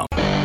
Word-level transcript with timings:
com. 0.00 0.39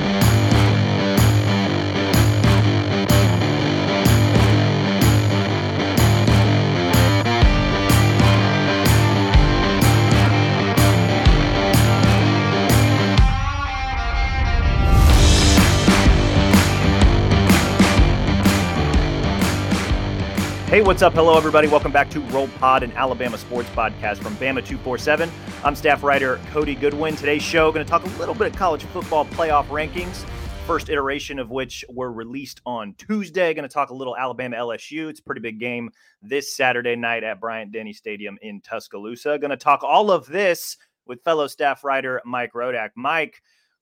Hey, 20.76 20.82
what's 20.82 21.02
up? 21.02 21.14
Hello, 21.14 21.38
everybody. 21.38 21.70
Welcome 21.70 21.94
back 21.94 22.10
to 22.10 22.20
Roll 22.20 22.50
Pod, 22.60 22.84
an 22.84 22.92
Alabama 22.98 23.38
sports 23.38 23.70
podcast 23.70 24.18
from 24.18 24.36
Bama 24.36 24.56
247. 24.56 25.32
I'm 25.64 25.74
staff 25.74 26.04
writer 26.04 26.38
Cody 26.52 26.76
Goodwin. 26.76 27.16
Today's 27.16 27.44
show, 27.44 27.72
going 27.72 27.86
to 27.86 27.90
talk 27.90 28.04
a 28.04 28.20
little 28.20 28.36
bit 28.36 28.48
of 28.48 28.58
college 28.58 28.84
football 28.84 29.24
playoff 29.24 29.68
rankings, 29.68 30.26
first 30.68 30.90
iteration 30.90 31.40
of 31.40 31.50
which 31.50 31.86
were 31.88 32.12
released 32.12 32.60
on 32.66 32.94
Tuesday. 32.96 33.54
Going 33.54 33.64
to 33.64 33.74
talk 33.74 33.90
a 33.90 33.94
little 33.94 34.18
Alabama 34.18 34.58
LSU. 34.58 35.08
It's 35.08 35.22
a 35.22 35.24
pretty 35.24 35.40
big 35.40 35.62
game 35.62 35.92
this 36.22 36.54
Saturday 36.54 36.98
night 36.98 37.24
at 37.24 37.40
Bryant 37.40 37.72
Denny 37.72 37.94
Stadium 37.94 38.38
in 38.42 38.60
Tuscaloosa. 38.60 39.40
Going 39.40 39.52
to 39.52 39.56
talk 39.56 39.82
all 39.82 40.12
of 40.12 40.26
this 40.26 40.76
with 41.06 41.24
fellow 41.24 41.48
staff 41.48 41.86
writer 41.86 42.22
Mike 42.26 42.52
Rodak. 42.52 42.90
Mike, 42.98 43.42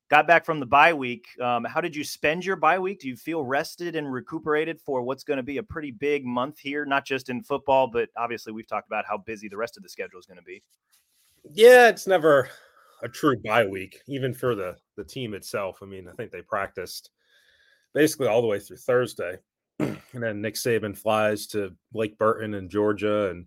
got 0.09 0.27
back 0.27 0.45
from 0.45 0.59
the 0.59 0.65
bye 0.65 0.93
week. 0.93 1.25
Um, 1.41 1.63
how 1.63 1.81
did 1.81 1.95
you 1.95 2.03
spend 2.03 2.45
your 2.45 2.55
bye 2.55 2.79
week? 2.79 2.99
Do 2.99 3.07
you 3.07 3.15
feel 3.15 3.43
rested 3.43 3.95
and 3.95 4.11
recuperated 4.11 4.79
for 4.81 5.01
what's 5.01 5.23
going 5.23 5.37
to 5.37 5.43
be 5.43 5.57
a 5.57 5.63
pretty 5.63 5.91
big 5.91 6.25
month 6.25 6.59
here, 6.59 6.85
not 6.85 7.05
just 7.05 7.29
in 7.29 7.43
football, 7.43 7.87
but 7.87 8.09
obviously 8.17 8.53
we've 8.53 8.67
talked 8.67 8.87
about 8.87 9.05
how 9.07 9.17
busy 9.17 9.47
the 9.47 9.57
rest 9.57 9.77
of 9.77 9.83
the 9.83 9.89
schedule 9.89 10.19
is 10.19 10.25
going 10.25 10.37
to 10.37 10.43
be. 10.43 10.61
Yeah, 11.51 11.89
it's 11.89 12.07
never 12.07 12.49
a 13.01 13.09
true 13.09 13.37
bye 13.43 13.65
week, 13.65 14.01
even 14.07 14.33
for 14.33 14.55
the 14.55 14.77
the 14.95 15.03
team 15.03 15.33
itself. 15.33 15.79
I 15.81 15.85
mean, 15.85 16.07
I 16.07 16.13
think 16.13 16.31
they 16.31 16.41
practiced 16.41 17.11
basically 17.93 18.27
all 18.27 18.41
the 18.41 18.47
way 18.47 18.59
through 18.59 18.77
Thursday, 18.77 19.37
and 19.79 19.97
then 20.13 20.41
Nick 20.41 20.55
Saban 20.55 20.97
flies 20.97 21.47
to 21.47 21.75
Lake 21.93 22.17
Burton 22.17 22.53
in 22.53 22.69
Georgia 22.69 23.29
and 23.29 23.45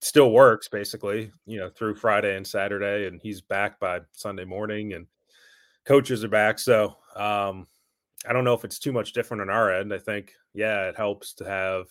still 0.00 0.30
works 0.30 0.68
basically, 0.68 1.32
you 1.46 1.58
know, 1.58 1.70
through 1.70 1.94
Friday 1.94 2.36
and 2.36 2.46
Saturday, 2.46 3.06
and 3.06 3.20
he's 3.22 3.40
back 3.40 3.80
by 3.80 4.00
Sunday 4.12 4.44
morning 4.44 4.92
and 4.92 5.06
coaches 5.86 6.24
are 6.24 6.28
back. 6.28 6.58
So 6.58 6.96
um, 7.14 7.66
I 8.28 8.32
don't 8.32 8.44
know 8.44 8.54
if 8.54 8.64
it's 8.64 8.78
too 8.78 8.92
much 8.92 9.12
different 9.12 9.40
on 9.40 9.50
our 9.50 9.72
end. 9.72 9.94
I 9.94 9.98
think, 9.98 10.32
yeah, 10.52 10.88
it 10.88 10.96
helps 10.96 11.32
to 11.34 11.44
have, 11.44 11.86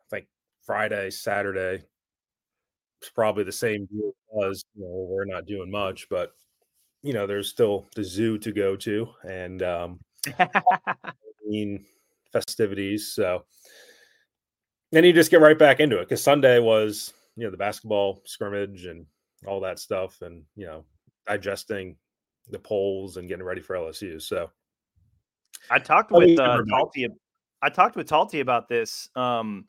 I 0.00 0.04
think, 0.10 0.26
Friday, 0.64 1.10
Saturday. 1.10 1.84
It's 3.00 3.10
probably 3.10 3.44
the 3.44 3.52
same 3.52 3.86
deal 3.86 4.12
as 4.44 4.64
you 4.74 4.84
know, 4.84 5.06
we're 5.10 5.24
not 5.24 5.46
doing 5.46 5.70
much, 5.70 6.08
but 6.08 6.32
you 7.02 7.12
know, 7.12 7.26
there's 7.26 7.48
still 7.48 7.86
the 7.96 8.04
zoo 8.04 8.38
to 8.38 8.52
go 8.52 8.76
to 8.76 9.08
and 9.24 9.62
um, 9.62 10.00
festivities. 12.32 13.12
So 13.12 13.44
then 14.92 15.04
you 15.04 15.12
just 15.12 15.30
get 15.30 15.40
right 15.40 15.58
back 15.58 15.80
into 15.80 15.98
it 15.98 16.08
because 16.08 16.22
Sunday 16.22 16.60
was, 16.60 17.12
you 17.36 17.44
know, 17.44 17.50
the 17.50 17.56
basketball 17.56 18.22
scrimmage 18.24 18.86
and 18.86 19.04
all 19.46 19.60
that 19.60 19.80
stuff, 19.80 20.22
and 20.22 20.44
you 20.54 20.66
know, 20.66 20.84
digesting 21.26 21.96
the 22.50 22.58
polls 22.58 23.16
and 23.16 23.28
getting 23.28 23.44
ready 23.44 23.60
for 23.60 23.76
LSU. 23.76 24.20
So 24.20 24.50
I 25.70 25.78
talked 25.78 26.10
with 26.10 26.38
uh, 26.38 26.62
Talty. 26.68 27.08
I 27.62 27.68
talked 27.68 27.96
with 27.96 28.08
Talty 28.08 28.40
about 28.40 28.68
this. 28.68 29.08
Um, 29.14 29.66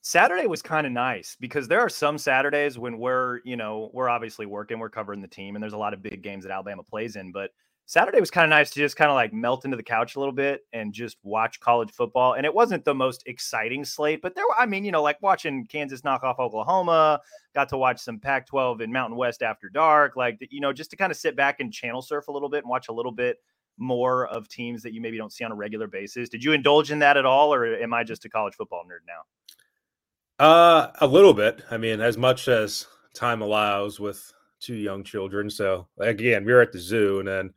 Saturday 0.00 0.46
was 0.46 0.62
kind 0.62 0.86
of 0.86 0.92
nice 0.92 1.36
because 1.38 1.68
there 1.68 1.80
are 1.80 1.88
some 1.88 2.18
Saturdays 2.18 2.78
when 2.78 2.98
we're, 2.98 3.40
you 3.44 3.56
know, 3.56 3.90
we're 3.92 4.08
obviously 4.08 4.46
working, 4.46 4.78
we're 4.78 4.88
covering 4.88 5.20
the 5.20 5.28
team, 5.28 5.54
and 5.54 5.62
there's 5.62 5.72
a 5.72 5.78
lot 5.78 5.92
of 5.92 6.02
big 6.02 6.22
games 6.22 6.44
that 6.44 6.52
Alabama 6.52 6.82
plays 6.82 7.16
in. 7.16 7.32
But 7.32 7.50
Saturday 7.88 8.20
was 8.20 8.30
kind 8.30 8.44
of 8.44 8.50
nice 8.50 8.68
to 8.68 8.80
just 8.80 8.96
kind 8.96 9.10
of 9.10 9.14
like 9.14 9.32
melt 9.32 9.64
into 9.64 9.74
the 9.74 9.82
couch 9.82 10.14
a 10.14 10.18
little 10.18 10.34
bit 10.34 10.60
and 10.74 10.92
just 10.92 11.16
watch 11.22 11.58
college 11.58 11.90
football. 11.90 12.34
And 12.34 12.44
it 12.44 12.52
wasn't 12.52 12.84
the 12.84 12.94
most 12.94 13.22
exciting 13.24 13.82
slate, 13.82 14.20
but 14.20 14.34
there 14.34 14.44
were, 14.44 14.54
I 14.58 14.66
mean, 14.66 14.84
you 14.84 14.92
know, 14.92 15.02
like 15.02 15.16
watching 15.22 15.64
Kansas 15.64 16.04
knock 16.04 16.22
off 16.22 16.38
Oklahoma, 16.38 17.18
got 17.54 17.70
to 17.70 17.78
watch 17.78 17.98
some 17.98 18.18
Pac 18.18 18.46
12 18.46 18.82
in 18.82 18.92
Mountain 18.92 19.16
West 19.16 19.42
after 19.42 19.70
dark, 19.70 20.16
like, 20.16 20.36
you 20.50 20.60
know, 20.60 20.70
just 20.70 20.90
to 20.90 20.98
kind 20.98 21.10
of 21.10 21.16
sit 21.16 21.34
back 21.34 21.60
and 21.60 21.72
channel 21.72 22.02
surf 22.02 22.28
a 22.28 22.30
little 22.30 22.50
bit 22.50 22.58
and 22.58 22.68
watch 22.68 22.88
a 22.88 22.92
little 22.92 23.10
bit 23.10 23.38
more 23.78 24.26
of 24.26 24.48
teams 24.48 24.82
that 24.82 24.92
you 24.92 25.00
maybe 25.00 25.16
don't 25.16 25.32
see 25.32 25.44
on 25.44 25.50
a 25.50 25.54
regular 25.54 25.86
basis. 25.86 26.28
Did 26.28 26.44
you 26.44 26.52
indulge 26.52 26.90
in 26.90 26.98
that 26.98 27.16
at 27.16 27.24
all, 27.24 27.54
or 27.54 27.64
am 27.74 27.94
I 27.94 28.04
just 28.04 28.26
a 28.26 28.28
college 28.28 28.54
football 28.54 28.82
nerd 28.84 29.06
now? 29.06 30.44
Uh, 30.44 30.90
a 31.00 31.06
little 31.06 31.32
bit. 31.32 31.62
I 31.70 31.78
mean, 31.78 32.02
as 32.02 32.18
much 32.18 32.48
as 32.48 32.86
time 33.14 33.40
allows 33.40 33.98
with 33.98 34.30
two 34.60 34.74
young 34.74 35.04
children. 35.04 35.48
So 35.48 35.88
again, 35.98 36.44
we 36.44 36.52
were 36.52 36.60
at 36.60 36.72
the 36.72 36.78
zoo 36.78 37.20
and 37.20 37.28
then 37.28 37.54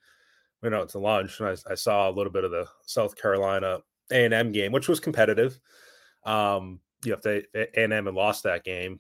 went 0.62 0.76
out 0.76 0.90
to 0.90 1.00
lunch 1.00 1.40
and 1.40 1.50
I, 1.50 1.72
I 1.72 1.76
saw 1.76 2.10
a 2.10 2.12
little 2.12 2.32
bit 2.32 2.44
of 2.44 2.52
the 2.52 2.68
South 2.86 3.16
Carolina 3.16 3.80
A 4.12 4.26
and 4.26 4.34
M 4.34 4.52
game, 4.52 4.72
which 4.72 4.88
was 4.88 5.00
competitive. 5.00 5.60
Um, 6.24 6.80
you 7.04 7.12
know, 7.12 7.18
if 7.18 7.22
they 7.22 7.44
A 7.56 7.84
and 7.84 7.94
M 7.94 8.06
had 8.06 8.16
lost 8.16 8.44
that 8.44 8.64
game, 8.64 9.00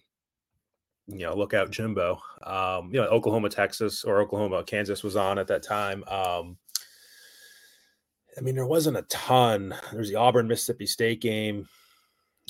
you 1.07 1.19
know, 1.19 1.35
look 1.35 1.53
out 1.53 1.71
Jimbo. 1.71 2.19
Um, 2.44 2.94
you 2.94 3.01
know, 3.01 3.07
Oklahoma, 3.07 3.50
Texas, 3.50 4.03
or 4.03 4.21
Oklahoma, 4.21 4.63
Kansas 4.63 5.03
was 5.03 5.16
on 5.16 5.38
at 5.39 5.47
that 5.47 5.63
time. 5.63 6.03
Um, 6.07 6.57
I 8.38 8.41
mean, 8.41 8.55
there 8.55 8.66
wasn't 8.66 8.97
a 8.97 9.03
ton. 9.03 9.75
There's 9.91 10.09
the 10.09 10.16
Auburn 10.16 10.47
Mississippi 10.47 10.85
State 10.85 11.21
game. 11.21 11.67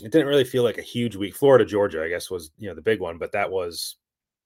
It 0.04 0.12
didn't 0.12 0.28
really 0.28 0.44
feel 0.44 0.64
like 0.64 0.78
a 0.78 0.84
huge 0.84 1.16
week. 1.16 1.36
Florida, 1.36 1.66
Georgia, 1.66 2.04
I 2.04 2.10
guess, 2.10 2.30
was 2.30 2.52
you 2.58 2.70
know 2.70 2.76
the 2.76 2.82
big 2.82 3.00
one, 3.00 3.18
but 3.18 3.32
that 3.32 3.52
was 3.52 3.98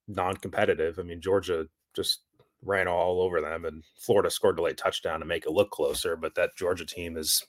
non-competitive. 0.07 0.97
I 0.99 1.03
mean, 1.03 1.21
Georgia 1.21 1.67
just 1.95 2.21
ran 2.65 2.87
all 2.87 3.21
over 3.21 3.41
them, 3.41 3.65
and 3.65 3.83
Florida 3.97 4.29
scored 4.29 4.59
a 4.59 4.61
late 4.61 4.77
touchdown 4.77 5.19
to 5.19 5.25
make 5.25 5.45
it 5.45 5.51
look 5.51 5.71
closer. 5.71 6.15
But 6.15 6.35
that 6.35 6.55
Georgia 6.57 6.85
team 6.85 7.17
is 7.17 7.43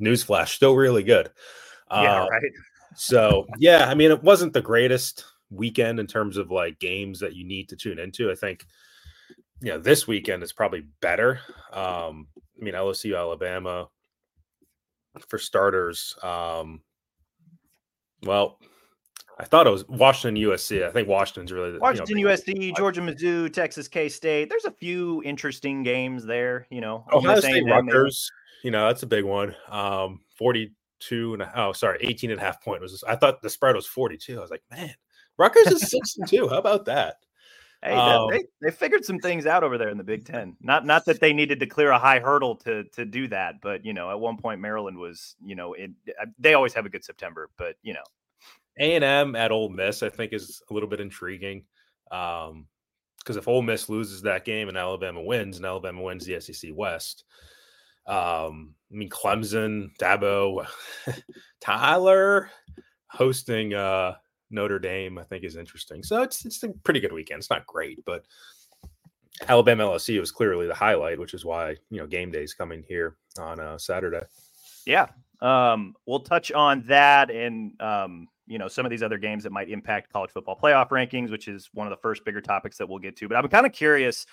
newsflash 0.00 0.48
still 0.48 0.74
really 0.74 1.02
good. 1.02 1.30
Yeah, 1.90 2.24
uh, 2.24 2.28
right. 2.28 2.42
so 2.96 3.46
yeah, 3.58 3.88
I 3.88 3.94
mean, 3.94 4.10
it 4.10 4.22
wasn't 4.22 4.52
the 4.52 4.62
greatest 4.62 5.24
weekend 5.50 6.00
in 6.00 6.06
terms 6.06 6.36
of 6.36 6.50
like 6.50 6.78
games 6.78 7.20
that 7.20 7.34
you 7.34 7.44
need 7.44 7.68
to 7.68 7.76
tune 7.76 7.98
into. 7.98 8.30
I 8.30 8.34
think 8.34 8.66
you 9.60 9.70
know 9.70 9.78
this 9.78 10.06
weekend 10.06 10.42
is 10.42 10.52
probably 10.52 10.86
better. 11.00 11.40
Um, 11.72 12.28
I 12.60 12.64
mean, 12.64 12.74
LSU, 12.74 13.16
Alabama, 13.18 13.88
for 15.28 15.38
starters. 15.38 16.16
Um, 16.22 16.80
well, 18.22 18.58
I 19.38 19.44
thought 19.44 19.66
it 19.66 19.70
was 19.70 19.86
Washington, 19.88 20.42
USC. 20.42 20.86
I 20.86 20.90
think 20.90 21.08
Washington's 21.08 21.50
really 21.50 21.76
Washington, 21.78 22.18
you 22.18 22.26
know, 22.26 22.30
USC, 22.30 22.76
Georgia, 22.76 23.00
Mizzou, 23.00 23.52
Texas, 23.52 23.88
K 23.88 24.08
State. 24.08 24.48
There's 24.48 24.64
a 24.64 24.70
few 24.70 25.22
interesting 25.24 25.82
games 25.82 26.24
there. 26.24 26.66
You 26.70 26.80
know, 26.80 27.04
Ohio 27.12 27.40
State, 27.40 27.64
Rutgers. 27.64 28.30
You 28.62 28.70
know, 28.70 28.86
that's 28.86 29.02
a 29.02 29.06
big 29.06 29.24
one. 29.24 29.54
Um, 29.68 30.20
42 30.36 31.34
and 31.34 31.42
a, 31.42 31.52
oh, 31.60 31.72
sorry, 31.72 31.98
18 32.00 32.30
and 32.30 32.40
a 32.40 32.42
half 32.42 32.62
point 32.62 32.80
was. 32.80 33.02
I 33.06 33.16
thought 33.16 33.42
the 33.42 33.50
spread 33.50 33.74
was 33.74 33.86
42. 33.86 34.38
I 34.38 34.40
was 34.40 34.50
like, 34.50 34.62
man, 34.70 34.94
Rutgers 35.36 35.66
is 35.66 35.90
six 35.90 36.16
and 36.16 36.28
two. 36.28 36.48
How 36.48 36.58
about 36.58 36.84
that? 36.84 37.16
Hey, 37.82 37.92
um, 37.92 38.30
they, 38.30 38.44
they 38.62 38.70
figured 38.70 39.04
some 39.04 39.18
things 39.18 39.44
out 39.44 39.62
over 39.62 39.76
there 39.76 39.90
in 39.90 39.98
the 39.98 40.04
Big 40.04 40.24
Ten. 40.24 40.56
Not 40.62 40.86
not 40.86 41.04
that 41.04 41.20
they 41.20 41.34
needed 41.34 41.60
to 41.60 41.66
clear 41.66 41.90
a 41.90 41.98
high 41.98 42.20
hurdle 42.20 42.56
to 42.58 42.84
to 42.84 43.04
do 43.04 43.28
that, 43.28 43.56
but 43.60 43.84
you 43.84 43.92
know, 43.92 44.10
at 44.10 44.18
one 44.18 44.38
point 44.38 44.60
Maryland 44.60 44.96
was, 44.96 45.36
you 45.44 45.54
know, 45.54 45.74
it, 45.74 45.90
they 46.38 46.54
always 46.54 46.72
have 46.72 46.86
a 46.86 46.88
good 46.88 47.04
September, 47.04 47.50
but 47.58 47.76
you 47.82 47.92
know, 47.92 48.04
a 48.78 48.94
and 48.94 49.04
M 49.04 49.36
at 49.36 49.52
Ole 49.52 49.68
Miss, 49.68 50.02
I 50.02 50.08
think, 50.08 50.32
is 50.32 50.62
a 50.70 50.74
little 50.74 50.88
bit 50.88 51.00
intriguing. 51.00 51.64
Um, 52.10 52.66
because 53.18 53.36
if 53.36 53.48
Ole 53.48 53.62
Miss 53.62 53.88
loses 53.88 54.20
that 54.22 54.44
game 54.44 54.68
and 54.68 54.76
Alabama 54.76 55.22
wins, 55.22 55.56
and 55.56 55.64
Alabama 55.64 56.02
wins 56.02 56.26
the 56.26 56.38
SEC 56.40 56.70
West, 56.74 57.24
um, 58.06 58.74
I 58.92 58.96
mean 58.96 59.08
Clemson, 59.08 59.96
Dabo, 59.98 60.66
Tyler 61.60 62.50
hosting 63.08 63.72
uh 63.72 64.14
Notre 64.50 64.78
Dame, 64.78 65.18
I 65.18 65.24
think 65.24 65.44
is 65.44 65.56
interesting. 65.56 66.02
So 66.02 66.22
it's 66.22 66.44
it's 66.44 66.62
a 66.62 66.68
pretty 66.84 67.00
good 67.00 67.12
weekend. 67.12 67.38
It's 67.38 67.50
not 67.50 67.66
great, 67.66 68.04
but 68.04 68.24
Alabama 69.48 69.84
LSU 69.84 70.20
was 70.20 70.30
clearly 70.30 70.66
the 70.66 70.74
highlight, 70.74 71.18
which 71.18 71.34
is 71.34 71.44
why 71.44 71.70
you 71.90 71.98
know 71.98 72.06
game 72.06 72.30
day 72.30 72.42
is 72.42 72.54
coming 72.54 72.84
here 72.86 73.16
on 73.38 73.58
uh, 73.58 73.78
Saturday. 73.78 74.22
Yeah, 74.86 75.06
um, 75.40 75.94
we'll 76.06 76.20
touch 76.20 76.52
on 76.52 76.84
that 76.88 77.30
and 77.30 77.80
um, 77.80 78.28
you 78.46 78.58
know 78.58 78.68
some 78.68 78.84
of 78.84 78.90
these 78.90 79.02
other 79.02 79.18
games 79.18 79.44
that 79.44 79.52
might 79.52 79.70
impact 79.70 80.12
college 80.12 80.30
football 80.30 80.58
playoff 80.60 80.90
rankings, 80.90 81.30
which 81.30 81.48
is 81.48 81.70
one 81.72 81.86
of 81.86 81.90
the 81.90 82.00
first 82.00 82.24
bigger 82.24 82.40
topics 82.40 82.78
that 82.78 82.88
we'll 82.88 82.98
get 82.98 83.16
to. 83.16 83.28
But 83.28 83.36
I'm 83.36 83.48
kind 83.48 83.66
of 83.66 83.72
curious. 83.72 84.26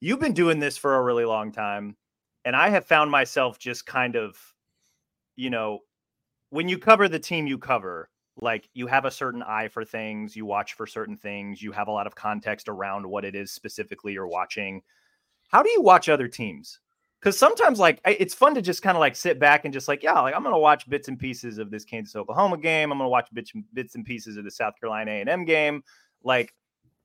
You've 0.00 0.20
been 0.20 0.34
doing 0.34 0.58
this 0.58 0.76
for 0.76 0.96
a 0.96 1.02
really 1.02 1.24
long 1.24 1.52
time, 1.52 1.96
and 2.44 2.54
I 2.54 2.68
have 2.68 2.84
found 2.84 3.10
myself 3.10 3.58
just 3.58 3.86
kind 3.86 4.16
of, 4.16 4.36
you 5.36 5.50
know, 5.50 5.80
when 6.50 6.68
you 6.68 6.78
cover 6.78 7.08
the 7.08 7.18
team 7.18 7.46
you 7.46 7.58
cover, 7.58 8.10
like 8.40 8.68
you 8.74 8.86
have 8.86 9.04
a 9.04 9.10
certain 9.10 9.42
eye 9.42 9.68
for 9.68 9.84
things, 9.84 10.36
you 10.36 10.44
watch 10.44 10.74
for 10.74 10.86
certain 10.86 11.16
things, 11.16 11.62
you 11.62 11.72
have 11.72 11.88
a 11.88 11.92
lot 11.92 12.06
of 12.06 12.14
context 12.14 12.68
around 12.68 13.06
what 13.06 13.24
it 13.24 13.34
is 13.34 13.52
specifically 13.52 14.12
you're 14.12 14.26
watching. 14.26 14.82
How 15.48 15.62
do 15.62 15.70
you 15.70 15.80
watch 15.80 16.08
other 16.08 16.28
teams? 16.28 16.80
Because 17.24 17.38
sometimes, 17.38 17.78
like, 17.78 18.02
it's 18.04 18.34
fun 18.34 18.54
to 18.54 18.60
just 18.60 18.82
kind 18.82 18.98
of 18.98 19.00
like 19.00 19.16
sit 19.16 19.38
back 19.38 19.64
and 19.64 19.72
just 19.72 19.88
like, 19.88 20.02
yeah, 20.02 20.20
like 20.20 20.34
I'm 20.36 20.42
gonna 20.42 20.58
watch 20.58 20.86
bits 20.90 21.08
and 21.08 21.18
pieces 21.18 21.56
of 21.56 21.70
this 21.70 21.82
Kansas 21.82 22.14
Oklahoma 22.14 22.58
game. 22.58 22.92
I'm 22.92 22.98
gonna 22.98 23.08
watch 23.08 23.32
bits 23.32 23.50
bits 23.72 23.94
and 23.94 24.04
pieces 24.04 24.36
of 24.36 24.44
the 24.44 24.50
South 24.50 24.74
Carolina 24.78 25.10
A 25.10 25.20
and 25.20 25.30
M 25.30 25.46
game. 25.46 25.82
Like, 26.22 26.52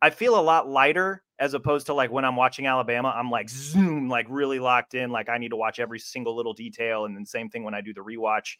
I 0.01 0.10
feel 0.10 0.38
a 0.38 0.42
lot 0.42 0.68
lighter 0.68 1.24
as 1.39 1.54
opposed 1.54 1.86
to 1.86 1.94
like 1.94 2.12
when 2.12 2.25
I'm 2.25 2.36
watching 2.36 2.68
Alabama. 2.68 3.13
I'm 3.16 3.31
like 3.31 3.48
zoom, 3.50 4.10
like 4.10 4.25
really 4.27 4.60
locked 4.60 4.94
in. 4.94 5.10
Like 5.10 5.30
I 5.30 5.38
need 5.38 5.51
to 5.51 5.56
watch 5.56 5.80
every 5.80 6.00
single 6.00 6.36
little 6.36 6.54
detail, 6.54 7.06
and 7.06 7.16
then 7.16 7.25
same 7.25 7.50
thing 7.50 7.63
when 7.63 7.74
I 7.74 7.80
do 7.80 7.94
the 7.94 8.01
rewatch. 8.01 8.57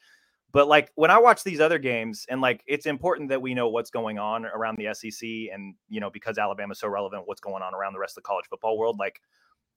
But 0.54 0.70
like 0.70 0.94
when 0.96 1.12
I 1.12 1.18
watch 1.18 1.44
these 1.44 1.60
other 1.60 1.78
games, 1.78 2.26
and 2.30 2.40
like 2.40 2.64
it's 2.68 2.86
important 2.86 3.28
that 3.32 3.42
we 3.42 3.54
know 3.54 3.68
what's 3.68 3.92
going 3.92 4.18
on 4.18 4.46
around 4.46 4.78
the 4.78 4.94
SEC, 4.94 5.28
and 5.54 5.76
you 5.90 6.00
know 6.00 6.10
because 6.10 6.38
Alabama's 6.38 6.80
so 6.80 6.88
relevant, 6.88 7.24
what's 7.26 7.42
going 7.42 7.64
on 7.64 7.76
around 7.76 7.92
the 7.92 8.00
rest 8.00 8.18
of 8.18 8.24
the 8.24 8.28
college 8.28 8.46
football 8.50 8.78
world. 8.78 8.98
Like 8.98 9.20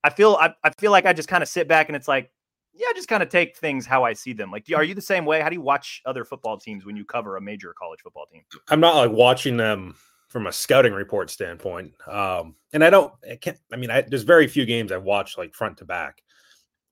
I 0.04 0.10
feel 0.10 0.36
I, 0.40 0.54
I 0.64 0.70
feel 0.70 0.90
like 0.90 1.06
I 1.06 1.12
just 1.12 1.28
kind 1.28 1.42
of 1.42 1.48
sit 1.48 1.68
back 1.68 1.88
and 1.88 1.96
it's 1.96 2.08
like, 2.08 2.30
yeah, 2.74 2.86
just 2.94 3.08
kind 3.08 3.22
of 3.22 3.28
take 3.28 3.56
things 3.56 3.86
how 3.86 4.04
I 4.04 4.12
see 4.12 4.32
them. 4.32 4.50
Like, 4.50 4.66
are 4.74 4.84
you 4.84 4.94
the 4.94 5.00
same 5.00 5.24
way? 5.24 5.40
How 5.40 5.48
do 5.48 5.54
you 5.54 5.60
watch 5.60 6.02
other 6.06 6.24
football 6.24 6.58
teams 6.58 6.84
when 6.84 6.96
you 6.96 7.04
cover 7.04 7.36
a 7.36 7.40
major 7.40 7.74
college 7.78 8.00
football 8.00 8.26
team? 8.26 8.42
I'm 8.68 8.80
not 8.80 8.96
like 8.96 9.10
watching 9.10 9.56
them 9.56 9.94
from 10.28 10.46
a 10.46 10.52
scouting 10.52 10.94
report 10.94 11.30
standpoint, 11.30 11.92
um, 12.08 12.56
and 12.72 12.82
I 12.82 12.90
don't. 12.90 13.12
I 13.30 13.36
can't. 13.36 13.58
I 13.72 13.76
mean, 13.76 13.90
I, 13.90 14.02
there's 14.02 14.22
very 14.22 14.46
few 14.46 14.64
games 14.64 14.90
I've 14.90 15.04
watched 15.04 15.38
like 15.38 15.54
front 15.54 15.76
to 15.78 15.84
back, 15.84 16.22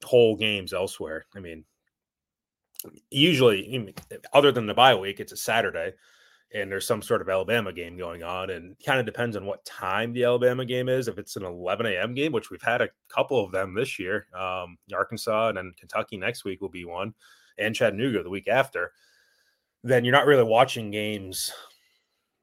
whole 0.04 0.36
games 0.36 0.72
elsewhere. 0.72 1.26
I 1.34 1.40
mean, 1.40 1.64
usually, 3.10 3.94
other 4.32 4.52
than 4.52 4.66
the 4.66 4.74
bye 4.74 4.94
week, 4.94 5.20
it's 5.20 5.32
a 5.32 5.36
Saturday 5.36 5.94
and 6.52 6.70
there's 6.70 6.86
some 6.86 7.02
sort 7.02 7.22
of 7.22 7.28
Alabama 7.28 7.72
game 7.72 7.96
going 7.96 8.22
on, 8.22 8.50
and 8.50 8.76
kind 8.84 8.98
of 8.98 9.06
depends 9.06 9.36
on 9.36 9.46
what 9.46 9.64
time 9.64 10.12
the 10.12 10.24
Alabama 10.24 10.64
game 10.64 10.88
is. 10.88 11.08
If 11.08 11.18
it's 11.18 11.36
an 11.36 11.44
11 11.44 11.86
a.m. 11.86 12.14
game, 12.14 12.32
which 12.32 12.50
we've 12.50 12.62
had 12.62 12.82
a 12.82 12.88
couple 13.08 13.42
of 13.44 13.52
them 13.52 13.74
this 13.74 13.98
year, 13.98 14.26
um, 14.36 14.76
Arkansas 14.94 15.48
and 15.48 15.58
then 15.58 15.72
Kentucky 15.78 16.16
next 16.16 16.44
week 16.44 16.60
will 16.60 16.68
be 16.68 16.84
one, 16.84 17.14
and 17.58 17.74
Chattanooga 17.74 18.22
the 18.22 18.30
week 18.30 18.48
after, 18.48 18.92
then 19.84 20.04
you're 20.04 20.12
not 20.12 20.26
really 20.26 20.44
watching 20.44 20.90
games 20.90 21.52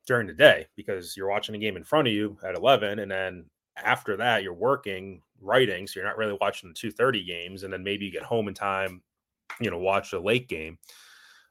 during 0.06 0.28
the 0.28 0.34
day 0.34 0.66
because 0.76 1.18
you're 1.18 1.30
watching 1.30 1.56
a 1.56 1.60
game 1.60 1.76
in 1.76 1.84
front 1.84 2.08
of 2.08 2.14
you 2.14 2.38
at 2.44 2.56
11, 2.56 3.00
and 3.00 3.12
then 3.12 3.46
after 3.76 4.16
that 4.18 4.42
you're 4.42 4.54
working, 4.54 5.22
writing, 5.42 5.86
so 5.86 6.00
you're 6.00 6.08
not 6.08 6.18
really 6.18 6.38
watching 6.40 6.70
the 6.70 6.74
2:30 6.74 7.26
games, 7.26 7.64
and 7.64 7.74
then 7.74 7.84
maybe 7.84 8.06
you 8.06 8.12
get 8.12 8.24
home 8.24 8.48
in 8.48 8.54
time, 8.54 9.02
you 9.60 9.70
know, 9.70 9.78
watch 9.78 10.12
the 10.12 10.20
late 10.20 10.48
game. 10.48 10.78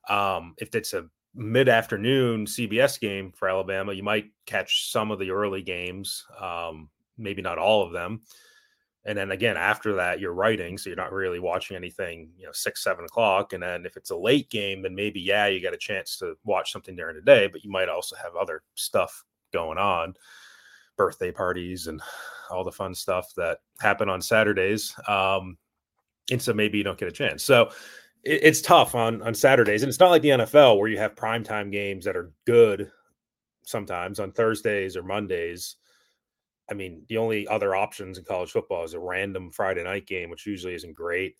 Um, 0.08 0.54
if 0.58 0.74
it's 0.74 0.94
a 0.94 1.06
mid 1.36 1.68
afternoon 1.68 2.46
CBS 2.46 2.98
game 2.98 3.30
for 3.30 3.48
Alabama, 3.48 3.92
you 3.92 4.02
might 4.02 4.30
catch 4.46 4.90
some 4.90 5.10
of 5.10 5.18
the 5.18 5.30
early 5.30 5.62
games, 5.62 6.24
um, 6.40 6.88
maybe 7.18 7.42
not 7.42 7.58
all 7.58 7.82
of 7.82 7.92
them. 7.92 8.22
And 9.04 9.16
then 9.16 9.30
again, 9.30 9.56
after 9.56 9.94
that, 9.94 10.18
you're 10.18 10.32
writing, 10.32 10.76
so 10.76 10.90
you're 10.90 10.96
not 10.96 11.12
really 11.12 11.38
watching 11.38 11.76
anything, 11.76 12.30
you 12.36 12.44
know, 12.44 12.52
six, 12.52 12.82
seven 12.82 13.04
o'clock. 13.04 13.52
And 13.52 13.62
then 13.62 13.86
if 13.86 13.96
it's 13.96 14.10
a 14.10 14.16
late 14.16 14.50
game, 14.50 14.82
then 14.82 14.96
maybe, 14.96 15.20
yeah, 15.20 15.46
you 15.46 15.62
got 15.62 15.74
a 15.74 15.78
chance 15.78 16.18
to 16.18 16.36
watch 16.42 16.72
something 16.72 16.96
during 16.96 17.14
the 17.14 17.22
day, 17.22 17.46
but 17.46 17.62
you 17.62 17.70
might 17.70 17.88
also 17.88 18.16
have 18.16 18.34
other 18.34 18.62
stuff 18.74 19.24
going 19.52 19.78
on, 19.78 20.14
birthday 20.96 21.30
parties 21.30 21.86
and 21.86 22.02
all 22.50 22.64
the 22.64 22.72
fun 22.72 22.94
stuff 22.94 23.32
that 23.36 23.58
happen 23.78 24.08
on 24.08 24.20
Saturdays. 24.20 24.92
Um, 25.06 25.56
and 26.32 26.42
so 26.42 26.52
maybe 26.52 26.78
you 26.78 26.84
don't 26.84 26.98
get 26.98 27.08
a 27.08 27.12
chance. 27.12 27.44
So 27.44 27.70
it, 28.26 28.40
it's 28.42 28.60
tough 28.60 28.94
on 28.94 29.22
on 29.22 29.34
Saturdays, 29.34 29.82
and 29.82 29.88
it's 29.88 30.00
not 30.00 30.10
like 30.10 30.22
the 30.22 30.30
NFL 30.30 30.78
where 30.78 30.88
you 30.88 30.98
have 30.98 31.14
primetime 31.14 31.70
games 31.70 32.04
that 32.04 32.16
are 32.16 32.32
good 32.46 32.90
sometimes 33.64 34.20
on 34.20 34.32
Thursdays 34.32 34.96
or 34.96 35.02
Mondays. 35.02 35.76
I 36.70 36.74
mean, 36.74 37.04
the 37.08 37.18
only 37.18 37.46
other 37.46 37.76
options 37.76 38.18
in 38.18 38.24
college 38.24 38.50
football 38.50 38.84
is 38.84 38.94
a 38.94 39.00
random 39.00 39.52
Friday 39.52 39.84
night 39.84 40.06
game, 40.06 40.30
which 40.30 40.46
usually 40.46 40.74
isn't 40.74 40.94
great. 40.96 41.36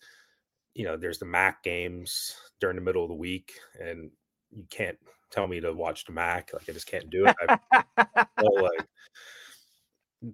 You 0.73 0.85
know, 0.85 0.95
there's 0.95 1.19
the 1.19 1.25
MAC 1.25 1.63
games 1.63 2.35
during 2.61 2.75
the 2.75 2.81
middle 2.81 3.03
of 3.03 3.09
the 3.09 3.15
week, 3.15 3.53
and 3.81 4.09
you 4.51 4.65
can't 4.69 4.97
tell 5.29 5.47
me 5.47 5.59
to 5.59 5.73
watch 5.73 6.05
the 6.05 6.13
MAC. 6.13 6.51
Like 6.53 6.69
I 6.69 6.71
just 6.71 6.87
can't 6.87 7.09
do 7.09 7.25
it. 7.27 7.59
well, 8.41 8.63
like 8.63 8.87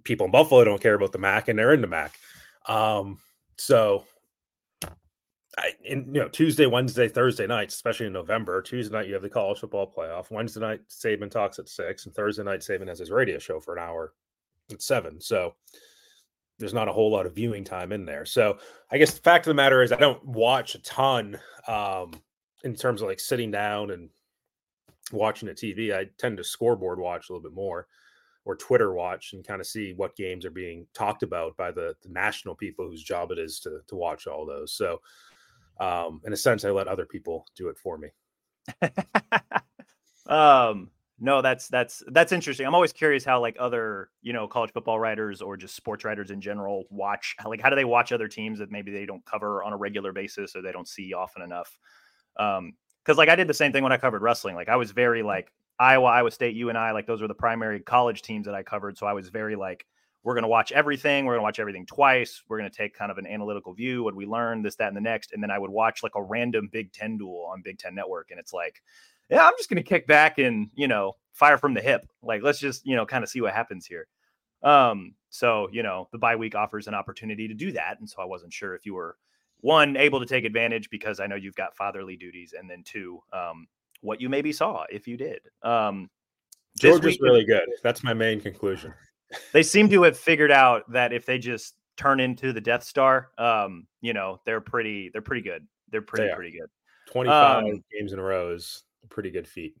people 0.04 0.26
in 0.26 0.32
Buffalo 0.32 0.64
don't 0.64 0.80
care 0.80 0.94
about 0.94 1.12
the 1.12 1.18
MAC, 1.18 1.48
and 1.48 1.58
they're 1.58 1.74
in 1.74 1.80
the 1.80 1.86
MAC. 1.86 2.14
Um, 2.66 3.18
so 3.58 4.04
I, 5.58 5.72
in, 5.84 6.06
you 6.06 6.20
know, 6.20 6.28
Tuesday, 6.28 6.66
Wednesday, 6.66 7.08
Thursday 7.08 7.46
nights, 7.46 7.74
especially 7.74 8.06
in 8.06 8.12
November. 8.12 8.60
Tuesday 8.62 8.94
night, 8.94 9.06
you 9.06 9.14
have 9.14 9.22
the 9.22 9.28
college 9.28 9.60
football 9.60 9.90
playoff. 9.90 10.30
Wednesday 10.30 10.60
night, 10.60 10.80
Saban 10.88 11.30
talks 11.30 11.58
at 11.58 11.68
six, 11.68 12.06
and 12.06 12.14
Thursday 12.14 12.42
night, 12.42 12.60
Saban 12.60 12.88
has 12.88 12.98
his 12.98 13.10
radio 13.10 13.38
show 13.38 13.60
for 13.60 13.76
an 13.76 13.82
hour 13.82 14.12
at 14.72 14.82
seven. 14.82 15.20
So 15.20 15.54
there's 16.58 16.74
not 16.74 16.88
a 16.88 16.92
whole 16.92 17.10
lot 17.10 17.26
of 17.26 17.34
viewing 17.34 17.64
time 17.64 17.92
in 17.92 18.04
there. 18.04 18.24
So 18.24 18.58
I 18.90 18.98
guess 18.98 19.14
the 19.14 19.20
fact 19.20 19.46
of 19.46 19.50
the 19.50 19.54
matter 19.54 19.82
is, 19.82 19.92
I 19.92 19.96
don't 19.96 20.24
watch 20.24 20.74
a 20.74 20.82
ton 20.82 21.38
um, 21.68 22.12
in 22.62 22.74
terms 22.74 23.02
of 23.02 23.08
like 23.08 23.20
sitting 23.20 23.50
down 23.50 23.90
and 23.90 24.08
watching 25.12 25.48
the 25.48 25.54
TV. 25.54 25.94
I 25.94 26.06
tend 26.18 26.36
to 26.38 26.44
scoreboard 26.44 26.98
watch 26.98 27.28
a 27.28 27.32
little 27.32 27.48
bit 27.48 27.54
more 27.54 27.86
or 28.44 28.56
Twitter 28.56 28.92
watch 28.92 29.32
and 29.32 29.46
kind 29.46 29.60
of 29.60 29.66
see 29.66 29.94
what 29.94 30.16
games 30.16 30.44
are 30.44 30.50
being 30.50 30.86
talked 30.94 31.22
about 31.22 31.56
by 31.56 31.70
the, 31.70 31.94
the 32.02 32.10
national 32.10 32.54
people 32.54 32.86
whose 32.86 33.02
job 33.02 33.30
it 33.30 33.38
is 33.38 33.58
to 33.60 33.80
to 33.86 33.96
watch 33.96 34.26
all 34.26 34.44
those. 34.46 34.72
So 34.72 35.00
um, 35.80 36.20
in 36.24 36.32
a 36.32 36.36
sense, 36.36 36.64
I 36.64 36.70
let 36.70 36.88
other 36.88 37.06
people 37.06 37.46
do 37.56 37.68
it 37.68 37.78
for 37.78 37.98
me. 37.98 38.08
um, 40.26 40.90
no, 41.20 41.42
that's 41.42 41.68
that's 41.68 42.02
that's 42.08 42.32
interesting. 42.32 42.66
I'm 42.66 42.74
always 42.74 42.92
curious 42.92 43.24
how 43.24 43.40
like 43.40 43.56
other 43.58 44.10
you 44.22 44.32
know 44.32 44.48
college 44.48 44.72
football 44.72 44.98
writers 44.98 45.40
or 45.40 45.56
just 45.56 45.76
sports 45.76 46.04
writers 46.04 46.30
in 46.30 46.40
general 46.40 46.84
watch. 46.90 47.36
Like, 47.44 47.60
how 47.60 47.70
do 47.70 47.76
they 47.76 47.84
watch 47.84 48.12
other 48.12 48.28
teams 48.28 48.58
that 48.58 48.70
maybe 48.70 48.92
they 48.92 49.06
don't 49.06 49.24
cover 49.24 49.62
on 49.62 49.72
a 49.72 49.76
regular 49.76 50.12
basis 50.12 50.56
or 50.56 50.62
they 50.62 50.72
don't 50.72 50.88
see 50.88 51.14
often 51.14 51.42
enough? 51.42 51.78
Um, 52.36 52.74
because 53.04 53.18
like 53.18 53.28
I 53.28 53.36
did 53.36 53.48
the 53.48 53.54
same 53.54 53.72
thing 53.72 53.82
when 53.82 53.92
I 53.92 53.98
covered 53.98 54.22
wrestling. 54.22 54.54
Like 54.54 54.68
I 54.68 54.76
was 54.76 54.90
very 54.90 55.22
like 55.22 55.52
Iowa, 55.78 56.06
Iowa 56.06 56.30
State, 56.30 56.54
you 56.54 56.68
and 56.68 56.78
I 56.78 56.92
like 56.92 57.06
those 57.06 57.20
were 57.20 57.28
the 57.28 57.34
primary 57.34 57.80
college 57.80 58.22
teams 58.22 58.46
that 58.46 58.54
I 58.54 58.62
covered. 58.62 58.96
So 58.96 59.06
I 59.06 59.12
was 59.12 59.28
very 59.28 59.56
like 59.56 59.86
we're 60.24 60.32
going 60.32 60.42
to 60.42 60.48
watch 60.48 60.72
everything. 60.72 61.26
We're 61.26 61.34
going 61.34 61.40
to 61.40 61.44
watch 61.44 61.60
everything 61.60 61.84
twice. 61.84 62.42
We're 62.48 62.58
going 62.58 62.70
to 62.70 62.76
take 62.76 62.96
kind 62.96 63.12
of 63.12 63.18
an 63.18 63.26
analytical 63.26 63.74
view. 63.74 64.02
What 64.02 64.16
we 64.16 64.24
learned, 64.24 64.64
this, 64.64 64.74
that, 64.76 64.88
and 64.88 64.96
the 64.96 65.02
next. 65.02 65.32
And 65.32 65.42
then 65.42 65.50
I 65.50 65.58
would 65.58 65.70
watch 65.70 66.02
like 66.02 66.14
a 66.16 66.22
random 66.22 66.70
Big 66.72 66.92
Ten 66.92 67.18
duel 67.18 67.46
on 67.52 67.60
Big 67.62 67.78
Ten 67.78 67.94
Network. 67.94 68.30
And 68.30 68.40
it's 68.40 68.52
like, 68.54 68.82
yeah, 69.28 69.46
I'm 69.46 69.52
just 69.58 69.68
going 69.68 69.82
to 69.82 69.88
kick 69.88 70.06
back 70.06 70.38
and, 70.38 70.70
you 70.74 70.88
know, 70.88 71.16
fire 71.34 71.58
from 71.58 71.74
the 71.74 71.82
hip. 71.82 72.08
Like, 72.22 72.42
let's 72.42 72.58
just, 72.58 72.86
you 72.86 72.96
know, 72.96 73.04
kind 73.04 73.22
of 73.22 73.28
see 73.28 73.42
what 73.42 73.52
happens 73.52 73.86
here. 73.86 74.08
Um, 74.62 75.14
so, 75.28 75.68
you 75.70 75.82
know, 75.82 76.08
the 76.10 76.18
bye 76.18 76.36
week 76.36 76.54
offers 76.54 76.88
an 76.88 76.94
opportunity 76.94 77.46
to 77.46 77.54
do 77.54 77.72
that. 77.72 78.00
And 78.00 78.08
so 78.08 78.22
I 78.22 78.24
wasn't 78.24 78.52
sure 78.52 78.74
if 78.74 78.86
you 78.86 78.94
were 78.94 79.18
one, 79.60 79.94
able 79.94 80.20
to 80.20 80.26
take 80.26 80.46
advantage 80.46 80.88
because 80.88 81.20
I 81.20 81.26
know 81.26 81.36
you've 81.36 81.54
got 81.54 81.76
fatherly 81.76 82.16
duties. 82.16 82.54
And 82.58 82.68
then 82.68 82.82
two, 82.82 83.20
um, 83.30 83.66
what 84.00 84.22
you 84.22 84.30
maybe 84.30 84.52
saw 84.52 84.84
if 84.90 85.06
you 85.06 85.18
did. 85.18 85.40
Um, 85.62 86.08
George 86.78 87.04
is 87.04 87.20
really 87.20 87.44
good. 87.44 87.68
That's 87.82 88.02
my 88.02 88.14
main 88.14 88.40
conclusion 88.40 88.94
they 89.52 89.62
seem 89.62 89.88
to 89.90 90.02
have 90.02 90.18
figured 90.18 90.52
out 90.52 90.90
that 90.92 91.12
if 91.12 91.26
they 91.26 91.38
just 91.38 91.74
turn 91.96 92.20
into 92.20 92.52
the 92.52 92.60
Death 92.60 92.84
Star, 92.84 93.30
um, 93.38 93.86
you 94.00 94.12
know, 94.12 94.40
they're 94.44 94.60
pretty 94.60 95.10
they're 95.12 95.22
pretty 95.22 95.42
good. 95.42 95.66
They're 95.90 96.02
pretty 96.02 96.28
they 96.28 96.34
pretty 96.34 96.52
good. 96.52 96.68
25 97.10 97.64
um, 97.64 97.84
games 97.92 98.12
in 98.12 98.18
a 98.18 98.22
row 98.22 98.52
is 98.52 98.82
a 99.04 99.08
pretty 99.08 99.30
good 99.30 99.46
feat. 99.46 99.74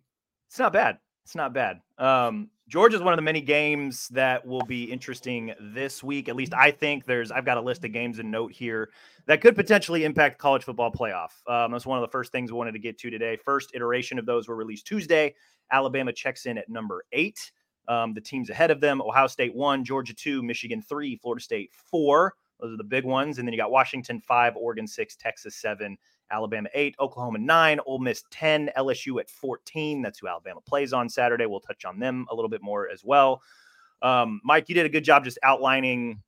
It's 0.48 0.58
not 0.58 0.72
bad. 0.72 0.98
It's 1.24 1.34
not 1.34 1.54
bad. 1.54 1.80
Um, 1.98 2.50
Georgia 2.68 2.96
is 2.96 3.02
one 3.02 3.12
of 3.12 3.18
the 3.18 3.22
many 3.22 3.40
games 3.40 4.08
that 4.08 4.46
will 4.46 4.62
be 4.62 4.84
interesting 4.84 5.52
this 5.60 6.02
week. 6.02 6.28
At 6.28 6.36
least 6.36 6.54
I 6.54 6.70
think 6.70 7.04
there's. 7.04 7.30
I've 7.30 7.44
got 7.44 7.56
a 7.56 7.60
list 7.60 7.84
of 7.84 7.92
games 7.92 8.18
in 8.18 8.30
note 8.30 8.52
here 8.52 8.90
that 9.26 9.40
could 9.40 9.56
potentially 9.56 10.04
impact 10.04 10.38
college 10.38 10.64
football 10.64 10.92
playoff. 10.92 11.30
Um, 11.46 11.72
that's 11.72 11.86
one 11.86 11.98
of 11.98 12.02
the 12.02 12.12
first 12.12 12.30
things 12.32 12.52
we 12.52 12.58
wanted 12.58 12.72
to 12.72 12.78
get 12.78 12.98
to 12.98 13.10
today. 13.10 13.36
First 13.36 13.72
iteration 13.74 14.18
of 14.18 14.26
those 14.26 14.48
were 14.48 14.56
released 14.56 14.86
Tuesday. 14.86 15.34
Alabama 15.72 16.12
checks 16.12 16.46
in 16.46 16.58
at 16.58 16.68
number 16.68 17.04
eight. 17.12 17.52
Um, 17.88 18.14
the 18.14 18.20
teams 18.20 18.50
ahead 18.50 18.70
of 18.70 18.80
them 18.80 19.02
Ohio 19.02 19.26
State 19.26 19.54
one, 19.54 19.84
Georgia 19.84 20.14
two, 20.14 20.42
Michigan 20.42 20.82
three, 20.82 21.16
Florida 21.16 21.42
State 21.42 21.70
four. 21.72 22.34
Those 22.60 22.74
are 22.74 22.78
the 22.78 22.84
big 22.84 23.04
ones. 23.04 23.38
And 23.38 23.46
then 23.46 23.52
you 23.52 23.58
got 23.58 23.70
Washington 23.70 24.20
five, 24.20 24.56
Oregon 24.56 24.86
six, 24.86 25.16
Texas 25.16 25.56
seven, 25.56 25.98
Alabama 26.30 26.68
eight, 26.74 26.94
Oklahoma 27.00 27.38
nine, 27.38 27.80
Ole 27.86 27.98
Miss 27.98 28.24
10, 28.30 28.70
LSU 28.76 29.20
at 29.20 29.28
14. 29.28 30.02
That's 30.02 30.18
who 30.18 30.28
Alabama 30.28 30.60
plays 30.60 30.92
on 30.92 31.08
Saturday. 31.08 31.46
We'll 31.46 31.60
touch 31.60 31.84
on 31.84 31.98
them 31.98 32.26
a 32.30 32.34
little 32.34 32.48
bit 32.48 32.62
more 32.62 32.88
as 32.88 33.04
well. 33.04 33.42
Um, 34.02 34.40
Mike, 34.44 34.68
you 34.68 34.74
did 34.74 34.86
a 34.86 34.90
good 34.90 35.04
job 35.04 35.24
just 35.24 35.38
outlining 35.42 36.22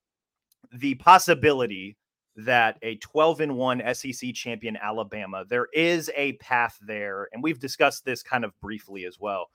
the 0.72 0.94
possibility 0.96 1.96
that 2.36 2.78
a 2.82 2.96
12 2.96 3.40
and 3.40 3.56
1 3.56 3.94
SEC 3.94 4.34
champion 4.34 4.76
Alabama, 4.76 5.44
there 5.48 5.68
is 5.72 6.10
a 6.16 6.34
path 6.34 6.78
there. 6.82 7.28
And 7.32 7.42
we've 7.42 7.58
discussed 7.58 8.04
this 8.04 8.22
kind 8.22 8.44
of 8.44 8.58
briefly 8.60 9.06
as 9.06 9.18
well. 9.18 9.48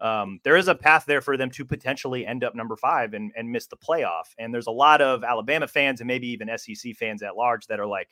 Um, 0.00 0.40
there 0.42 0.56
is 0.56 0.68
a 0.68 0.74
path 0.74 1.04
there 1.06 1.20
for 1.20 1.36
them 1.36 1.50
to 1.50 1.64
potentially 1.64 2.26
end 2.26 2.42
up 2.44 2.54
number 2.54 2.76
five 2.76 3.14
and, 3.14 3.32
and 3.36 3.50
miss 3.50 3.66
the 3.66 3.76
playoff. 3.76 4.34
And 4.38 4.52
there's 4.52 4.66
a 4.66 4.72
lot 4.72 5.00
of 5.00 5.22
Alabama 5.22 5.68
fans 5.68 6.00
and 6.00 6.08
maybe 6.08 6.28
even 6.28 6.50
SEC 6.58 6.96
fans 6.96 7.22
at 7.22 7.36
large 7.36 7.66
that 7.68 7.80
are 7.80 7.86
like, 7.86 8.08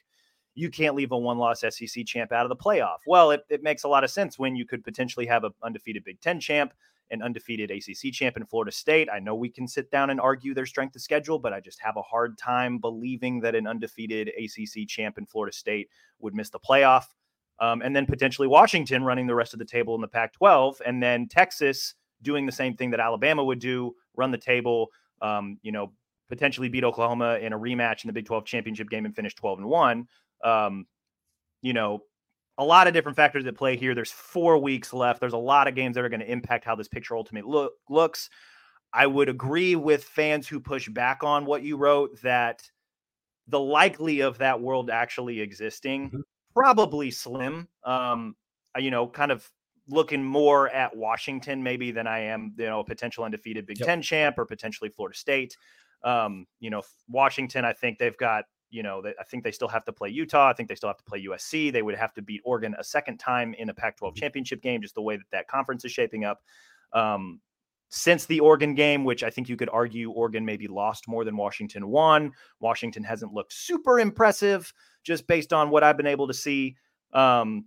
you 0.54 0.70
can't 0.70 0.94
leave 0.94 1.12
a 1.12 1.18
one 1.18 1.38
loss 1.38 1.60
SEC 1.60 2.04
champ 2.06 2.30
out 2.32 2.44
of 2.44 2.50
the 2.50 2.56
playoff. 2.56 2.98
Well, 3.06 3.30
it, 3.30 3.44
it 3.48 3.62
makes 3.62 3.84
a 3.84 3.88
lot 3.88 4.04
of 4.04 4.10
sense 4.10 4.38
when 4.38 4.54
you 4.54 4.66
could 4.66 4.84
potentially 4.84 5.26
have 5.26 5.44
an 5.44 5.52
undefeated 5.62 6.04
Big 6.04 6.20
Ten 6.20 6.40
champ, 6.40 6.74
an 7.10 7.22
undefeated 7.22 7.70
ACC 7.70 8.12
champ 8.12 8.36
in 8.36 8.44
Florida 8.44 8.70
State. 8.70 9.08
I 9.12 9.18
know 9.18 9.34
we 9.34 9.48
can 9.48 9.66
sit 9.66 9.90
down 9.90 10.10
and 10.10 10.20
argue 10.20 10.54
their 10.54 10.66
strength 10.66 10.94
of 10.94 11.02
schedule, 11.02 11.38
but 11.38 11.52
I 11.52 11.60
just 11.60 11.80
have 11.80 11.96
a 11.96 12.02
hard 12.02 12.38
time 12.38 12.78
believing 12.78 13.40
that 13.40 13.54
an 13.54 13.66
undefeated 13.66 14.30
ACC 14.38 14.86
champ 14.86 15.18
in 15.18 15.26
Florida 15.26 15.54
State 15.54 15.88
would 16.20 16.34
miss 16.34 16.50
the 16.50 16.60
playoff. 16.60 17.06
Um, 17.62 17.80
and 17.80 17.94
then 17.94 18.06
potentially 18.06 18.48
Washington 18.48 19.04
running 19.04 19.28
the 19.28 19.36
rest 19.36 19.52
of 19.52 19.60
the 19.60 19.64
table 19.64 19.94
in 19.94 20.00
the 20.00 20.08
Pac 20.08 20.32
12, 20.32 20.82
and 20.84 21.00
then 21.00 21.28
Texas 21.28 21.94
doing 22.20 22.44
the 22.44 22.50
same 22.50 22.74
thing 22.74 22.90
that 22.90 22.98
Alabama 22.98 23.44
would 23.44 23.60
do 23.60 23.94
run 24.16 24.32
the 24.32 24.38
table, 24.38 24.88
um, 25.22 25.58
you 25.62 25.70
know, 25.70 25.92
potentially 26.28 26.68
beat 26.68 26.82
Oklahoma 26.82 27.38
in 27.40 27.52
a 27.52 27.58
rematch 27.58 28.02
in 28.02 28.08
the 28.08 28.12
Big 28.12 28.26
12 28.26 28.44
championship 28.44 28.90
game 28.90 29.04
and 29.04 29.14
finish 29.14 29.36
12 29.36 29.60
and 29.60 29.68
1. 29.68 30.08
Um, 30.42 30.86
you 31.62 31.72
know, 31.72 32.02
a 32.58 32.64
lot 32.64 32.88
of 32.88 32.94
different 32.94 33.14
factors 33.14 33.46
at 33.46 33.56
play 33.56 33.76
here. 33.76 33.94
There's 33.94 34.10
four 34.10 34.58
weeks 34.58 34.92
left. 34.92 35.20
There's 35.20 35.32
a 35.32 35.38
lot 35.38 35.68
of 35.68 35.76
games 35.76 35.94
that 35.94 36.04
are 36.04 36.08
going 36.08 36.20
to 36.20 36.30
impact 36.30 36.64
how 36.64 36.74
this 36.74 36.88
picture 36.88 37.16
ultimately 37.16 37.48
look, 37.48 37.74
looks. 37.88 38.28
I 38.92 39.06
would 39.06 39.28
agree 39.28 39.76
with 39.76 40.02
fans 40.02 40.48
who 40.48 40.58
push 40.58 40.88
back 40.88 41.22
on 41.22 41.46
what 41.46 41.62
you 41.62 41.76
wrote 41.76 42.20
that 42.22 42.68
the 43.46 43.60
likely 43.60 44.20
of 44.20 44.38
that 44.38 44.60
world 44.60 44.90
actually 44.90 45.40
existing 45.40 46.08
mm-hmm. 46.08 46.20
Probably 46.54 47.10
slim. 47.10 47.68
Um, 47.84 48.36
you 48.78 48.90
know, 48.90 49.06
kind 49.06 49.30
of 49.30 49.48
looking 49.88 50.24
more 50.24 50.68
at 50.70 50.96
Washington 50.96 51.62
maybe 51.62 51.90
than 51.90 52.06
I 52.06 52.20
am, 52.20 52.54
you 52.56 52.66
know, 52.66 52.80
a 52.80 52.84
potential 52.84 53.24
undefeated 53.24 53.66
Big 53.66 53.78
yep. 53.78 53.86
Ten 53.86 54.02
champ 54.02 54.38
or 54.38 54.46
potentially 54.46 54.90
Florida 54.90 55.16
State. 55.16 55.56
Um, 56.04 56.46
you 56.60 56.70
know, 56.70 56.82
Washington, 57.08 57.64
I 57.64 57.72
think 57.72 57.98
they've 57.98 58.16
got 58.16 58.44
you 58.72 58.82
know, 58.82 59.02
I 59.20 59.24
think 59.24 59.44
they 59.44 59.52
still 59.52 59.68
have 59.68 59.84
to 59.84 59.92
play 59.92 60.08
Utah. 60.08 60.48
I 60.48 60.54
think 60.54 60.68
they 60.70 60.74
still 60.74 60.88
have 60.88 60.96
to 60.96 61.04
play 61.04 61.22
USC. 61.26 61.70
They 61.70 61.82
would 61.82 61.94
have 61.94 62.14
to 62.14 62.22
beat 62.22 62.40
Oregon 62.42 62.74
a 62.78 62.82
second 62.82 63.18
time 63.18 63.54
in 63.58 63.68
a 63.68 63.74
Pac 63.74 63.98
12 63.98 64.14
mm-hmm. 64.14 64.20
championship 64.20 64.62
game, 64.62 64.80
just 64.80 64.94
the 64.94 65.02
way 65.02 65.16
that 65.18 65.26
that 65.30 65.46
conference 65.46 65.84
is 65.84 65.92
shaping 65.92 66.24
up. 66.24 66.40
Um, 66.94 67.40
since 67.90 68.24
the 68.24 68.40
Oregon 68.40 68.74
game, 68.74 69.04
which 69.04 69.22
I 69.22 69.28
think 69.28 69.50
you 69.50 69.58
could 69.58 69.68
argue 69.70 70.10
Oregon 70.10 70.46
maybe 70.46 70.66
lost 70.66 71.06
more 71.06 71.22
than 71.22 71.36
Washington 71.36 71.88
won, 71.88 72.32
Washington 72.60 73.04
hasn't 73.04 73.34
looked 73.34 73.52
super 73.52 74.00
impressive 74.00 74.72
just 75.02 75.26
based 75.26 75.52
on 75.52 75.70
what 75.70 75.82
I've 75.82 75.96
been 75.96 76.06
able 76.06 76.28
to 76.28 76.34
see. 76.34 76.76
Um, 77.12 77.66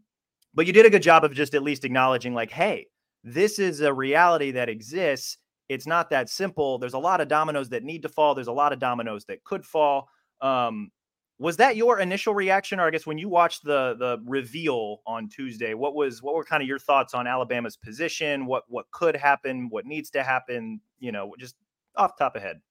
but 0.54 0.68
you 0.68 0.74
did 0.74 0.86
a 0.86 0.89
good 0.89 1.04
job 1.04 1.24
of 1.24 1.34
just 1.34 1.54
at 1.54 1.63
least 1.63 1.86
acknowledging, 1.86 2.34
like, 2.34 2.51
hey, 2.51 2.88
this 3.24 3.60
is 3.60 3.82
a 3.82 3.94
reality 3.94 4.51
that 4.51 4.70
exists. 4.70 5.38
It's 5.68 5.88
not 5.88 6.10
that 6.12 6.30
simple. 6.30 6.77
There's 6.77 6.94
a 6.94 7.00
lot 7.00 7.22
of 7.22 7.27
dominoes 7.27 7.70
that 7.70 7.84
need 7.84 8.04
to 8.04 8.10
fall. 8.10 8.36
There's 8.36 8.48
a 8.48 8.54
lot 8.54 8.72
of 8.72 8.80
dominoes 8.80 9.25
that 9.25 9.44
could 9.44 9.65
fall. 9.65 10.10
Um, 10.42 10.92
was 11.38 11.58
that 11.58 11.75
your 11.75 12.00
initial 12.00 12.34
reaction, 12.34 12.80
or 12.80 12.88
I 12.88 12.92
guess 12.92 13.06
when 13.06 13.18
you 13.18 13.27
watched 13.27 13.63
the 13.63 13.96
the 14.00 14.20
reveal 14.25 15.01
on 15.06 15.27
Tuesday, 15.27 15.74
what 15.74 15.94
was 15.94 16.22
what 16.22 16.36
were 16.36 16.46
kind 16.46 16.63
of 16.63 16.70
your 16.70 16.80
thoughts 16.80 17.13
on 17.13 17.27
Alabama's 17.27 17.75
position? 17.75 18.46
What 18.46 18.63
what 18.68 18.89
could 18.92 19.15
happen? 19.15 19.70
What 19.70 19.86
needs 19.86 20.10
to 20.12 20.24
happen? 20.24 20.80
You 21.00 21.12
know, 21.12 21.34
just 21.38 21.56
off 21.98 22.18
top 22.18 22.36
of 22.36 22.42
head. 22.42 22.62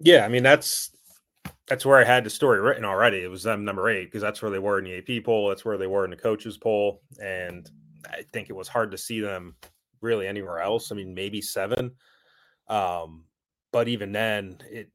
Yeah, 0.00 0.24
I 0.24 0.28
mean 0.28 0.42
that's 0.42 0.90
that's 1.68 1.86
where 1.86 1.98
I 1.98 2.04
had 2.04 2.24
the 2.24 2.30
story 2.30 2.60
written 2.60 2.84
already. 2.84 3.18
It 3.18 3.30
was 3.30 3.42
them 3.42 3.64
number 3.64 3.88
eight 3.88 4.06
because 4.06 4.22
that's 4.22 4.42
where 4.42 4.50
they 4.50 4.58
were 4.58 4.78
in 4.78 4.84
the 4.84 4.98
AP 4.98 5.24
poll. 5.24 5.48
That's 5.48 5.64
where 5.64 5.78
they 5.78 5.86
were 5.86 6.04
in 6.04 6.10
the 6.10 6.16
coaches 6.16 6.58
poll, 6.58 7.02
and 7.22 7.70
I 8.06 8.22
think 8.32 8.50
it 8.50 8.56
was 8.56 8.68
hard 8.68 8.90
to 8.90 8.98
see 8.98 9.20
them 9.20 9.56
really 10.00 10.26
anywhere 10.26 10.60
else. 10.60 10.90
I 10.92 10.96
mean, 10.96 11.14
maybe 11.14 11.40
seven, 11.40 11.92
um, 12.68 13.24
but 13.72 13.88
even 13.88 14.12
then, 14.12 14.58
it 14.70 14.90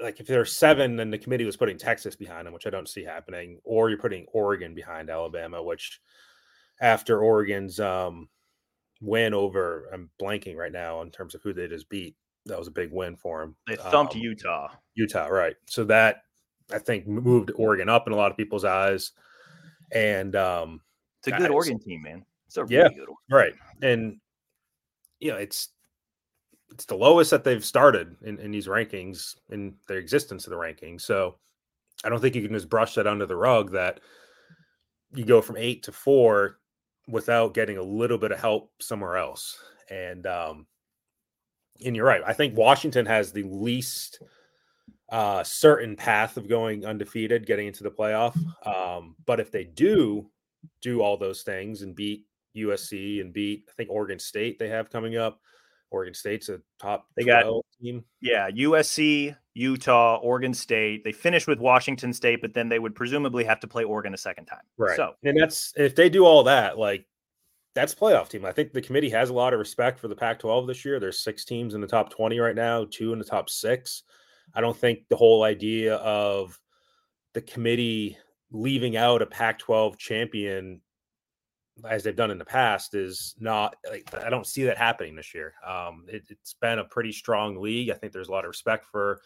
like 0.00 0.20
if 0.20 0.26
there's 0.26 0.56
seven, 0.56 0.96
then 0.96 1.10
the 1.10 1.18
committee 1.18 1.44
was 1.44 1.56
putting 1.56 1.78
Texas 1.78 2.16
behind 2.16 2.46
them, 2.46 2.54
which 2.54 2.66
I 2.66 2.70
don't 2.70 2.88
see 2.88 3.02
happening, 3.02 3.58
or 3.64 3.88
you're 3.88 3.98
putting 3.98 4.26
Oregon 4.32 4.74
behind 4.74 5.10
Alabama, 5.10 5.62
which 5.62 6.00
after 6.80 7.22
Oregon's 7.22 7.80
um, 7.80 8.28
win 9.00 9.32
over, 9.32 9.88
I'm 9.92 10.10
blanking 10.20 10.56
right 10.56 10.72
now 10.72 11.00
in 11.02 11.10
terms 11.10 11.34
of 11.34 11.42
who 11.42 11.52
they 11.52 11.66
just 11.66 11.88
beat. 11.88 12.14
That 12.44 12.58
was 12.58 12.68
a 12.68 12.72
big 12.72 12.92
win 12.92 13.16
for 13.16 13.40
them. 13.40 13.56
They 13.66 13.76
thumped 13.76 14.14
um, 14.14 14.20
Utah. 14.20 14.68
Utah, 14.96 15.26
right? 15.26 15.54
So 15.66 15.84
that 15.84 16.24
I 16.72 16.78
think 16.78 17.06
moved 17.06 17.52
Oregon 17.54 17.88
up 17.88 18.06
in 18.06 18.12
a 18.12 18.16
lot 18.16 18.30
of 18.30 18.36
people's 18.36 18.64
eyes, 18.64 19.12
and 19.92 20.34
um, 20.34 20.80
it's 21.20 21.28
a 21.28 21.38
good 21.38 21.50
Oregon 21.50 21.78
team, 21.78 22.02
man. 22.02 22.24
It's 22.46 22.56
a 22.56 22.64
really 22.64 22.76
yeah, 22.76 22.88
good 22.88 23.08
right. 23.30 23.54
And 23.82 24.18
you 25.20 25.30
know, 25.30 25.36
it's 25.36 25.68
it's 26.72 26.86
the 26.86 26.96
lowest 26.96 27.30
that 27.30 27.44
they've 27.44 27.64
started 27.64 28.16
in, 28.22 28.38
in 28.38 28.50
these 28.50 28.66
rankings 28.66 29.36
in 29.50 29.74
their 29.86 29.98
existence 29.98 30.46
of 30.46 30.50
the 30.50 30.56
rankings. 30.56 31.02
So 31.02 31.36
I 32.04 32.08
don't 32.08 32.20
think 32.20 32.34
you 32.34 32.42
can 32.42 32.52
just 32.52 32.68
brush 32.68 32.94
that 32.94 33.06
under 33.06 33.26
the 33.26 33.36
rug 33.36 33.72
that 33.72 34.00
you 35.14 35.24
go 35.24 35.40
from 35.40 35.56
eight 35.56 35.84
to 35.84 35.92
four 35.92 36.58
without 37.08 37.54
getting 37.54 37.78
a 37.78 37.82
little 37.82 38.18
bit 38.18 38.32
of 38.32 38.40
help 38.40 38.72
somewhere 38.80 39.16
else. 39.16 39.58
And 39.90 40.26
um 40.26 40.66
and 41.84 41.94
you're 41.94 42.06
right. 42.06 42.22
I 42.26 42.32
think 42.32 42.56
Washington 42.56 43.06
has 43.06 43.32
the 43.32 43.42
least 43.44 44.20
uh 45.10 45.42
certain 45.44 45.96
path 45.96 46.36
of 46.36 46.48
going 46.48 46.84
undefeated, 46.84 47.46
getting 47.46 47.66
into 47.66 47.82
the 47.84 47.90
playoff. 47.90 48.36
Um, 48.66 49.16
but 49.24 49.40
if 49.40 49.50
they 49.50 49.64
do 49.64 50.30
do 50.80 51.00
all 51.00 51.16
those 51.16 51.42
things 51.42 51.82
and 51.82 51.94
beat 51.94 52.26
USC 52.56 53.20
and 53.20 53.32
beat 53.32 53.64
I 53.68 53.72
think 53.72 53.90
Oregon 53.90 54.18
State 54.18 54.58
they 54.58 54.68
have 54.68 54.90
coming 54.90 55.16
up 55.16 55.40
Oregon 55.90 56.14
State's 56.14 56.48
a 56.48 56.60
top 56.80 57.06
they 57.16 57.24
got 57.24 57.46
team. 57.80 58.04
Yeah, 58.20 58.50
USC, 58.50 59.36
Utah, 59.54 60.16
Oregon 60.16 60.52
State. 60.52 61.04
They 61.04 61.12
finished 61.12 61.46
with 61.46 61.58
Washington 61.58 62.12
State, 62.12 62.40
but 62.40 62.54
then 62.54 62.68
they 62.68 62.78
would 62.78 62.94
presumably 62.94 63.44
have 63.44 63.60
to 63.60 63.66
play 63.66 63.84
Oregon 63.84 64.14
a 64.14 64.18
second 64.18 64.46
time. 64.46 64.62
Right. 64.76 64.96
So, 64.96 65.14
and 65.22 65.38
that's 65.38 65.72
if 65.76 65.94
they 65.94 66.08
do 66.08 66.24
all 66.24 66.42
that, 66.44 66.78
like 66.78 67.06
that's 67.74 67.94
playoff 67.94 68.28
team. 68.28 68.44
I 68.44 68.52
think 68.52 68.72
the 68.72 68.82
committee 68.82 69.10
has 69.10 69.30
a 69.30 69.34
lot 69.34 69.52
of 69.52 69.58
respect 69.58 69.98
for 69.98 70.08
the 70.08 70.16
Pac-12 70.16 70.66
this 70.66 70.84
year. 70.84 70.98
There's 70.98 71.20
six 71.20 71.44
teams 71.44 71.74
in 71.74 71.80
the 71.80 71.86
top 71.86 72.10
20 72.10 72.38
right 72.38 72.56
now, 72.56 72.86
two 72.90 73.12
in 73.12 73.18
the 73.18 73.24
top 73.24 73.48
six. 73.50 74.02
I 74.54 74.60
don't 74.60 74.76
think 74.76 75.08
the 75.08 75.16
whole 75.16 75.42
idea 75.42 75.96
of 75.96 76.58
the 77.34 77.42
committee 77.42 78.16
leaving 78.50 78.96
out 78.96 79.22
a 79.22 79.26
Pac-12 79.26 79.98
champion 79.98 80.80
as 81.88 82.02
they've 82.02 82.16
done 82.16 82.30
in 82.30 82.38
the 82.38 82.44
past 82.44 82.94
is 82.94 83.34
not 83.38 83.76
like 83.90 84.08
I 84.14 84.30
don't 84.30 84.46
see 84.46 84.64
that 84.64 84.78
happening 84.78 85.14
this 85.14 85.34
year. 85.34 85.54
Um, 85.66 86.04
it, 86.08 86.24
has 86.28 86.54
been 86.60 86.78
a 86.78 86.84
pretty 86.84 87.12
strong 87.12 87.60
league. 87.60 87.90
I 87.90 87.94
think 87.94 88.12
there's 88.12 88.28
a 88.28 88.32
lot 88.32 88.44
of 88.44 88.48
respect 88.48 88.86
for 88.86 89.20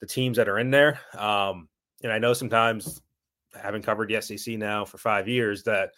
the 0.00 0.06
teams 0.06 0.36
that 0.36 0.48
are 0.48 0.58
in 0.58 0.70
there. 0.70 1.00
Um, 1.16 1.68
and 2.02 2.12
I 2.12 2.18
know 2.18 2.32
sometimes 2.32 3.00
having 3.60 3.82
covered 3.82 4.08
the 4.08 4.20
SEC 4.20 4.58
now 4.58 4.84
for 4.84 4.98
five 4.98 5.26
years 5.26 5.62
that 5.64 5.92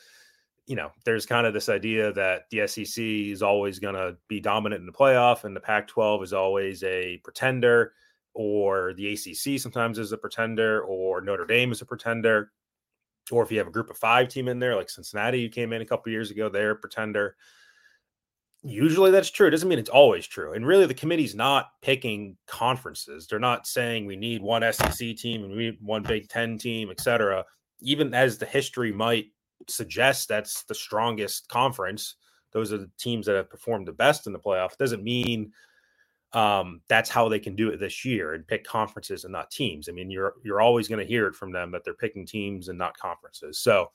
you 0.66 0.76
know 0.76 0.90
there's 1.04 1.26
kind 1.26 1.46
of 1.46 1.52
this 1.52 1.68
idea 1.68 2.12
that 2.12 2.48
the 2.50 2.66
SEC 2.66 3.02
is 3.02 3.42
always 3.42 3.78
going 3.78 3.94
to 3.94 4.16
be 4.28 4.40
dominant 4.40 4.80
in 4.80 4.86
the 4.86 4.92
playoff 4.92 5.44
and 5.44 5.56
the 5.56 5.60
Pac-12 5.60 6.22
is 6.22 6.32
always 6.32 6.82
a 6.84 7.20
pretender 7.24 7.92
or 8.34 8.94
the 8.94 9.12
ACC 9.12 9.60
sometimes 9.60 9.98
is 9.98 10.12
a 10.12 10.18
pretender 10.18 10.82
or 10.82 11.20
Notre 11.20 11.46
Dame 11.46 11.72
is 11.72 11.82
a 11.82 11.86
pretender 11.86 12.50
or 13.30 13.42
if 13.42 13.52
you 13.52 13.58
have 13.58 13.68
a 13.68 13.72
group 13.72 13.90
of 13.90 13.96
five 13.96 14.28
team 14.28 14.48
in 14.48 14.58
there, 14.58 14.74
like 14.74 14.90
Cincinnati, 14.90 15.42
who 15.42 15.48
came 15.48 15.72
in 15.72 15.82
a 15.82 15.86
couple 15.86 16.10
years 16.10 16.30
ago, 16.30 16.48
they're 16.48 16.72
a 16.72 16.76
pretender. 16.76 17.36
Usually 18.64 19.10
that's 19.10 19.30
true. 19.30 19.48
It 19.48 19.50
doesn't 19.50 19.68
mean 19.68 19.78
it's 19.78 19.90
always 19.90 20.26
true. 20.26 20.52
And 20.52 20.66
really, 20.66 20.86
the 20.86 20.94
committee's 20.94 21.34
not 21.34 21.70
picking 21.82 22.36
conferences. 22.46 23.26
They're 23.26 23.38
not 23.38 23.66
saying 23.66 24.06
we 24.06 24.16
need 24.16 24.42
one 24.42 24.62
SEC 24.72 25.16
team 25.16 25.44
and 25.44 25.52
we 25.52 25.70
need 25.70 25.78
one 25.80 26.02
Big 26.02 26.28
Ten 26.28 26.58
team, 26.58 26.90
etc. 26.90 27.44
Even 27.80 28.14
as 28.14 28.38
the 28.38 28.46
history 28.46 28.92
might 28.92 29.26
suggest, 29.68 30.28
that's 30.28 30.62
the 30.64 30.74
strongest 30.74 31.48
conference. 31.48 32.16
Those 32.52 32.72
are 32.72 32.78
the 32.78 32.90
teams 32.98 33.26
that 33.26 33.36
have 33.36 33.50
performed 33.50 33.88
the 33.88 33.92
best 33.92 34.26
in 34.26 34.32
the 34.32 34.38
playoff. 34.38 34.72
It 34.72 34.78
doesn't 34.78 35.02
mean 35.02 35.52
um, 36.34 36.80
that's 36.88 37.10
how 37.10 37.28
they 37.28 37.38
can 37.38 37.54
do 37.54 37.68
it 37.68 37.78
this 37.78 38.04
year 38.04 38.34
and 38.34 38.46
pick 38.46 38.64
conferences 38.64 39.24
and 39.24 39.32
not 39.32 39.50
teams. 39.50 39.88
I 39.88 39.92
mean, 39.92 40.10
you're 40.10 40.34
you're 40.42 40.60
always 40.60 40.88
going 40.88 41.00
to 41.00 41.06
hear 41.06 41.26
it 41.26 41.34
from 41.34 41.52
them 41.52 41.70
that 41.72 41.84
they're 41.84 41.94
picking 41.94 42.26
teams 42.26 42.68
and 42.68 42.78
not 42.78 42.96
conferences. 42.96 43.58
So 43.58 43.90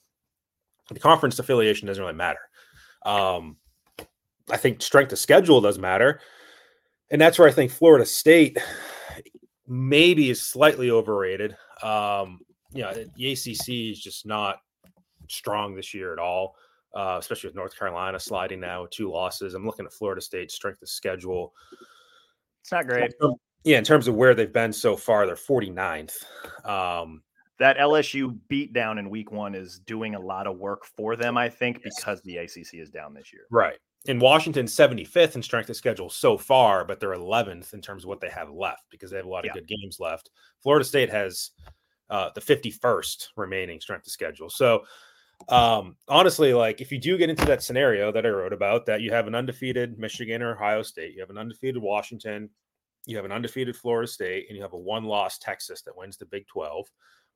the 0.89 0.99
conference 0.99 1.39
affiliation 1.39 1.87
doesn't 1.87 2.03
really 2.03 2.15
matter. 2.15 2.39
Um, 3.05 3.57
I 4.49 4.57
think 4.57 4.81
strength 4.81 5.11
of 5.11 5.19
schedule 5.19 5.61
does 5.61 5.79
matter, 5.79 6.21
and 7.09 7.19
that's 7.19 7.39
where 7.39 7.47
I 7.47 7.51
think 7.51 7.71
Florida 7.71 8.05
State 8.05 8.57
maybe 9.67 10.29
is 10.29 10.41
slightly 10.41 10.91
overrated. 10.91 11.57
Um, 11.81 12.39
you 12.71 12.83
know, 12.83 12.93
the 12.93 13.31
ACC 13.31 13.91
is 13.91 13.99
just 13.99 14.25
not 14.25 14.59
strong 15.27 15.75
this 15.75 15.93
year 15.93 16.13
at 16.13 16.19
all. 16.19 16.55
Uh, 16.95 17.17
especially 17.19 17.49
with 17.49 17.55
North 17.55 17.77
Carolina 17.77 18.19
sliding 18.19 18.59
now 18.59 18.81
with 18.81 18.91
two 18.91 19.11
losses. 19.11 19.53
I'm 19.53 19.65
looking 19.65 19.85
at 19.85 19.93
Florida 19.93 20.21
State 20.21 20.49
strength 20.49 20.81
of 20.81 20.89
schedule. 20.89 21.53
It's 22.61 22.71
not 22.71 22.87
great. 22.87 23.13
Yeah, 23.63 23.77
in 23.77 23.83
terms 23.83 24.07
of 24.07 24.15
where 24.15 24.33
they've 24.33 24.51
been 24.51 24.71
so 24.71 24.95
far, 24.95 25.25
they're 25.25 25.35
49th. 25.35 26.23
Um, 26.63 27.21
that 27.59 27.77
LSU 27.77 28.37
beatdown 28.49 28.99
in 28.99 29.09
week 29.09 29.31
one 29.31 29.55
is 29.55 29.79
doing 29.79 30.15
a 30.15 30.19
lot 30.19 30.47
of 30.47 30.57
work 30.57 30.85
for 30.85 31.15
them, 31.15 31.37
I 31.37 31.49
think, 31.49 31.81
yes. 31.83 31.95
because 31.97 32.21
the 32.21 32.37
ACC 32.37 32.75
is 32.75 32.89
down 32.89 33.13
this 33.13 33.33
year. 33.33 33.43
Right. 33.49 33.77
In 34.05 34.19
Washington, 34.19 34.67
75th 34.67 35.35
in 35.35 35.43
strength 35.43 35.69
of 35.69 35.75
schedule 35.75 36.09
so 36.09 36.37
far, 36.37 36.85
but 36.85 36.99
they're 36.99 37.15
11th 37.15 37.73
in 37.73 37.81
terms 37.81 38.03
of 38.03 38.07
what 38.07 38.21
they 38.21 38.29
have 38.29 38.49
left 38.49 38.83
because 38.89 39.11
they 39.11 39.17
have 39.17 39.25
a 39.25 39.29
lot 39.29 39.39
of 39.39 39.47
yeah. 39.47 39.53
good 39.53 39.67
games 39.67 39.97
left. 39.99 40.29
Florida 40.61 40.85
State 40.85 41.09
has 41.09 41.51
uh, 42.09 42.29
the 42.35 42.41
51st 42.41 43.27
remaining 43.35 43.81
strength 43.81 44.07
of 44.07 44.13
schedule. 44.13 44.49
So, 44.49 44.83
um, 45.49 45.95
honestly, 46.07 46.53
like 46.53 46.81
if 46.81 46.91
you 46.91 46.99
do 46.99 47.17
get 47.17 47.29
into 47.29 47.45
that 47.45 47.63
scenario 47.63 48.11
that 48.11 48.25
I 48.25 48.29
wrote 48.29 48.53
about, 48.53 48.85
that 48.87 49.01
you 49.01 49.11
have 49.11 49.27
an 49.27 49.35
undefeated 49.35 49.97
Michigan 49.97 50.41
or 50.41 50.55
Ohio 50.55 50.81
State, 50.81 51.13
you 51.13 51.21
have 51.21 51.29
an 51.29 51.37
undefeated 51.37 51.81
Washington, 51.81 52.49
you 53.05 53.15
have 53.15 53.25
an 53.25 53.31
undefeated 53.31 53.75
Florida 53.75 54.07
State, 54.07 54.45
and 54.49 54.55
you 54.55 54.63
have 54.63 54.73
a 54.73 54.77
one 54.77 55.05
loss 55.05 55.37
Texas 55.37 55.81
that 55.83 55.95
wins 55.95 56.17
the 56.17 56.25
Big 56.25 56.47
12 56.47 56.87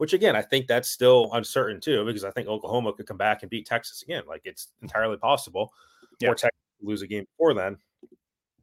which 0.02 0.14
again, 0.14 0.36
I 0.36 0.42
think 0.42 0.66
that's 0.66 0.90
still 0.90 1.30
uncertain 1.34 1.80
too, 1.80 2.04
because 2.06 2.24
I 2.24 2.32
think 2.32 2.48
Oklahoma 2.48 2.92
could 2.92 3.06
come 3.06 3.18
back 3.18 3.44
and 3.44 3.52
beat 3.52 3.68
Texas 3.68 4.02
again. 4.02 4.24
Like 4.28 4.42
it's 4.46 4.70
entirely 4.82 5.16
possible. 5.16 5.72
Yeah. 6.20 6.30
Or 6.30 6.34
Texas 6.34 6.58
lose 6.82 7.04
a 7.04 7.08
game 7.08 7.28
before 7.38 7.54
then. 7.54 7.78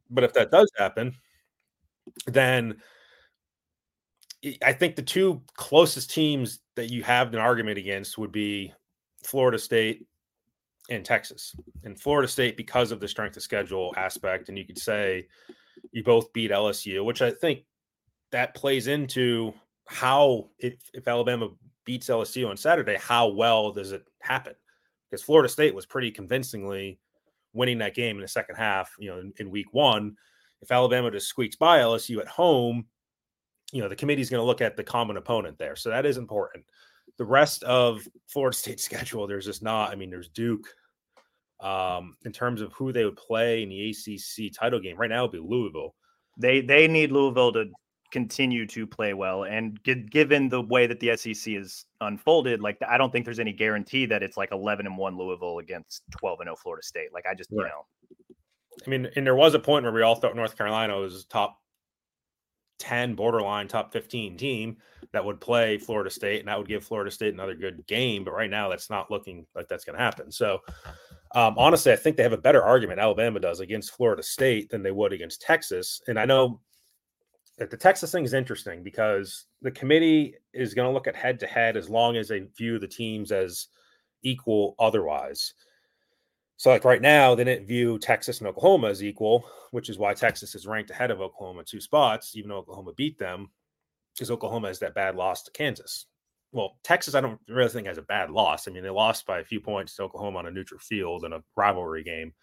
But 0.09 0.25
if 0.25 0.33
that 0.33 0.51
does 0.51 0.69
happen, 0.77 1.15
then 2.27 2.81
I 4.61 4.73
think 4.73 4.97
the 4.97 5.01
two 5.01 5.41
closest 5.55 6.11
teams 6.11 6.59
that 6.75 6.91
you 6.91 7.03
have 7.03 7.33
an 7.33 7.39
argument 7.39 7.77
against 7.77 8.17
would 8.17 8.33
be 8.33 8.73
Florida 9.23 9.59
State 9.59 10.05
and 10.89 11.05
Texas. 11.05 11.55
And 11.83 11.99
Florida 11.99 12.27
State, 12.27 12.57
because 12.57 12.91
of 12.91 12.99
the 12.99 13.07
strength 13.07 13.37
of 13.37 13.43
schedule 13.43 13.93
aspect, 13.97 14.49
and 14.49 14.57
you 14.57 14.65
could 14.65 14.79
say 14.79 15.27
you 15.91 16.03
both 16.03 16.31
beat 16.33 16.51
LSU, 16.51 17.05
which 17.05 17.21
I 17.21 17.31
think 17.31 17.63
that 18.31 18.55
plays 18.55 18.87
into 18.87 19.53
how 19.87 20.49
if, 20.59 20.75
if 20.93 21.07
Alabama 21.07 21.49
beats 21.85 22.07
LSU 22.07 22.49
on 22.49 22.57
Saturday, 22.57 22.97
how 22.99 23.27
well 23.27 23.71
does 23.71 23.91
it 23.91 24.03
happen? 24.21 24.53
Because 25.09 25.23
Florida 25.23 25.49
State 25.49 25.73
was 25.73 25.85
pretty 25.85 26.11
convincingly 26.11 26.99
winning 27.53 27.79
that 27.79 27.95
game 27.95 28.17
in 28.17 28.21
the 28.21 28.27
second 28.27 28.55
half, 28.55 28.93
you 28.99 29.09
know, 29.09 29.19
in, 29.19 29.33
in 29.37 29.49
week 29.49 29.73
one. 29.73 30.15
If 30.61 30.71
Alabama 30.71 31.09
just 31.09 31.27
squeaks 31.27 31.55
by 31.55 31.79
LSU 31.79 32.19
at 32.19 32.27
home, 32.27 32.85
you 33.71 33.81
know, 33.81 33.89
the 33.89 33.95
committee's 33.95 34.29
going 34.29 34.41
to 34.41 34.45
look 34.45 34.61
at 34.61 34.75
the 34.75 34.83
common 34.83 35.17
opponent 35.17 35.57
there. 35.57 35.75
So 35.75 35.89
that 35.89 36.05
is 36.05 36.17
important. 36.17 36.65
The 37.19 37.25
rest 37.25 37.61
of 37.63 38.07
Florida 38.27 38.57
State's 38.57 38.83
schedule, 38.89 39.27
there's 39.27 39.45
just 39.45 39.61
not, 39.61 39.91
I 39.91 39.95
mean, 39.95 40.09
there's 40.09 40.29
Duke. 40.29 40.67
Um, 41.61 42.15
in 42.23 42.31
terms 42.31 42.61
of 42.61 42.71
who 42.71 42.93
they 42.93 43.03
would 43.03 43.17
play 43.17 43.63
in 43.63 43.69
the 43.69 43.89
ACC 43.89 44.51
title 44.57 44.79
game, 44.79 44.95
right 44.95 45.09
now 45.09 45.25
it 45.25 45.31
would 45.33 45.43
be 45.43 45.45
Louisville. 45.45 45.93
They 46.37 46.61
they 46.61 46.87
need 46.87 47.11
Louisville 47.11 47.51
to 47.51 47.65
continue 48.11 48.65
to 48.67 48.87
play 48.87 49.13
well. 49.13 49.43
And 49.43 49.79
g- 49.83 49.95
given 49.95 50.49
the 50.49 50.61
way 50.61 50.87
that 50.87 50.99
the 50.99 51.15
SEC 51.17 51.53
is 51.53 51.85
unfolded, 52.01 52.61
like 52.61 52.77
I 52.87 52.97
don't 52.97 53.11
think 53.11 53.25
there's 53.25 53.39
any 53.39 53.53
guarantee 53.53 54.05
that 54.05 54.23
it's 54.23 54.37
like 54.37 54.51
11 54.51 54.85
and 54.85 54.97
1 54.97 55.17
Louisville 55.17 55.59
against 55.59 56.03
12 56.17 56.39
and 56.39 56.47
0 56.47 56.55
Florida 56.55 56.83
State. 56.83 57.13
Like 57.13 57.25
I 57.29 57.35
just, 57.35 57.49
right. 57.51 57.65
you 57.65 57.69
know. 57.69 57.85
I 58.85 58.89
mean, 58.89 59.11
and 59.15 59.25
there 59.25 59.35
was 59.35 59.53
a 59.53 59.59
point 59.59 59.83
where 59.83 59.91
we 59.91 60.01
all 60.01 60.15
thought 60.15 60.35
North 60.35 60.57
Carolina 60.57 60.95
was 60.97 61.25
top 61.25 61.57
10, 62.79 63.15
borderline 63.15 63.67
top 63.67 63.91
15 63.93 64.37
team 64.37 64.77
that 65.11 65.23
would 65.23 65.39
play 65.39 65.77
Florida 65.77 66.09
State, 66.09 66.39
and 66.39 66.47
that 66.47 66.57
would 66.57 66.67
give 66.67 66.83
Florida 66.83 67.11
State 67.11 67.33
another 67.33 67.55
good 67.55 67.85
game. 67.87 68.23
But 68.23 68.33
right 68.33 68.49
now, 68.49 68.69
that's 68.69 68.89
not 68.89 69.11
looking 69.11 69.45
like 69.55 69.67
that's 69.67 69.85
going 69.85 69.97
to 69.97 70.03
happen. 70.03 70.31
So, 70.31 70.59
um, 71.35 71.55
honestly, 71.57 71.91
I 71.91 71.95
think 71.95 72.15
they 72.15 72.23
have 72.23 72.33
a 72.33 72.37
better 72.37 72.63
argument, 72.63 72.99
Alabama 72.99 73.39
does, 73.39 73.59
against 73.59 73.95
Florida 73.95 74.23
State 74.23 74.69
than 74.69 74.83
they 74.83 74.91
would 74.91 75.13
against 75.13 75.41
Texas. 75.41 76.01
And 76.07 76.19
I 76.19 76.25
know 76.25 76.59
that 77.57 77.69
the 77.69 77.77
Texas 77.77 78.11
thing 78.11 78.23
is 78.23 78.33
interesting 78.33 78.83
because 78.83 79.45
the 79.61 79.71
committee 79.71 80.35
is 80.53 80.73
going 80.73 80.87
to 80.87 80.93
look 80.93 81.07
at 81.07 81.15
head 81.15 81.39
to 81.41 81.47
head 81.47 81.75
as 81.75 81.89
long 81.89 82.15
as 82.15 82.29
they 82.29 82.39
view 82.57 82.79
the 82.79 82.87
teams 82.87 83.31
as 83.31 83.67
equal 84.23 84.75
otherwise. 84.79 85.53
So, 86.59 86.69
like 86.69 86.83
right 86.83 87.01
now, 87.01 87.35
they 87.35 87.45
didn't 87.45 87.67
view 87.67 87.97
Texas 87.99 88.39
and 88.39 88.47
Oklahoma 88.47 88.89
as 88.89 89.01
equal, 89.01 89.45
which 89.71 89.87
is 89.87 89.97
why 89.97 90.13
Texas 90.13 90.55
is 90.55 90.67
ranked 90.67 90.91
ahead 90.91 91.09
of 91.09 91.21
Oklahoma 91.21 91.63
two 91.63 91.79
spots, 91.79 92.35
even 92.35 92.49
though 92.49 92.57
Oklahoma 92.57 92.91
beat 92.97 93.17
them, 93.17 93.49
because 94.13 94.29
Oklahoma 94.29 94.67
has 94.67 94.77
that 94.79 94.93
bad 94.93 95.15
loss 95.15 95.41
to 95.43 95.51
Kansas. 95.51 96.07
Well, 96.51 96.77
Texas, 96.83 97.15
I 97.15 97.21
don't 97.21 97.39
really 97.47 97.69
think 97.69 97.87
has 97.87 97.97
a 97.97 98.01
bad 98.01 98.29
loss. 98.29 98.67
I 98.67 98.71
mean, 98.71 98.83
they 98.83 98.89
lost 98.89 99.25
by 99.25 99.39
a 99.39 99.45
few 99.45 99.61
points 99.61 99.95
to 99.95 100.03
Oklahoma 100.03 100.39
on 100.39 100.47
a 100.47 100.51
neutral 100.51 100.81
field 100.81 101.23
in 101.23 101.31
a 101.31 101.41
rivalry 101.55 102.03
game. 102.03 102.33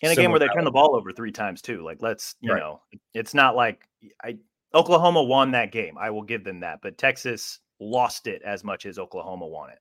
In 0.00 0.12
a 0.12 0.16
game 0.16 0.30
where 0.30 0.40
they 0.40 0.48
turned 0.48 0.66
the 0.66 0.70
ball 0.70 0.96
over 0.96 1.12
three 1.12 1.32
times 1.32 1.60
too. 1.60 1.84
Like, 1.84 2.00
let's 2.00 2.36
you 2.40 2.52
right. 2.52 2.60
know, 2.60 2.80
it's 3.12 3.34
not 3.34 3.54
like 3.54 3.86
I 4.24 4.38
Oklahoma 4.72 5.22
won 5.22 5.50
that 5.50 5.72
game. 5.72 5.98
I 5.98 6.08
will 6.08 6.22
give 6.22 6.42
them 6.42 6.60
that, 6.60 6.78
but 6.82 6.96
Texas 6.96 7.60
lost 7.80 8.28
it 8.28 8.40
as 8.46 8.64
much 8.64 8.86
as 8.86 8.98
Oklahoma 8.98 9.46
won 9.46 9.68
it. 9.68 9.80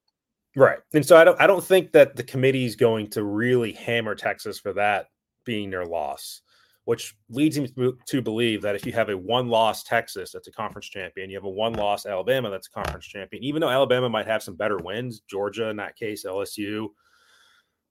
Right. 0.57 0.79
And 0.95 1.05
so 1.05 1.15
I 1.15 1.23
don't 1.23 1.39
I 1.39 1.45
don't 1.45 1.63
think 1.63 1.91
that 1.91 2.15
the 2.15 2.23
committee 2.23 2.65
is 2.65 2.75
going 2.75 3.11
to 3.11 3.23
really 3.23 3.73
hammer 3.73 4.15
Texas 4.15 4.57
for 4.59 4.73
that 4.73 5.05
being 5.45 5.69
their 5.69 5.85
loss, 5.85 6.41
which 6.85 7.15
leads 7.29 7.59
me 7.59 7.69
to 8.07 8.21
believe 8.23 8.63
that 8.63 8.73
if 8.73 8.83
you 8.83 8.91
have 8.91 9.09
a 9.09 9.17
one-loss 9.17 9.83
Texas 9.83 10.31
that's 10.31 10.47
a 10.47 10.51
conference 10.51 10.89
champion, 10.89 11.29
you 11.29 11.37
have 11.37 11.43
a 11.43 11.49
one-loss 11.49 12.07
Alabama 12.07 12.49
that's 12.49 12.67
a 12.67 12.71
conference 12.71 13.05
champion, 13.05 13.43
even 13.43 13.61
though 13.61 13.69
Alabama 13.69 14.09
might 14.09 14.25
have 14.25 14.41
some 14.41 14.55
better 14.55 14.77
wins, 14.77 15.21
Georgia 15.29 15.69
in 15.69 15.77
that 15.77 15.95
case, 15.95 16.25
LSU, 16.25 16.87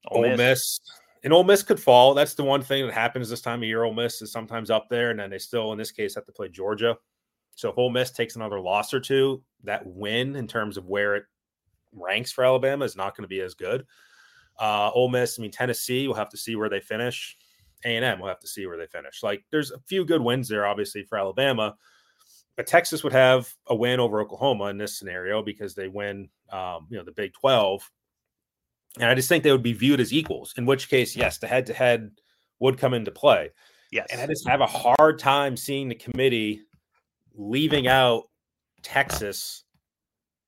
Ole, 0.08 0.24
Ole 0.24 0.30
Miss. 0.30 0.38
Miss 0.38 0.80
and 1.22 1.32
Ole 1.32 1.44
Miss 1.44 1.62
could 1.62 1.80
fall. 1.80 2.14
That's 2.14 2.34
the 2.34 2.42
one 2.42 2.62
thing 2.62 2.84
that 2.84 2.94
happens 2.94 3.30
this 3.30 3.40
time 3.40 3.60
of 3.60 3.68
year. 3.68 3.84
Ole 3.84 3.94
Miss 3.94 4.22
is 4.22 4.32
sometimes 4.32 4.70
up 4.70 4.88
there, 4.90 5.10
and 5.10 5.20
then 5.20 5.30
they 5.30 5.38
still, 5.38 5.70
in 5.70 5.78
this 5.78 5.92
case, 5.92 6.16
have 6.16 6.26
to 6.26 6.32
play 6.32 6.48
Georgia. 6.48 6.96
So 7.54 7.70
if 7.70 7.78
Ole 7.78 7.90
Miss 7.90 8.10
takes 8.10 8.34
another 8.34 8.60
loss 8.60 8.92
or 8.92 8.98
two, 8.98 9.44
that 9.62 9.86
win 9.86 10.34
in 10.34 10.48
terms 10.48 10.76
of 10.76 10.86
where 10.86 11.14
it 11.14 11.24
ranks 11.96 12.32
for 12.32 12.44
Alabama 12.44 12.84
is 12.84 12.96
not 12.96 13.16
going 13.16 13.24
to 13.24 13.28
be 13.28 13.40
as 13.40 13.54
good. 13.54 13.84
Uh, 14.58 14.90
Ole 14.94 15.08
Miss, 15.08 15.38
I 15.38 15.42
mean 15.42 15.50
Tennessee, 15.50 16.06
we'll 16.06 16.16
have 16.16 16.30
to 16.30 16.36
see 16.36 16.56
where 16.56 16.68
they 16.68 16.80
finish. 16.80 17.36
A 17.84 17.96
and 17.96 18.04
M, 18.04 18.18
we'll 18.18 18.28
have 18.28 18.40
to 18.40 18.48
see 18.48 18.66
where 18.66 18.78
they 18.78 18.86
finish. 18.86 19.22
Like 19.22 19.44
there's 19.50 19.70
a 19.70 19.78
few 19.80 20.04
good 20.04 20.22
wins 20.22 20.48
there, 20.48 20.66
obviously 20.66 21.02
for 21.02 21.18
Alabama, 21.18 21.76
but 22.56 22.66
Texas 22.66 23.04
would 23.04 23.12
have 23.12 23.52
a 23.66 23.74
win 23.74 24.00
over 24.00 24.20
Oklahoma 24.20 24.64
in 24.64 24.78
this 24.78 24.98
scenario 24.98 25.42
because 25.42 25.74
they 25.74 25.88
win, 25.88 26.30
um, 26.50 26.86
you 26.90 26.96
know, 26.96 27.04
the 27.04 27.12
Big 27.12 27.34
Twelve 27.34 27.90
and 28.98 29.10
I 29.10 29.14
just 29.14 29.28
think 29.28 29.44
they 29.44 29.52
would 29.52 29.62
be 29.62 29.72
viewed 29.72 30.00
as 30.00 30.12
equals, 30.12 30.54
in 30.56 30.64
which 30.64 30.88
case, 30.88 31.14
yes, 31.14 31.38
the 31.38 31.46
head 31.46 31.66
to 31.66 31.74
head 31.74 32.12
would 32.60 32.78
come 32.78 32.94
into 32.94 33.10
play. 33.10 33.50
Yes. 33.92 34.06
And 34.10 34.20
I 34.20 34.26
just 34.26 34.48
have 34.48 34.60
a 34.60 34.66
hard 34.66 35.18
time 35.18 35.56
seeing 35.56 35.88
the 35.88 35.94
committee 35.94 36.62
leaving 37.34 37.86
out 37.86 38.24
Texas 38.82 39.64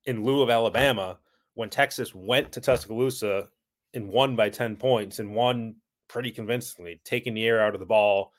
in 0.07 0.25
lieu 0.25 0.43
of 0.43 0.51
Alabama 0.51 1.19
when 1.59 1.69
Texas 1.69 2.15
went 2.15 2.53
to 2.53 2.61
Tuscaloosa 2.61 3.49
and 3.93 4.09
won 4.09 4.37
by 4.37 4.49
10 4.49 4.77
points 4.77 5.19
and 5.19 5.35
won 5.35 5.75
pretty 6.07 6.31
convincingly, 6.31 7.01
taking 7.05 7.35
the 7.35 7.45
air 7.45 7.61
out 7.61 7.75
of 7.75 7.81
the 7.81 7.87
ball 7.87 8.33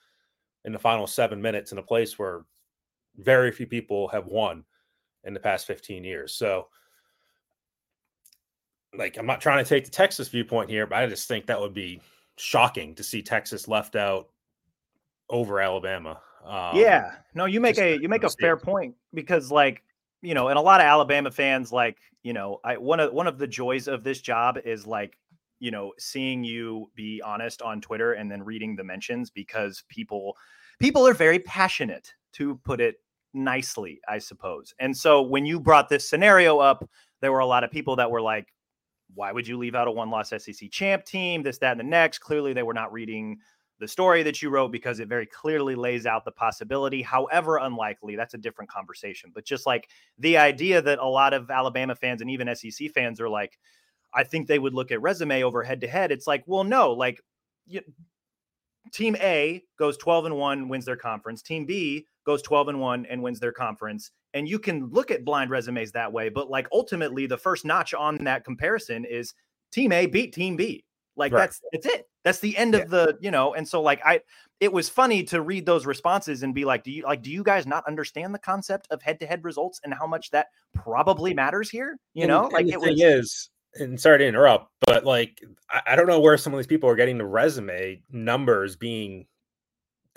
in 0.64 0.72
the 0.72 0.80
final 0.80 1.06
seven 1.06 1.42
minutes 1.42 1.74
in 1.74 1.80
a 1.80 1.84
place 1.84 2.18
where 2.18 2.46
very 3.18 3.52
few 3.52 3.68
people 3.68 4.08
have 4.08 4.28
won 4.28 4.64
in 5.26 5.34
the 5.34 5.40
past 5.42 5.68
15 5.68 6.06
years. 6.06 6.34
So 6.34 6.70
like 8.98 9.18
I'm 9.18 9.26
not 9.26 9.42
trying 9.42 9.62
to 9.66 9.68
take 9.68 9.84
the 9.84 9.92
Texas 9.92 10.30
viewpoint 10.30 10.70
here, 10.70 10.88
but 10.88 11.00
I 11.00 11.06
just 11.06 11.28
think 11.28 11.46
that 11.48 11.60
would 11.60 11.74
be 11.74 12.00
shocking 12.38 12.96
to 12.96 13.04
see 13.04 13.22
Texas 13.22 13.68
left 13.68 13.98
out 13.98 14.30
over 15.30 15.60
Alabama. 15.60 16.22
Um, 16.46 16.78
yeah, 16.78 17.16
no, 17.34 17.44
you 17.44 17.60
make 17.60 17.80
a 17.80 18.00
you 18.00 18.08
make 18.08 18.24
a 18.24 18.30
fair 18.30 18.56
point 18.56 18.96
because 19.14 19.52
like 19.52 19.84
you 20.22 20.34
know, 20.34 20.50
and 20.50 20.58
a 20.58 20.62
lot 20.62 20.82
of 20.82 20.86
Alabama 20.86 21.32
fans 21.32 21.72
like 21.72 21.98
you 22.24 22.34
know, 22.34 22.60
I 22.64 22.78
one 22.78 23.00
of 23.00 23.14
one 23.14 23.28
of 23.28 23.38
the 23.38 23.48
joys 23.48 23.88
of 23.88 24.04
this 24.04 24.22
job 24.22 24.58
is 24.64 24.86
like 24.86 25.18
you 25.60 25.72
know 25.72 25.94
seeing 25.98 26.44
you 26.44 26.90
be 26.96 27.22
honest 27.24 27.62
on 27.62 27.82
Twitter 27.82 28.14
and 28.14 28.32
then 28.32 28.44
reading 28.44 28.76
the 28.76 28.84
mentions 28.84 29.30
because 29.30 29.84
people 29.90 30.36
people 30.80 31.08
are 31.08 31.14
very 31.14 31.40
passionate 31.40 32.14
to 32.34 32.60
put 32.64 32.82
it 32.82 32.96
nicely, 33.34 34.00
I 34.08 34.20
suppose. 34.20 34.74
And 34.80 34.96
so 34.96 35.22
when 35.22 35.46
you 35.46 35.60
brought 35.60 35.90
this 35.90 36.10
scenario 36.10 36.60
up, 36.60 36.88
there 37.22 37.32
were 37.32 37.40
a 37.40 37.46
lot 37.46 37.64
of 37.64 37.72
people 37.72 37.98
that 37.98 38.12
were 38.12 38.22
like, 38.22 38.48
why 39.14 39.32
would 39.32 39.48
you 39.48 39.58
leave 39.58 39.76
out 39.76 39.88
a 39.88 39.92
one 39.92 40.10
loss 40.10 40.30
SEC 40.30 40.70
champ 40.72 41.06
team, 41.06 41.44
this, 41.44 41.58
that, 41.60 41.72
and 41.72 41.80
the 41.80 41.84
next? 41.84 42.20
Clearly, 42.20 42.54
they 42.54 42.64
were 42.64 42.74
not 42.74 42.94
reading 42.94 43.38
the 43.80 43.88
story 43.88 44.24
that 44.24 44.42
you 44.42 44.50
wrote 44.50 44.72
because 44.72 45.00
it 45.00 45.08
very 45.08 45.26
clearly 45.26 45.76
lays 45.76 46.06
out 46.06 46.26
the 46.26 46.32
possibility, 46.32 47.02
however 47.02 47.58
unlikely. 47.58 48.16
That's 48.16 48.34
a 48.34 48.38
different 48.38 48.70
conversation. 48.70 49.32
But 49.34 49.46
just 49.46 49.66
like 49.66 49.90
the 50.18 50.38
idea 50.38 50.82
that 50.82 51.00
a 51.00 51.08
lot 51.08 51.34
of 51.34 51.50
Alabama 51.50 51.96
fans 51.96 52.22
and 52.22 52.30
even 52.30 52.54
SEC 52.56 52.92
fans 52.92 53.22
are 53.22 53.30
like, 53.30 53.58
I 54.14 54.24
think 54.24 54.48
they 54.48 54.60
would 54.60 54.74
look 54.74 54.92
at 54.92 55.02
resume 55.02 55.44
over 55.44 55.64
head 55.64 55.82
to 55.82 55.88
head. 55.88 56.12
It's 56.12 56.28
like, 56.28 56.44
well, 56.46 56.64
no, 56.64 56.92
like 56.92 57.22
you, 57.68 57.82
team 58.92 59.16
A 59.18 59.64
goes 59.78 59.98
12 59.98 60.26
and 60.26 60.38
1, 60.38 60.68
wins 60.68 60.86
their 60.86 60.98
conference. 60.98 61.42
Team 61.42 61.66
B 61.66 62.06
goes 62.26 62.42
12 62.42 62.70
and 62.70 62.80
1 62.80 63.06
and 63.06 63.22
wins 63.24 63.40
their 63.40 63.52
conference. 63.52 64.12
And 64.34 64.48
you 64.48 64.60
can 64.60 64.90
look 64.90 65.10
at 65.10 65.26
blind 65.26 65.52
resumes 65.52 65.92
that 65.94 66.12
way, 66.12 66.30
but 66.30 66.50
like 66.50 66.68
ultimately 66.72 67.28
the 67.28 67.38
first 67.38 67.66
notch 67.66 67.94
on 67.94 68.18
that 68.26 68.44
comparison 68.44 69.06
is 69.06 69.34
team 69.72 69.92
A 69.92 70.06
beat 70.06 70.34
team 70.34 70.56
B. 70.56 70.84
Like 71.20 71.34
right. 71.34 71.42
that's 71.42 71.62
that's 71.72 71.86
it. 71.86 72.08
That's 72.24 72.40
the 72.40 72.58
end 72.58 72.74
yeah. 72.74 72.80
of 72.80 72.90
the, 72.90 73.18
you 73.20 73.30
know, 73.30 73.54
and 73.54 73.68
so 73.68 73.82
like 73.82 74.02
I 74.06 74.22
it 74.60 74.72
was 74.72 74.88
funny 74.90 75.24
to 75.24 75.42
read 75.42 75.66
those 75.66 75.86
responses 75.86 76.44
and 76.44 76.56
be 76.56 76.66
like, 76.66 76.84
do 76.84 76.92
you 76.92 77.04
like 77.04 77.22
do 77.22 77.30
you 77.30 77.44
guys 77.44 77.68
not 77.68 77.86
understand 77.88 78.34
the 78.34 78.40
concept 78.40 78.88
of 78.90 79.02
head-to-head 79.02 79.44
results 79.44 79.82
and 79.84 79.94
how 79.94 80.08
much 80.08 80.32
that 80.32 80.48
probably 80.74 81.34
matters 81.34 81.70
here? 81.70 81.98
You 82.14 82.24
and, 82.24 82.30
know, 82.30 82.50
like 82.52 82.66
the 82.66 82.74
it 82.74 82.80
thing 82.80 82.94
was, 82.94 83.02
is 83.02 83.50
and 83.76 84.00
sorry 84.00 84.20
to 84.20 84.28
interrupt, 84.28 84.72
but 84.88 85.04
like 85.06 85.40
I, 85.70 85.82
I, 85.88 85.96
don't 85.96 86.08
know 86.08 86.22
where 86.22 86.38
some 86.38 86.54
of 86.54 86.58
these 86.58 86.68
people 86.68 86.90
are 86.90 86.96
getting 86.96 87.18
the 87.18 87.26
resume 87.26 88.02
numbers 88.10 88.76
being 88.76 89.28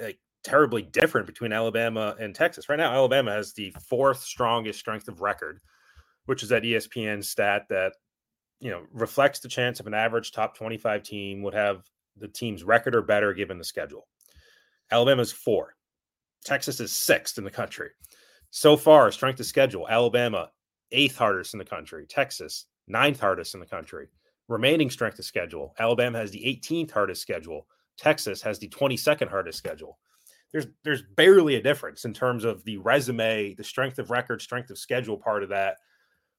like 0.00 0.18
terribly 0.44 0.82
different 0.82 1.26
between 1.26 1.52
Alabama 1.52 2.16
and 2.18 2.34
Texas. 2.34 2.68
Right 2.68 2.78
now, 2.78 2.92
Alabama 2.92 3.32
has 3.32 3.52
the 3.52 3.74
fourth 3.88 4.22
strongest 4.22 4.78
strength 4.78 5.08
of 5.08 5.20
record, 5.20 5.60
which 6.26 6.42
is 6.42 6.48
that 6.48 6.62
ESPN 6.62 7.24
stat 7.24 7.66
that 7.70 7.94
you 8.62 8.70
know 8.70 8.84
reflects 8.92 9.40
the 9.40 9.48
chance 9.48 9.80
of 9.80 9.88
an 9.88 9.94
average 9.94 10.30
top 10.30 10.56
25 10.56 11.02
team 11.02 11.42
would 11.42 11.52
have 11.52 11.82
the 12.16 12.28
team's 12.28 12.62
record 12.62 12.94
or 12.94 13.02
better 13.02 13.34
given 13.34 13.58
the 13.58 13.64
schedule. 13.64 14.06
Alabama's 14.90 15.32
four. 15.32 15.74
Texas 16.44 16.78
is 16.78 16.92
sixth 16.92 17.38
in 17.38 17.44
the 17.44 17.50
country. 17.50 17.90
So 18.50 18.76
far, 18.76 19.10
strength 19.10 19.40
of 19.40 19.46
schedule, 19.46 19.88
Alabama, 19.88 20.50
eighth 20.92 21.16
hardest 21.16 21.54
in 21.54 21.58
the 21.58 21.64
country. 21.64 22.06
Texas, 22.06 22.66
ninth 22.86 23.18
hardest 23.18 23.54
in 23.54 23.60
the 23.60 23.66
country. 23.66 24.08
Remaining 24.48 24.90
strength 24.90 25.18
of 25.18 25.24
schedule, 25.24 25.74
Alabama 25.78 26.18
has 26.18 26.30
the 26.30 26.44
18th 26.44 26.90
hardest 26.92 27.22
schedule. 27.22 27.66
Texas 27.96 28.42
has 28.42 28.58
the 28.58 28.68
22nd 28.68 29.28
hardest 29.28 29.58
schedule. 29.58 29.98
There's 30.52 30.66
there's 30.84 31.02
barely 31.16 31.56
a 31.56 31.62
difference 31.62 32.04
in 32.04 32.12
terms 32.12 32.44
of 32.44 32.62
the 32.64 32.76
resume, 32.76 33.54
the 33.54 33.64
strength 33.64 33.98
of 33.98 34.10
record, 34.10 34.40
strength 34.40 34.70
of 34.70 34.78
schedule 34.78 35.16
part 35.16 35.42
of 35.42 35.48
that 35.48 35.78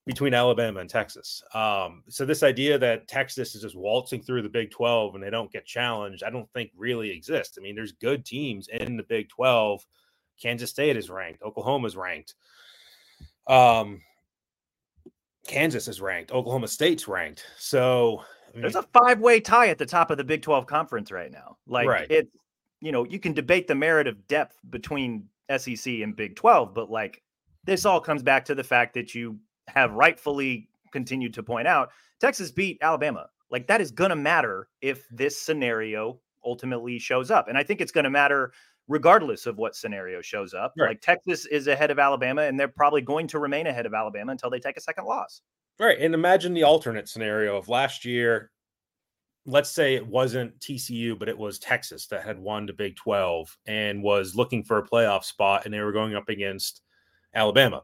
between 0.05 0.33
Alabama 0.33 0.81
and 0.81 0.89
Texas. 0.89 1.43
Um, 1.53 2.03
so 2.09 2.25
this 2.25 2.43
idea 2.43 2.77
that 2.77 3.07
Texas 3.07 3.55
is 3.55 3.61
just 3.61 3.75
waltzing 3.75 4.21
through 4.21 4.41
the 4.41 4.49
Big 4.49 4.69
12 4.71 5.15
and 5.15 5.23
they 5.23 5.29
don't 5.29 5.51
get 5.51 5.65
challenged, 5.65 6.23
I 6.23 6.29
don't 6.29 6.51
think 6.51 6.71
really 6.75 7.09
exists. 7.09 7.57
I 7.57 7.61
mean, 7.61 7.75
there's 7.75 7.93
good 7.93 8.25
teams 8.25 8.67
in 8.67 8.97
the 8.97 9.03
Big 9.03 9.29
12. 9.29 9.85
Kansas 10.41 10.69
State 10.69 10.97
is 10.97 11.09
ranked, 11.09 11.41
Oklahoma 11.41 11.87
is 11.87 11.95
ranked. 11.95 12.35
Um, 13.47 14.01
Kansas 15.47 15.87
is 15.87 16.01
ranked, 16.01 16.31
Oklahoma 16.31 16.67
State's 16.67 17.07
ranked. 17.07 17.45
So 17.57 18.21
I 18.49 18.53
mean, 18.53 18.61
there's 18.61 18.75
a 18.75 18.83
five-way 18.83 19.39
tie 19.39 19.67
at 19.67 19.77
the 19.77 19.85
top 19.85 20.11
of 20.11 20.17
the 20.17 20.23
Big 20.23 20.41
12 20.41 20.65
conference 20.65 21.11
right 21.11 21.31
now. 21.31 21.57
Like 21.65 21.87
right. 21.87 22.11
it, 22.11 22.27
you 22.81 22.91
know, 22.91 23.05
you 23.05 23.19
can 23.19 23.31
debate 23.33 23.67
the 23.67 23.75
merit 23.75 24.07
of 24.07 24.27
depth 24.27 24.57
between 24.69 25.29
SEC 25.57 25.85
and 25.85 26.13
Big 26.13 26.35
12, 26.35 26.73
but 26.73 26.89
like 26.89 27.21
this 27.63 27.85
all 27.85 28.01
comes 28.01 28.21
back 28.21 28.43
to 28.45 28.55
the 28.55 28.63
fact 28.63 28.93
that 28.95 29.15
you 29.15 29.39
have 29.67 29.93
rightfully 29.93 30.69
continued 30.91 31.33
to 31.33 31.43
point 31.43 31.67
out 31.67 31.89
Texas 32.19 32.51
beat 32.51 32.77
Alabama. 32.81 33.27
Like 33.49 33.67
that 33.67 33.81
is 33.81 33.91
going 33.91 34.09
to 34.09 34.15
matter 34.15 34.69
if 34.81 35.07
this 35.09 35.37
scenario 35.39 36.19
ultimately 36.45 36.99
shows 36.99 37.31
up. 37.31 37.47
And 37.47 37.57
I 37.57 37.63
think 37.63 37.81
it's 37.81 37.91
going 37.91 38.03
to 38.05 38.09
matter 38.09 38.53
regardless 38.87 39.45
of 39.45 39.57
what 39.57 39.75
scenario 39.75 40.21
shows 40.21 40.53
up. 40.53 40.73
Right. 40.77 40.89
Like 40.89 41.01
Texas 41.01 41.45
is 41.45 41.67
ahead 41.67 41.91
of 41.91 41.99
Alabama 41.99 42.43
and 42.43 42.59
they're 42.59 42.67
probably 42.67 43.01
going 43.01 43.27
to 43.27 43.39
remain 43.39 43.67
ahead 43.67 43.85
of 43.85 43.93
Alabama 43.93 44.31
until 44.31 44.49
they 44.49 44.59
take 44.59 44.77
a 44.77 44.81
second 44.81 45.05
loss. 45.05 45.41
Right. 45.79 45.99
And 45.99 46.13
imagine 46.13 46.53
the 46.53 46.63
alternate 46.63 47.09
scenario 47.09 47.57
of 47.57 47.69
last 47.69 48.05
year. 48.05 48.51
Let's 49.45 49.69
say 49.69 49.95
it 49.95 50.07
wasn't 50.07 50.57
TCU, 50.59 51.19
but 51.19 51.27
it 51.27 51.37
was 51.37 51.59
Texas 51.59 52.07
that 52.07 52.23
had 52.23 52.39
won 52.39 52.65
the 52.65 52.73
Big 52.73 52.95
12 52.95 53.57
and 53.65 54.01
was 54.01 54.35
looking 54.35 54.63
for 54.63 54.77
a 54.77 54.87
playoff 54.87 55.25
spot, 55.25 55.65
and 55.65 55.73
they 55.73 55.81
were 55.81 55.91
going 55.91 56.15
up 56.15 56.29
against 56.29 56.81
Alabama 57.35 57.83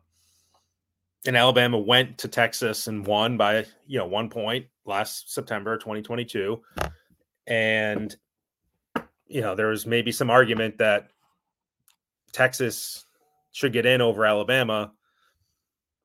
and 1.26 1.36
Alabama 1.36 1.78
went 1.78 2.18
to 2.20 2.28
Texas 2.28 2.88
and 2.88 3.06
won 3.06 3.38
by 3.38 3.66
you 3.88 3.98
know 3.98 4.06
one 4.06 4.30
point 4.30 4.66
last 4.86 5.34
September 5.34 5.78
2022, 5.78 6.62
and 7.48 8.16
you 9.28 9.42
know 9.42 9.56
there 9.56 9.68
was 9.68 9.86
maybe 9.86 10.12
some 10.12 10.30
argument 10.30 10.78
that 10.78 11.10
Texas 12.32 13.06
should 13.52 13.74
get 13.74 13.86
in 13.86 14.02
over 14.02 14.26
Alabama 14.26 14.92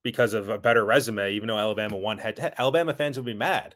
because 0.02 0.34
of 0.34 0.48
a 0.48 0.58
better 0.58 0.84
resume, 0.84 1.32
even 1.32 1.48
though 1.48 1.58
Alabama 1.58 1.96
won 1.96 2.18
head 2.18 2.36
to 2.36 2.42
head. 2.42 2.54
Alabama 2.58 2.92
fans 2.92 3.16
would 3.16 3.26
be 3.26 3.34
mad. 3.34 3.74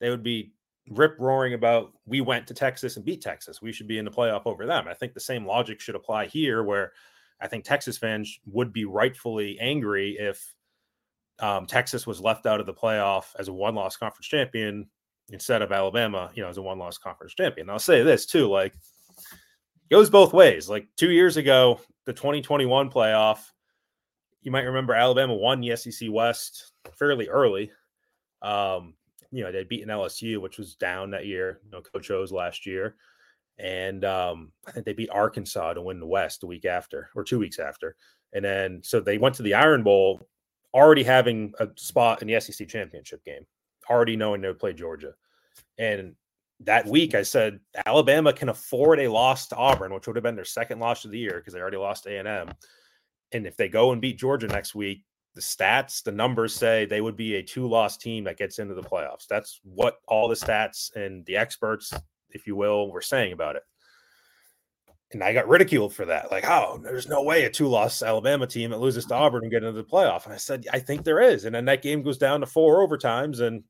They 0.00 0.10
would 0.10 0.22
be 0.22 0.52
rip 0.90 1.16
roaring 1.18 1.54
about 1.54 1.92
we 2.04 2.20
went 2.20 2.46
to 2.46 2.54
Texas 2.54 2.96
and 2.96 3.04
beat 3.04 3.22
Texas. 3.22 3.62
We 3.62 3.72
should 3.72 3.88
be 3.88 3.98
in 3.98 4.04
the 4.04 4.10
playoff 4.10 4.42
over 4.44 4.66
them. 4.66 4.86
I 4.88 4.94
think 4.94 5.14
the 5.14 5.20
same 5.20 5.46
logic 5.46 5.80
should 5.80 5.94
apply 5.94 6.26
here 6.26 6.62
where 6.62 6.92
I 7.40 7.48
think 7.48 7.64
Texas 7.64 7.96
fans 7.96 8.38
would 8.46 8.72
be 8.72 8.84
rightfully 8.84 9.58
angry 9.60 10.16
if 10.18 10.54
um, 11.40 11.66
Texas 11.66 12.06
was 12.06 12.20
left 12.20 12.46
out 12.46 12.60
of 12.60 12.66
the 12.66 12.74
playoff 12.74 13.26
as 13.38 13.48
a 13.48 13.52
one 13.52 13.74
loss 13.74 13.96
conference 13.96 14.26
champion 14.26 14.86
instead 15.30 15.62
of 15.62 15.72
Alabama, 15.72 16.30
you 16.34 16.42
know, 16.42 16.48
as 16.48 16.58
a 16.58 16.62
one 16.62 16.78
loss 16.78 16.98
conference 16.98 17.34
champion. 17.34 17.70
I'll 17.70 17.78
say 17.78 18.02
this 18.02 18.26
too, 18.26 18.48
like 18.48 18.74
goes 19.90 20.10
both 20.10 20.32
ways. 20.32 20.68
Like 20.68 20.86
two 20.96 21.10
years 21.10 21.36
ago, 21.36 21.80
the 22.06 22.12
2021 22.12 22.90
playoff, 22.90 23.38
you 24.42 24.50
might 24.50 24.62
remember 24.62 24.94
Alabama 24.94 25.34
won 25.34 25.60
the 25.60 25.74
SEC 25.76 26.08
West 26.10 26.72
fairly 26.98 27.28
early. 27.28 27.70
Um, 28.42 28.94
you 29.30 29.42
know, 29.42 29.50
they'd 29.50 29.68
beaten 29.68 29.88
LSU, 29.88 30.40
which 30.40 30.58
was 30.58 30.76
down 30.76 31.10
that 31.10 31.26
year, 31.26 31.60
you 31.64 31.70
know, 31.70 31.80
Coach 31.80 32.10
O's 32.10 32.30
last 32.30 32.66
year. 32.66 32.96
And 33.58 34.04
um, 34.04 34.52
I 34.66 34.72
think 34.72 34.84
they 34.84 34.92
beat 34.92 35.10
Arkansas 35.10 35.74
to 35.74 35.82
win 35.82 36.00
the 36.00 36.06
West 36.06 36.40
the 36.40 36.46
week 36.46 36.64
after 36.64 37.08
or 37.14 37.24
two 37.24 37.38
weeks 37.38 37.58
after. 37.58 37.96
And 38.32 38.44
then 38.44 38.80
so 38.84 39.00
they 39.00 39.18
went 39.18 39.34
to 39.36 39.42
the 39.42 39.54
Iron 39.54 39.82
Bowl 39.82 40.20
already 40.74 41.04
having 41.04 41.54
a 41.60 41.68
spot 41.76 42.20
in 42.20 42.28
the 42.28 42.40
SEC 42.40 42.68
championship 42.68 43.24
game, 43.24 43.46
already 43.88 44.16
knowing 44.16 44.40
they 44.40 44.48
would 44.48 44.58
play 44.58 44.72
Georgia. 44.72 45.14
And 45.78 46.14
that 46.60 46.86
week 46.86 47.14
I 47.14 47.22
said 47.22 47.60
Alabama 47.86 48.32
can 48.32 48.48
afford 48.48 49.00
a 49.00 49.08
loss 49.08 49.46
to 49.48 49.56
Auburn, 49.56 49.94
which 49.94 50.06
would 50.06 50.16
have 50.16 50.22
been 50.22 50.36
their 50.36 50.44
second 50.44 50.80
loss 50.80 51.04
of 51.04 51.12
the 51.12 51.18
year 51.18 51.38
because 51.38 51.54
they 51.54 51.60
already 51.60 51.76
lost 51.76 52.06
A&M. 52.06 52.52
And 53.32 53.46
if 53.46 53.56
they 53.56 53.68
go 53.68 53.92
and 53.92 54.00
beat 54.00 54.18
Georgia 54.18 54.48
next 54.48 54.74
week, 54.74 55.04
the 55.34 55.40
stats, 55.40 56.02
the 56.02 56.12
numbers 56.12 56.54
say 56.54 56.84
they 56.84 57.00
would 57.00 57.16
be 57.16 57.36
a 57.36 57.42
two-loss 57.42 57.96
team 57.96 58.24
that 58.24 58.36
gets 58.36 58.58
into 58.60 58.74
the 58.74 58.82
playoffs. 58.82 59.26
That's 59.28 59.60
what 59.64 59.98
all 60.06 60.28
the 60.28 60.36
stats 60.36 60.94
and 60.94 61.24
the 61.26 61.36
experts, 61.36 61.92
if 62.30 62.46
you 62.46 62.54
will, 62.54 62.90
were 62.90 63.00
saying 63.00 63.32
about 63.32 63.56
it 63.56 63.62
and 65.14 65.22
I 65.22 65.32
got 65.32 65.48
ridiculed 65.48 65.94
for 65.94 66.04
that. 66.06 66.30
Like, 66.30 66.44
oh, 66.46 66.80
there's 66.82 67.08
no 67.08 67.22
way 67.22 67.44
a 67.44 67.50
two-loss 67.50 68.02
Alabama 68.02 68.46
team 68.46 68.70
that 68.70 68.80
loses 68.80 69.06
to 69.06 69.14
Auburn 69.14 69.44
and 69.44 69.50
get 69.50 69.62
into 69.62 69.72
the 69.72 69.84
playoff. 69.84 70.24
And 70.24 70.34
I 70.34 70.36
said, 70.36 70.66
I 70.72 70.80
think 70.80 71.04
there 71.04 71.20
is. 71.20 71.44
And 71.44 71.54
then 71.54 71.64
that 71.66 71.82
game 71.82 72.02
goes 72.02 72.18
down 72.18 72.40
to 72.40 72.46
four 72.46 72.86
overtimes, 72.86 73.40
and 73.40 73.64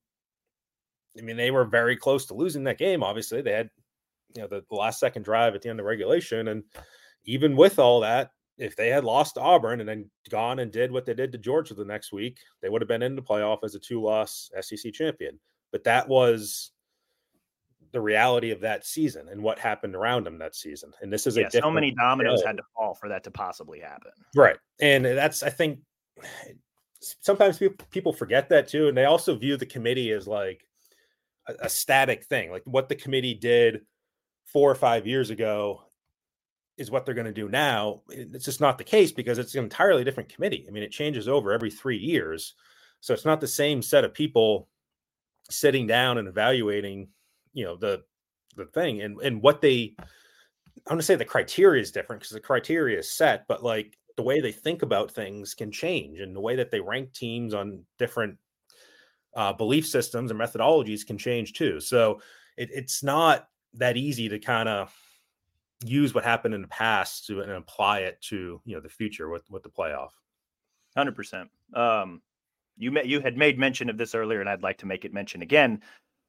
I 1.18 1.22
mean, 1.22 1.37
they 1.37 1.50
were 1.50 1.64
very 1.64 1.96
close 1.96 2.26
to 2.26 2.35
losing 2.35 2.64
that 2.64 2.78
game. 2.78 3.02
Obviously, 3.02 3.42
they 3.42 3.52
had 3.52 3.70
you 4.35 4.42
know 4.42 4.48
the, 4.48 4.64
the 4.68 4.76
last 4.76 4.98
second 4.98 5.22
drive 5.22 5.54
at 5.54 5.62
the 5.62 5.68
end 5.68 5.78
of 5.78 5.87
regulation, 5.87 6.48
and 6.48 6.64
even 7.24 7.57
with 7.57 7.78
all 7.78 8.00
that, 8.00 8.30
if 8.59 8.76
they 8.76 8.88
had 8.88 9.04
lost 9.04 9.35
to 9.35 9.40
Auburn 9.40 9.80
and 9.80 9.88
then 9.88 10.11
gone 10.30 10.59
and 10.59 10.72
did 10.72 10.90
what 10.90 11.07
they 11.07 11.14
did 11.14 11.33
to 11.33 11.38
Georgia 11.38 11.74
the 11.74 11.85
next 11.85 12.12
week, 12.12 12.38
they 12.62 12.68
would 12.68 12.83
have 12.83 12.88
been 12.88 13.02
in 13.02 13.16
the 13.16 13.22
playoff 13.22 13.59
as 13.64 13.74
a 13.74 13.80
two-loss 13.80 14.50
SEC 14.61 14.92
champion. 14.92 15.38
But 15.72 15.85
that 15.85 16.09
was 16.09 16.70
the 17.94 18.00
reality 18.00 18.50
of 18.50 18.61
that 18.61 18.85
season 18.85 19.28
and 19.30 19.40
what 19.40 19.59
happened 19.59 19.94
around 19.94 20.26
him 20.26 20.37
that 20.38 20.54
season. 20.54 20.92
And 21.00 21.11
this 21.12 21.26
is 21.26 21.37
yeah, 21.37 21.46
a 21.46 21.50
so 21.50 21.70
many 21.70 21.92
dominoes 21.92 22.42
had 22.42 22.57
to 22.57 22.62
fall 22.74 22.94
for 22.94 23.09
that 23.09 23.24
to 23.24 23.30
possibly 23.30 23.78
happen. 23.80 24.11
Right. 24.37 24.57
And 24.80 25.04
that's 25.04 25.42
I 25.42 25.48
think 25.48 25.78
sometimes 27.00 27.62
people 27.90 28.12
forget 28.12 28.48
that 28.48 28.68
too. 28.68 28.88
And 28.88 28.96
they 28.96 29.04
also 29.04 29.37
view 29.37 29.57
the 29.57 29.64
committee 29.64 30.11
as 30.11 30.26
like 30.26 30.66
a, 31.46 31.54
a 31.61 31.68
static 31.68 32.24
thing. 32.24 32.50
Like 32.50 32.62
what 32.64 32.88
the 32.88 32.96
committee 32.96 33.35
did 33.35 33.83
four 34.46 34.70
or 34.70 34.74
five 34.74 35.07
years 35.07 35.30
ago 35.30 35.83
is 36.76 36.90
what 36.90 37.07
they're 37.07 37.14
going 37.14 37.26
to 37.26 37.33
do 37.33 37.48
now. 37.48 38.02
It's 38.09 38.44
just 38.44 38.61
not 38.61 38.76
the 38.76 38.85
case 38.85 39.12
because 39.12 39.38
it's 39.38 39.54
an 39.54 39.62
entirely 39.62 40.02
different 40.02 40.35
committee. 40.35 40.64
I 40.66 40.72
mean, 40.72 40.83
it 40.83 40.90
changes 40.90 41.28
over 41.28 41.52
every 41.52 41.70
three 41.70 41.98
years. 41.98 42.54
So 43.00 43.14
it's 43.14 43.24
not 43.24 43.40
the 43.40 43.46
same 43.46 43.83
set 43.83 44.02
of 44.02 44.12
people 44.12 44.68
sitting 45.48 45.87
down 45.87 46.18
and 46.18 46.26
evaluating 46.26 47.09
you 47.54 47.64
know 47.64 47.76
the 47.76 48.02
the 48.56 48.66
thing 48.66 49.00
and 49.02 49.18
and 49.20 49.40
what 49.40 49.60
they 49.60 49.96
I'm 50.88 50.98
to 50.98 51.02
say 51.02 51.14
the 51.14 51.24
criteria 51.24 51.80
is 51.80 51.92
different 51.92 52.20
because 52.20 52.34
the 52.34 52.40
criteria 52.40 52.98
is 52.98 53.10
set, 53.10 53.46
but 53.48 53.62
like 53.62 53.96
the 54.16 54.22
way 54.22 54.40
they 54.40 54.52
think 54.52 54.82
about 54.82 55.10
things 55.10 55.54
can 55.54 55.70
change, 55.70 56.20
and 56.20 56.34
the 56.34 56.40
way 56.40 56.56
that 56.56 56.70
they 56.70 56.80
rank 56.80 57.12
teams 57.12 57.54
on 57.54 57.84
different 57.98 58.36
uh, 59.34 59.52
belief 59.52 59.86
systems 59.86 60.30
and 60.30 60.38
methodologies 60.38 61.06
can 61.06 61.18
change 61.18 61.54
too. 61.54 61.80
So 61.80 62.20
it, 62.56 62.70
it's 62.72 63.02
not 63.02 63.48
that 63.74 63.96
easy 63.96 64.28
to 64.28 64.38
kind 64.38 64.68
of 64.68 64.94
use 65.84 66.14
what 66.14 66.24
happened 66.24 66.54
in 66.54 66.62
the 66.62 66.68
past 66.68 67.26
to 67.26 67.40
and 67.40 67.50
apply 67.52 68.00
it 68.00 68.20
to 68.22 68.60
you 68.64 68.74
know 68.74 68.80
the 68.80 68.88
future 68.88 69.28
with 69.28 69.48
with 69.50 69.62
the 69.62 69.70
playoff. 69.70 70.10
Hundred 70.96 71.16
percent. 71.16 71.48
Um, 71.72 72.20
you 72.76 72.90
met, 72.90 73.06
you 73.06 73.20
had 73.20 73.36
made 73.36 73.58
mention 73.58 73.88
of 73.88 73.96
this 73.96 74.14
earlier, 74.14 74.40
and 74.40 74.48
I'd 74.50 74.62
like 74.62 74.78
to 74.78 74.86
make 74.86 75.04
it 75.04 75.14
mention 75.14 75.42
again 75.42 75.80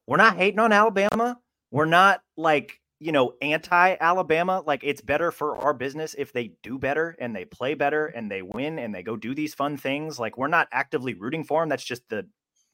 we're 0.08 0.18
not 0.18 0.38
hating 0.38 0.60
on 0.60 0.72
Alabama. 0.72 1.39
We're 1.72 1.86
not 1.86 2.22
like, 2.38 2.80
you 3.00 3.12
know, 3.12 3.34
anti 3.41 3.96
Alabama. 4.00 4.63
Like 4.65 4.82
it's 4.84 5.02
better 5.02 5.32
for 5.32 5.58
our 5.58 5.74
business 5.74 6.15
if 6.18 6.32
they 6.32 6.54
do 6.63 6.78
better 6.78 7.15
and 7.20 7.36
they 7.36 7.46
play 7.46 7.74
better 7.74 8.08
and 8.08 8.30
they 8.30 8.41
win 8.41 8.80
and 8.80 8.94
they 8.94 9.04
go 9.04 9.15
do 9.15 9.34
these 9.34 9.54
fun 9.54 9.78
things. 9.78 10.20
Like 10.20 10.38
we're 10.38 10.48
not 10.48 10.68
actively 10.72 11.13
rooting 11.13 11.44
for 11.44 11.62
them. 11.62 11.70
That's 11.70 11.84
just 11.84 12.08
the 12.10 12.28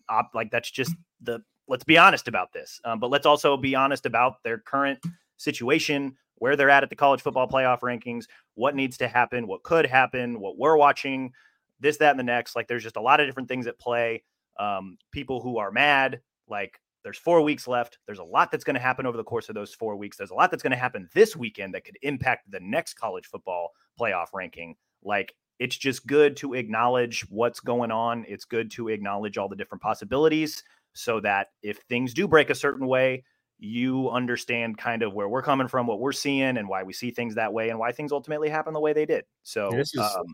op 0.10 0.32
like 0.34 0.52
that's 0.52 0.70
just 0.70 0.96
the 1.22 1.41
let's 1.67 1.84
be 1.84 1.98
honest 1.98 2.28
about 2.28 2.52
this. 2.54 2.80
Um, 2.84 3.00
but 3.00 3.10
let's 3.10 3.26
also 3.26 3.56
be 3.58 3.76
honest 3.76 4.06
about 4.06 4.44
their 4.44 4.58
current 4.58 5.00
situation, 5.38 6.17
where 6.36 6.56
they're 6.56 6.70
at 6.70 6.84
at 6.84 6.89
the 6.89 6.96
college 6.96 7.22
football 7.22 7.48
playoff 7.48 7.80
rankings, 7.80 8.26
what 8.56 8.76
needs 8.76 8.98
to 8.98 9.08
happen, 9.08 9.48
what 9.48 9.63
could 9.63 9.86
happen, 9.86 10.39
what 10.39 10.58
we're 10.58 10.76
watching, 10.76 11.32
this, 11.80 11.98
that, 11.98 12.12
and 12.12 12.20
the 12.20 12.24
next. 12.24 12.56
Like 12.56 12.67
there's 12.67 12.84
just 12.84 12.98
a 12.98 13.02
lot 13.02 13.22
of 13.22 13.28
different 13.28 13.48
things 13.48 13.67
at 13.67 13.80
play. 13.80 14.24
Um, 14.60 14.98
people 15.12 15.41
who 15.41 15.58
are 15.60 15.72
mad, 15.72 16.20
like 16.50 16.80
there's 17.03 17.17
four 17.17 17.41
weeks 17.41 17.67
left. 17.67 17.97
There's 18.05 18.19
a 18.19 18.23
lot 18.23 18.51
that's 18.51 18.63
going 18.63 18.75
to 18.75 18.81
happen 18.81 19.05
over 19.05 19.17
the 19.17 19.23
course 19.23 19.49
of 19.49 19.55
those 19.55 19.73
four 19.73 19.95
weeks. 19.95 20.17
There's 20.17 20.31
a 20.31 20.35
lot 20.35 20.51
that's 20.51 20.63
going 20.63 20.71
to 20.71 20.77
happen 20.77 21.09
this 21.13 21.35
weekend 21.35 21.73
that 21.73 21.85
could 21.85 21.97
impact 22.01 22.49
the 22.51 22.59
next 22.61 22.93
college 22.95 23.25
football 23.25 23.71
playoff 23.99 24.27
ranking. 24.33 24.75
Like 25.03 25.33
it's 25.59 25.77
just 25.77 26.07
good 26.07 26.37
to 26.37 26.53
acknowledge 26.53 27.21
what's 27.29 27.59
going 27.59 27.91
on. 27.91 28.25
It's 28.27 28.45
good 28.45 28.71
to 28.71 28.89
acknowledge 28.89 29.37
all 29.37 29.49
the 29.49 29.55
different 29.55 29.81
possibilities 29.81 30.63
so 30.93 31.19
that 31.21 31.47
if 31.61 31.77
things 31.89 32.13
do 32.13 32.27
break 32.27 32.49
a 32.49 32.55
certain 32.55 32.87
way, 32.87 33.23
you 33.59 34.09
understand 34.09 34.77
kind 34.77 35.03
of 35.03 35.13
where 35.13 35.29
we're 35.29 35.43
coming 35.43 35.67
from, 35.67 35.85
what 35.85 35.99
we're 35.99 36.11
seeing, 36.11 36.57
and 36.57 36.67
why 36.67 36.81
we 36.81 36.93
see 36.93 37.11
things 37.11 37.35
that 37.35 37.53
way, 37.53 37.69
and 37.69 37.77
why 37.77 37.91
things 37.91 38.11
ultimately 38.11 38.49
happen 38.49 38.73
the 38.73 38.79
way 38.79 38.91
they 38.91 39.05
did. 39.05 39.23
So, 39.43 39.69
this 39.71 39.93
is, 39.93 39.99
um, 40.01 40.25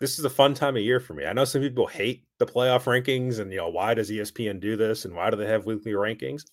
this 0.00 0.18
is 0.18 0.24
a 0.24 0.30
fun 0.30 0.54
time 0.54 0.76
of 0.76 0.82
year 0.82 1.00
for 1.00 1.14
me. 1.14 1.26
I 1.26 1.32
know 1.32 1.44
some 1.44 1.62
people 1.62 1.86
hate 1.86 2.24
the 2.38 2.46
playoff 2.46 2.84
rankings, 2.84 3.40
and 3.40 3.50
you 3.50 3.58
know 3.58 3.68
why 3.68 3.94
does 3.94 4.10
ESPN 4.10 4.60
do 4.60 4.76
this, 4.76 5.04
and 5.04 5.14
why 5.14 5.30
do 5.30 5.36
they 5.36 5.46
have 5.46 5.66
weekly 5.66 5.92
rankings? 5.92 6.44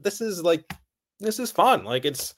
This 0.00 0.20
is 0.20 0.42
like 0.42 0.72
this 1.20 1.38
is 1.38 1.50
fun. 1.50 1.84
Like 1.84 2.04
it's 2.04 2.34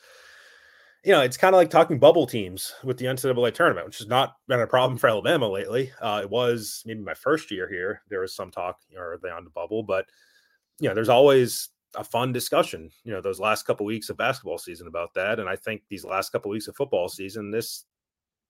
you 1.04 1.12
know, 1.12 1.20
it's 1.20 1.36
kind 1.36 1.54
of 1.54 1.58
like 1.58 1.70
talking 1.70 2.00
bubble 2.00 2.26
teams 2.26 2.74
with 2.82 2.98
the 2.98 3.04
NCAA 3.04 3.54
tournament, 3.54 3.86
which 3.86 3.98
has 3.98 4.08
not 4.08 4.38
been 4.48 4.58
a 4.58 4.66
problem 4.66 4.98
for 4.98 5.08
Alabama 5.08 5.48
lately. 5.48 5.92
Uh, 6.00 6.20
it 6.24 6.28
was 6.28 6.82
maybe 6.84 7.00
my 7.00 7.14
first 7.14 7.52
year 7.52 7.68
here. 7.68 8.02
There 8.08 8.22
was 8.22 8.34
some 8.34 8.50
talk, 8.50 8.80
you 8.88 8.96
know, 8.96 9.02
are 9.02 9.18
they 9.22 9.30
on 9.30 9.44
the 9.44 9.50
bubble? 9.50 9.84
But 9.84 10.06
you 10.80 10.88
know, 10.88 10.94
there's 10.96 11.08
always 11.08 11.68
a 11.94 12.02
fun 12.02 12.32
discussion, 12.32 12.90
you 13.04 13.12
know, 13.12 13.20
those 13.20 13.38
last 13.38 13.66
couple 13.66 13.86
weeks 13.86 14.10
of 14.10 14.16
basketball 14.16 14.58
season 14.58 14.88
about 14.88 15.14
that. 15.14 15.38
And 15.38 15.48
I 15.48 15.54
think 15.54 15.82
these 15.88 16.04
last 16.04 16.30
couple 16.30 16.50
weeks 16.50 16.66
of 16.66 16.74
football 16.74 17.08
season, 17.08 17.52
this 17.52 17.84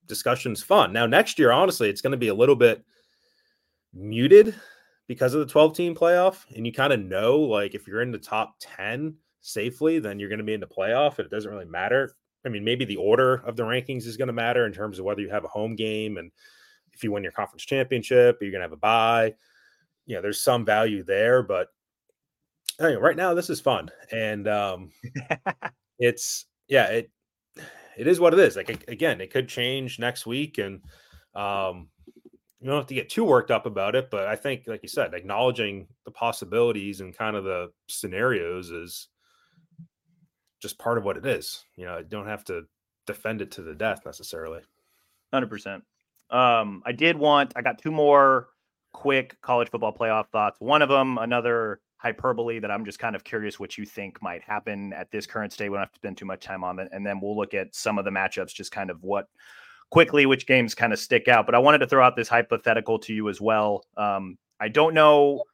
discussion's 0.07 0.63
fun. 0.63 0.93
Now, 0.93 1.07
next 1.07 1.39
year, 1.39 1.53
honestly, 1.53 1.89
it's 1.89 2.01
going 2.01 2.13
to 2.13 2.17
be 2.17 2.29
a 2.29 2.35
little 2.35 2.57
bit 2.57 2.85
muted 3.93 4.55
because 5.07 5.35
of 5.35 5.41
the 5.41 5.53
12 5.53 5.75
team 5.77 5.95
playoff. 5.95 6.45
And 6.55 6.67
you 6.67 6.73
kind 6.73 6.93
of 6.93 7.01
know, 7.01 7.39
like, 7.39 7.75
if 7.75 7.87
you're 7.87 8.03
in 8.03 8.13
the 8.13 8.19
top 8.19 8.55
10 8.61 9.17
safely, 9.41 9.99
then 9.99 10.19
you're 10.19 10.29
going 10.29 10.39
to 10.39 10.45
be 10.45 10.55
in 10.55 10.61
the 10.61 10.67
playoff. 10.67 11.19
And 11.19 11.27
it 11.27 11.31
doesn't 11.31 11.51
really 11.51 11.65
matter. 11.65 12.15
I 12.45 12.49
mean, 12.49 12.65
maybe 12.65 12.85
the 12.85 12.97
order 12.97 13.37
of 13.47 13.57
the 13.57 13.65
rankings 13.65 14.07
is 14.07 14.17
going 14.17 14.29
to 14.29 14.33
matter 14.33 14.67
in 14.67 14.73
terms 14.73 14.99
of 14.99 15.05
whether 15.05 15.21
you 15.21 15.31
have 15.31 15.45
a 15.45 15.49
home 15.49 15.75
game 15.75 16.17
and 16.17 16.31
if 16.93 17.05
you 17.05 17.13
win 17.13 17.23
your 17.23 17.33
conference 17.33 17.65
championship, 17.65 18.39
you're 18.41 18.51
going 18.51 18.61
to 18.61 18.65
have 18.65 18.73
a 18.73 18.77
bye. 18.77 19.35
You 20.07 20.17
know, 20.17 20.23
there's 20.23 20.41
some 20.41 20.65
value 20.65 21.03
there, 21.03 21.43
but 21.43 21.69
anyway, 22.81 23.01
right 23.01 23.17
now 23.17 23.35
this 23.35 23.51
is 23.51 23.61
fun, 23.61 23.91
and 24.13 24.49
um, 24.49 24.91
it's 25.99 26.47
yeah, 26.69 26.87
it 26.87 27.11
it 27.97 28.07
is 28.07 28.21
what 28.21 28.35
it 28.35 28.41
is. 28.41 28.57
Like 28.57 28.85
again, 28.89 29.21
it 29.21 29.31
could 29.31 29.49
change 29.49 29.99
next 29.99 30.27
week, 30.27 30.59
and 30.59 30.83
um, 31.35 31.89
you 32.61 32.69
don't 32.69 32.77
have 32.77 32.87
to 32.87 32.95
get 32.95 33.09
too 33.09 33.25
worked 33.25 33.51
up 33.51 33.67
about 33.67 33.95
it. 33.95 34.11
But 34.11 34.27
I 34.27 34.37
think, 34.37 34.65
like 34.67 34.83
you 34.83 34.89
said, 34.89 35.15
acknowledging 35.15 35.89
the 36.05 36.11
possibilities 36.11 37.01
and 37.01 37.17
kind 37.17 37.37
of 37.37 37.45
the 37.45 37.71
scenarios 37.89 38.71
is 38.71 39.09
just 40.61 40.79
part 40.79 40.99
of 40.99 41.05
what 41.05 41.17
it 41.17 41.27
is. 41.27 41.65
You 41.77 41.87
know, 41.87 41.97
I 41.97 42.03
don't 42.03 42.27
have 42.27 42.45
to 42.45 42.63
defend 43.07 43.41
it 43.41 43.53
to 43.53 43.63
the 43.63 43.75
death 43.75 44.01
necessarily. 44.05 44.61
Hundred 45.33 45.49
percent. 45.49 45.85
Um, 46.31 46.83
I 46.85 46.93
did 46.93 47.17
want. 47.17 47.53
I 47.57 47.63
got 47.63 47.79
two 47.79 47.91
more 47.91 48.49
quick 48.93 49.41
college 49.43 49.69
football 49.71 49.93
playoff 49.93 50.29
thoughts. 50.29 50.61
One 50.61 50.83
of 50.83 50.89
them, 50.89 51.19
another 51.19 51.81
hyperbole 51.99 52.59
that 52.59 52.71
I'm 52.71 52.85
just 52.85 52.99
kind 52.99 53.17
of 53.17 53.25
curious 53.25 53.59
what 53.59 53.79
you 53.79 53.85
think 53.85 54.21
might 54.23 54.43
happen 54.43 54.93
at 54.93 55.11
this 55.11 55.27
current 55.27 55.53
state. 55.53 55.69
We 55.69 55.75
don't 55.77 55.83
have 55.83 55.93
to 55.93 55.99
spend 55.99 56.19
too 56.19 56.27
much 56.27 56.45
time 56.45 56.63
on 56.63 56.79
it. 56.79 56.89
And 56.93 57.07
then 57.07 57.21
we'll 57.21 57.37
look 57.37 57.55
at 57.55 57.75
some 57.75 57.99
of 57.99 58.05
the 58.05 58.11
matchups, 58.11 58.55
just 58.55 58.73
kind 58.73 58.91
of 58.91 59.03
what 59.03 59.29
quickly 59.91 60.27
which 60.27 60.47
games 60.47 60.75
kind 60.75 60.93
of 60.93 60.99
stick 60.99 61.29
out. 61.29 61.47
But 61.47 61.55
I 61.55 61.59
wanted 61.59 61.79
to 61.79 61.87
throw 61.87 62.05
out 62.05 62.17
this 62.17 62.29
hypothetical 62.29 62.99
to 63.01 63.15
you 63.15 63.29
as 63.29 63.41
well. 63.41 63.85
Um, 63.97 64.37
I 64.61 64.69
don't 64.69 64.95
know. 64.95 65.45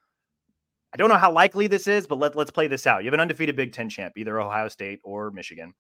I 0.93 0.97
don't 0.97 1.09
know 1.09 1.17
how 1.17 1.33
likely 1.33 1.69
this 1.69 1.87
is, 1.87 2.07
but 2.07 2.19
let, 2.19 2.37
let's 2.37 2.51
play 2.51 2.67
this 2.67 2.87
out. 2.87 3.03
You 3.03 3.07
have 3.07 3.15
an 3.15 3.21
undefeated 3.21 3.57
Big 3.57 3.73
Ten 3.73 3.89
champ, 3.89 4.15
either 4.17 4.41
Ohio 4.41 4.69
State 4.69 5.01
or 5.05 5.31
Michigan. 5.31 5.73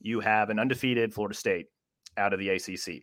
You 0.00 0.20
have 0.20 0.48
an 0.50 0.58
undefeated 0.58 1.12
Florida 1.12 1.34
State 1.34 1.66
out 2.16 2.32
of 2.32 2.38
the 2.38 2.50
ACC. 2.50 3.02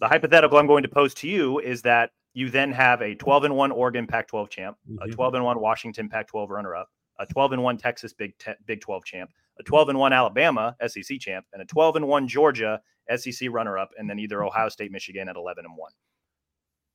The 0.00 0.08
hypothetical 0.08 0.58
I'm 0.58 0.66
going 0.66 0.82
to 0.82 0.88
pose 0.88 1.14
to 1.14 1.28
you 1.28 1.60
is 1.60 1.82
that 1.82 2.10
you 2.36 2.50
then 2.50 2.70
have 2.70 3.00
a 3.00 3.14
12 3.14 3.44
and 3.44 3.56
1 3.56 3.72
Oregon 3.72 4.06
Pac 4.06 4.28
12 4.28 4.50
champ, 4.50 4.76
mm-hmm. 4.86 5.10
a 5.10 5.14
12 5.14 5.36
and 5.36 5.44
1 5.44 5.58
Washington 5.58 6.06
Pac 6.06 6.28
12 6.28 6.50
runner 6.50 6.76
up, 6.76 6.90
a 7.18 7.24
12 7.24 7.52
and 7.52 7.62
1 7.62 7.78
Texas 7.78 8.12
Big, 8.12 8.34
Big 8.66 8.82
12 8.82 9.06
champ, 9.06 9.30
a 9.58 9.62
12 9.62 9.88
and 9.88 9.98
1 9.98 10.12
Alabama 10.12 10.76
SEC 10.86 11.18
champ, 11.18 11.46
and 11.54 11.62
a 11.62 11.64
12 11.64 11.96
and 11.96 12.06
1 12.06 12.28
Georgia 12.28 12.78
SEC 13.16 13.48
runner 13.50 13.78
up, 13.78 13.88
and 13.96 14.08
then 14.08 14.18
either 14.18 14.44
Ohio 14.44 14.68
State, 14.68 14.92
Michigan 14.92 15.30
at 15.30 15.36
11 15.36 15.64
and 15.64 15.74
1. 15.78 15.92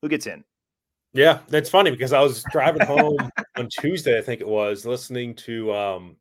Who 0.03 0.09
gets 0.09 0.27
in? 0.27 0.43
Yeah, 1.11 1.39
that's 1.47 1.71
funny 1.71 1.89
because 1.89 2.13
I 2.13 2.21
was 2.21 2.43
driving 2.51 2.85
home 2.85 3.17
on 3.57 3.67
Tuesday, 3.79 4.19
I 4.19 4.21
think 4.21 4.41
it 4.41 4.47
was, 4.47 4.85
listening 4.85 5.33
to 5.37 5.73
um, 5.73 6.17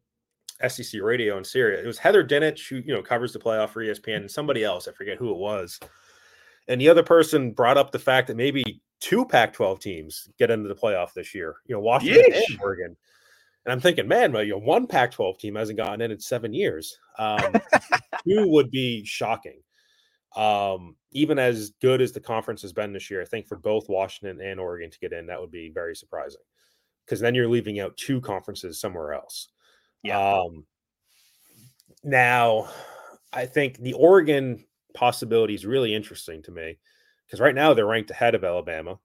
SEC 0.66 0.98
radio 1.02 1.36
in 1.36 1.44
Sirius. 1.44 1.84
It 1.84 1.86
was 1.86 1.98
Heather 1.98 2.24
Dinich, 2.24 2.70
who 2.70 2.76
you 2.76 2.94
know 2.94 3.02
covers 3.02 3.34
the 3.34 3.38
playoff 3.38 3.68
for 3.68 3.84
ESPN, 3.84 4.16
and 4.16 4.30
somebody 4.30 4.64
else. 4.64 4.88
I 4.88 4.92
forget 4.92 5.18
who 5.18 5.30
it 5.30 5.36
was. 5.36 5.78
And 6.68 6.80
the 6.80 6.88
other 6.88 7.02
person 7.02 7.52
brought 7.52 7.76
up 7.76 7.92
the 7.92 7.98
fact 7.98 8.28
that 8.28 8.36
maybe 8.36 8.80
two 9.00 9.24
Pac-12 9.24 9.80
teams 9.80 10.28
get 10.38 10.50
into 10.50 10.68
the 10.68 10.74
playoff 10.74 11.12
this 11.14 11.34
year. 11.34 11.56
You 11.66 11.74
know, 11.74 11.80
Washington 11.80 12.24
Yeesh. 12.30 12.42
and 12.50 12.60
Oregon. 12.60 12.96
And 13.64 13.72
I'm 13.72 13.80
thinking, 13.80 14.08
man, 14.08 14.32
well, 14.32 14.42
you 14.42 14.52
know, 14.52 14.58
one 14.58 14.86
Pac-12 14.86 15.38
team 15.38 15.54
hasn't 15.54 15.78
gotten 15.78 16.00
in 16.00 16.10
in 16.10 16.20
seven 16.20 16.52
years. 16.52 16.98
Um, 17.18 17.54
two 18.26 18.48
would 18.48 18.70
be 18.70 19.04
shocking. 19.04 19.60
Um, 20.36 20.96
even 21.12 21.38
as 21.38 21.70
good 21.82 22.00
as 22.00 22.12
the 22.12 22.20
conference 22.20 22.62
has 22.62 22.72
been 22.72 22.92
this 22.92 23.10
year, 23.10 23.20
I 23.20 23.24
think 23.24 23.46
for 23.46 23.56
both 23.56 23.88
Washington 23.88 24.40
and 24.40 24.60
Oregon 24.60 24.90
to 24.90 24.98
get 24.98 25.12
in, 25.12 25.26
that 25.26 25.40
would 25.40 25.50
be 25.50 25.70
very 25.70 25.96
surprising. 25.96 26.40
Because 27.04 27.20
then 27.20 27.34
you're 27.34 27.48
leaving 27.48 27.80
out 27.80 27.96
two 27.96 28.20
conferences 28.20 28.80
somewhere 28.80 29.12
else. 29.12 29.48
Yeah. 30.02 30.18
Um, 30.18 30.64
now, 32.04 32.70
I 33.32 33.46
think 33.46 33.78
the 33.78 33.94
Oregon 33.94 34.64
possibility 34.94 35.54
is 35.54 35.66
really 35.66 35.94
interesting 35.94 36.42
to 36.42 36.50
me 36.50 36.78
because 37.30 37.40
right 37.40 37.54
now 37.54 37.72
they're 37.72 37.86
ranked 37.86 38.10
ahead 38.10 38.34
of 38.34 38.42
Alabama. 38.42 38.98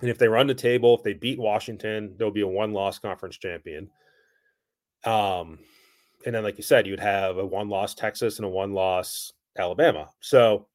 And 0.00 0.10
if 0.10 0.18
they 0.18 0.26
run 0.26 0.48
the 0.48 0.54
table, 0.54 0.96
if 0.96 1.04
they 1.04 1.12
beat 1.12 1.38
Washington, 1.38 2.16
they'll 2.18 2.32
be 2.32 2.40
a 2.40 2.48
one 2.48 2.72
loss 2.72 2.98
conference 2.98 3.38
champion. 3.38 3.88
Um, 5.04 5.60
and 6.26 6.34
then, 6.34 6.42
like 6.42 6.56
you 6.56 6.64
said, 6.64 6.88
you'd 6.88 6.98
have 6.98 7.38
a 7.38 7.46
one 7.46 7.68
loss 7.68 7.94
Texas 7.94 8.38
and 8.38 8.46
a 8.46 8.48
one 8.48 8.72
loss 8.72 9.32
Alabama. 9.56 10.08
So 10.18 10.66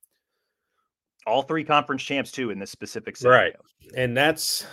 all 1.27 1.41
three 1.41 1.65
conference 1.65 2.03
champs 2.03 2.31
too 2.31 2.51
in 2.51 2.59
this 2.59 2.71
specific 2.71 3.17
scenario. 3.17 3.41
Right. 3.41 3.55
And 3.95 4.15
that's 4.15 4.65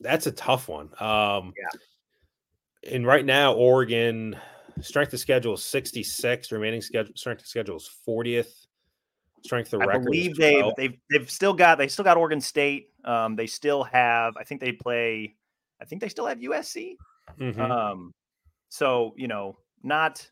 that's 0.00 0.26
a 0.26 0.32
tough 0.32 0.68
one. 0.68 0.88
Um 0.98 1.52
yeah. 1.58 2.92
and 2.94 3.06
right 3.06 3.24
now, 3.24 3.52
Oregon 3.52 4.36
strength 4.80 5.12
of 5.12 5.20
schedule 5.20 5.54
is 5.54 5.64
66, 5.64 6.50
remaining 6.52 6.80
schedule 6.80 7.12
strength 7.14 7.42
of 7.42 7.46
schedule 7.46 7.76
is 7.76 7.90
40th 8.08 8.65
strength 9.46 9.72
of 9.72 9.80
I 9.80 9.86
record. 9.86 10.02
I 10.02 10.04
believe 10.04 10.36
they 10.36 10.72
they've 10.76 10.98
they've 11.10 11.30
still 11.30 11.54
got 11.54 11.78
they 11.78 11.88
still 11.88 12.04
got 12.04 12.16
Oregon 12.16 12.40
State. 12.40 12.90
Um, 13.04 13.36
they 13.36 13.46
still 13.46 13.84
have. 13.84 14.36
I 14.36 14.44
think 14.44 14.60
they 14.60 14.72
play. 14.72 15.34
I 15.80 15.84
think 15.84 16.00
they 16.00 16.08
still 16.08 16.26
have 16.26 16.38
USC. 16.38 16.96
Mm-hmm. 17.38 17.60
Um, 17.60 18.12
so 18.68 19.14
you 19.16 19.28
know, 19.28 19.58
not 19.82 20.28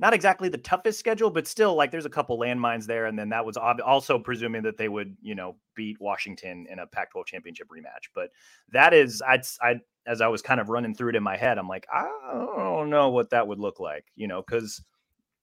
not 0.00 0.12
exactly 0.12 0.48
the 0.48 0.58
toughest 0.58 0.98
schedule, 0.98 1.30
but 1.30 1.46
still 1.46 1.74
like 1.74 1.90
there's 1.90 2.06
a 2.06 2.10
couple 2.10 2.38
landmines 2.38 2.86
there. 2.86 3.06
And 3.06 3.18
then 3.18 3.28
that 3.28 3.44
was 3.44 3.56
ob- 3.56 3.80
also 3.84 4.18
presuming 4.18 4.62
that 4.62 4.76
they 4.76 4.88
would 4.88 5.16
you 5.22 5.34
know 5.34 5.56
beat 5.76 6.00
Washington 6.00 6.66
in 6.70 6.78
a 6.80 6.86
Pac-12 6.86 7.26
championship 7.26 7.68
rematch. 7.68 8.08
But 8.14 8.30
that 8.72 8.92
is 8.92 9.22
I'd 9.26 9.42
I 9.62 9.80
as 10.06 10.20
I 10.20 10.28
was 10.28 10.42
kind 10.42 10.60
of 10.60 10.68
running 10.68 10.94
through 10.94 11.10
it 11.10 11.16
in 11.16 11.22
my 11.22 11.36
head, 11.36 11.58
I'm 11.58 11.68
like 11.68 11.86
I 11.92 12.04
don't 12.32 12.90
know 12.90 13.10
what 13.10 13.30
that 13.30 13.46
would 13.46 13.58
look 13.58 13.80
like, 13.80 14.04
you 14.16 14.26
know, 14.26 14.42
because 14.42 14.82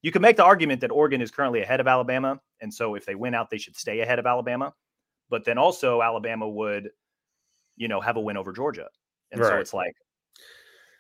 you 0.02 0.12
can 0.12 0.22
make 0.22 0.38
the 0.38 0.44
argument 0.44 0.82
that 0.82 0.92
Oregon 0.92 1.22
is 1.22 1.32
currently 1.32 1.62
ahead 1.62 1.80
of 1.80 1.88
Alabama. 1.88 2.40
And 2.62 2.74
so 2.74 2.96
if 2.96 3.06
they 3.06 3.16
win 3.16 3.36
out, 3.36 3.50
they 3.50 3.58
should 3.58 3.78
stay 3.78 4.00
ahead 4.02 4.20
of 4.20 4.26
Alabama. 4.26 4.74
But 5.30 5.46
then 5.46 5.58
also 5.58 6.02
Alabama 6.02 6.48
would, 6.50 6.90
you 7.78 7.88
know, 7.88 8.02
have 8.02 8.18
a 8.18 8.22
win 8.22 8.38
over 8.38 8.52
Georgia. 8.52 8.88
And 9.32 9.40
right. 9.40 9.50
so 9.50 9.58
it's 9.60 9.74
like, 9.74 9.94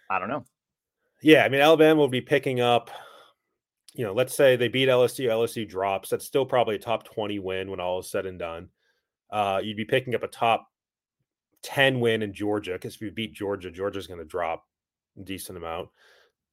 I 0.10 0.20
don't 0.20 0.30
know. 0.30 0.46
Yeah. 1.22 1.44
I 1.44 1.50
mean, 1.50 1.62
Alabama 1.62 2.00
will 2.00 2.08
be 2.08 2.22
picking 2.22 2.62
up, 2.62 2.92
you 3.94 4.06
know, 4.06 4.14
let's 4.14 4.36
say 4.36 4.56
they 4.56 4.68
beat 4.68 4.88
LSU, 4.88 5.28
LSU 5.28 5.68
drops. 5.68 6.10
That's 6.10 6.26
still 6.26 6.46
probably 6.46 6.76
a 6.76 6.80
top 6.80 7.04
20 7.04 7.40
win 7.40 7.70
when 7.70 7.80
all 7.80 8.00
is 8.00 8.10
said 8.10 8.26
and 8.26 8.40
done. 8.40 8.70
Uh, 9.32 9.62
you'd 9.64 9.78
be 9.78 9.86
picking 9.86 10.16
up 10.16 10.24
a 10.24 10.28
top 10.28 10.68
10 11.64 12.00
win 12.00 12.22
in 12.22 12.34
Georgia 12.34 12.74
because 12.74 12.96
if 12.96 13.02
you 13.02 13.12
beat 13.12 13.34
Georgia, 13.34 13.72
Georgia's 13.72 14.08
going 14.08 14.20
to 14.20 14.26
drop 14.26 14.66
a 15.20 15.24
decent 15.24 15.58
amount. 15.58 15.90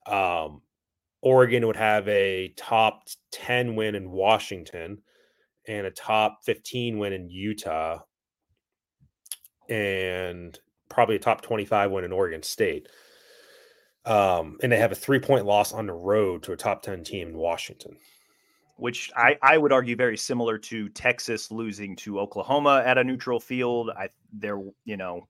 Um, 0.06 0.62
Oregon 1.20 1.66
would 1.66 1.76
have 1.76 2.06
a 2.08 2.52
top 2.56 3.08
10 3.32 3.74
win 3.74 3.94
in 3.94 4.10
Washington 4.10 5.02
and 5.66 5.86
a 5.86 5.90
top 5.90 6.40
15 6.44 6.98
win 6.98 7.12
in 7.12 7.28
Utah. 7.28 8.00
And 9.68 10.58
probably 10.88 11.16
a 11.16 11.20
top 11.20 11.42
25 11.42 11.90
win 11.90 12.04
in 12.04 12.12
Oregon 12.12 12.42
State. 12.42 12.88
Um, 14.04 14.56
and 14.62 14.72
they 14.72 14.78
have 14.78 14.92
a 14.92 14.96
three 14.96 15.18
point 15.18 15.44
loss 15.44 15.72
on 15.72 15.86
the 15.86 15.92
road 15.92 16.42
to 16.44 16.52
a 16.52 16.56
top 16.56 16.82
10 16.82 17.04
team 17.04 17.28
in 17.28 17.36
Washington. 17.36 17.96
Which 18.76 19.10
I, 19.16 19.36
I 19.42 19.58
would 19.58 19.72
argue 19.72 19.96
very 19.96 20.16
similar 20.16 20.56
to 20.58 20.88
Texas 20.90 21.50
losing 21.50 21.96
to 21.96 22.20
Oklahoma 22.20 22.82
at 22.86 22.96
a 22.96 23.02
neutral 23.02 23.40
field. 23.40 23.90
I 23.90 24.08
there, 24.32 24.60
you 24.84 24.96
know, 24.96 25.26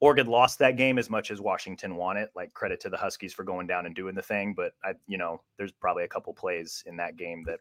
Oregon 0.00 0.28
lost 0.28 0.58
that 0.60 0.76
game 0.76 0.98
as 0.98 1.10
much 1.10 1.30
as 1.30 1.40
Washington 1.40 1.96
won 1.96 2.16
it. 2.16 2.30
Like 2.36 2.52
credit 2.54 2.80
to 2.80 2.88
the 2.88 2.96
Huskies 2.96 3.32
for 3.32 3.42
going 3.42 3.66
down 3.66 3.86
and 3.86 3.94
doing 3.94 4.14
the 4.14 4.22
thing. 4.22 4.54
But 4.54 4.72
I, 4.84 4.92
you 5.06 5.18
know, 5.18 5.40
there's 5.56 5.72
probably 5.72 6.04
a 6.04 6.08
couple 6.08 6.32
plays 6.32 6.84
in 6.86 6.96
that 6.98 7.16
game 7.16 7.42
that 7.46 7.60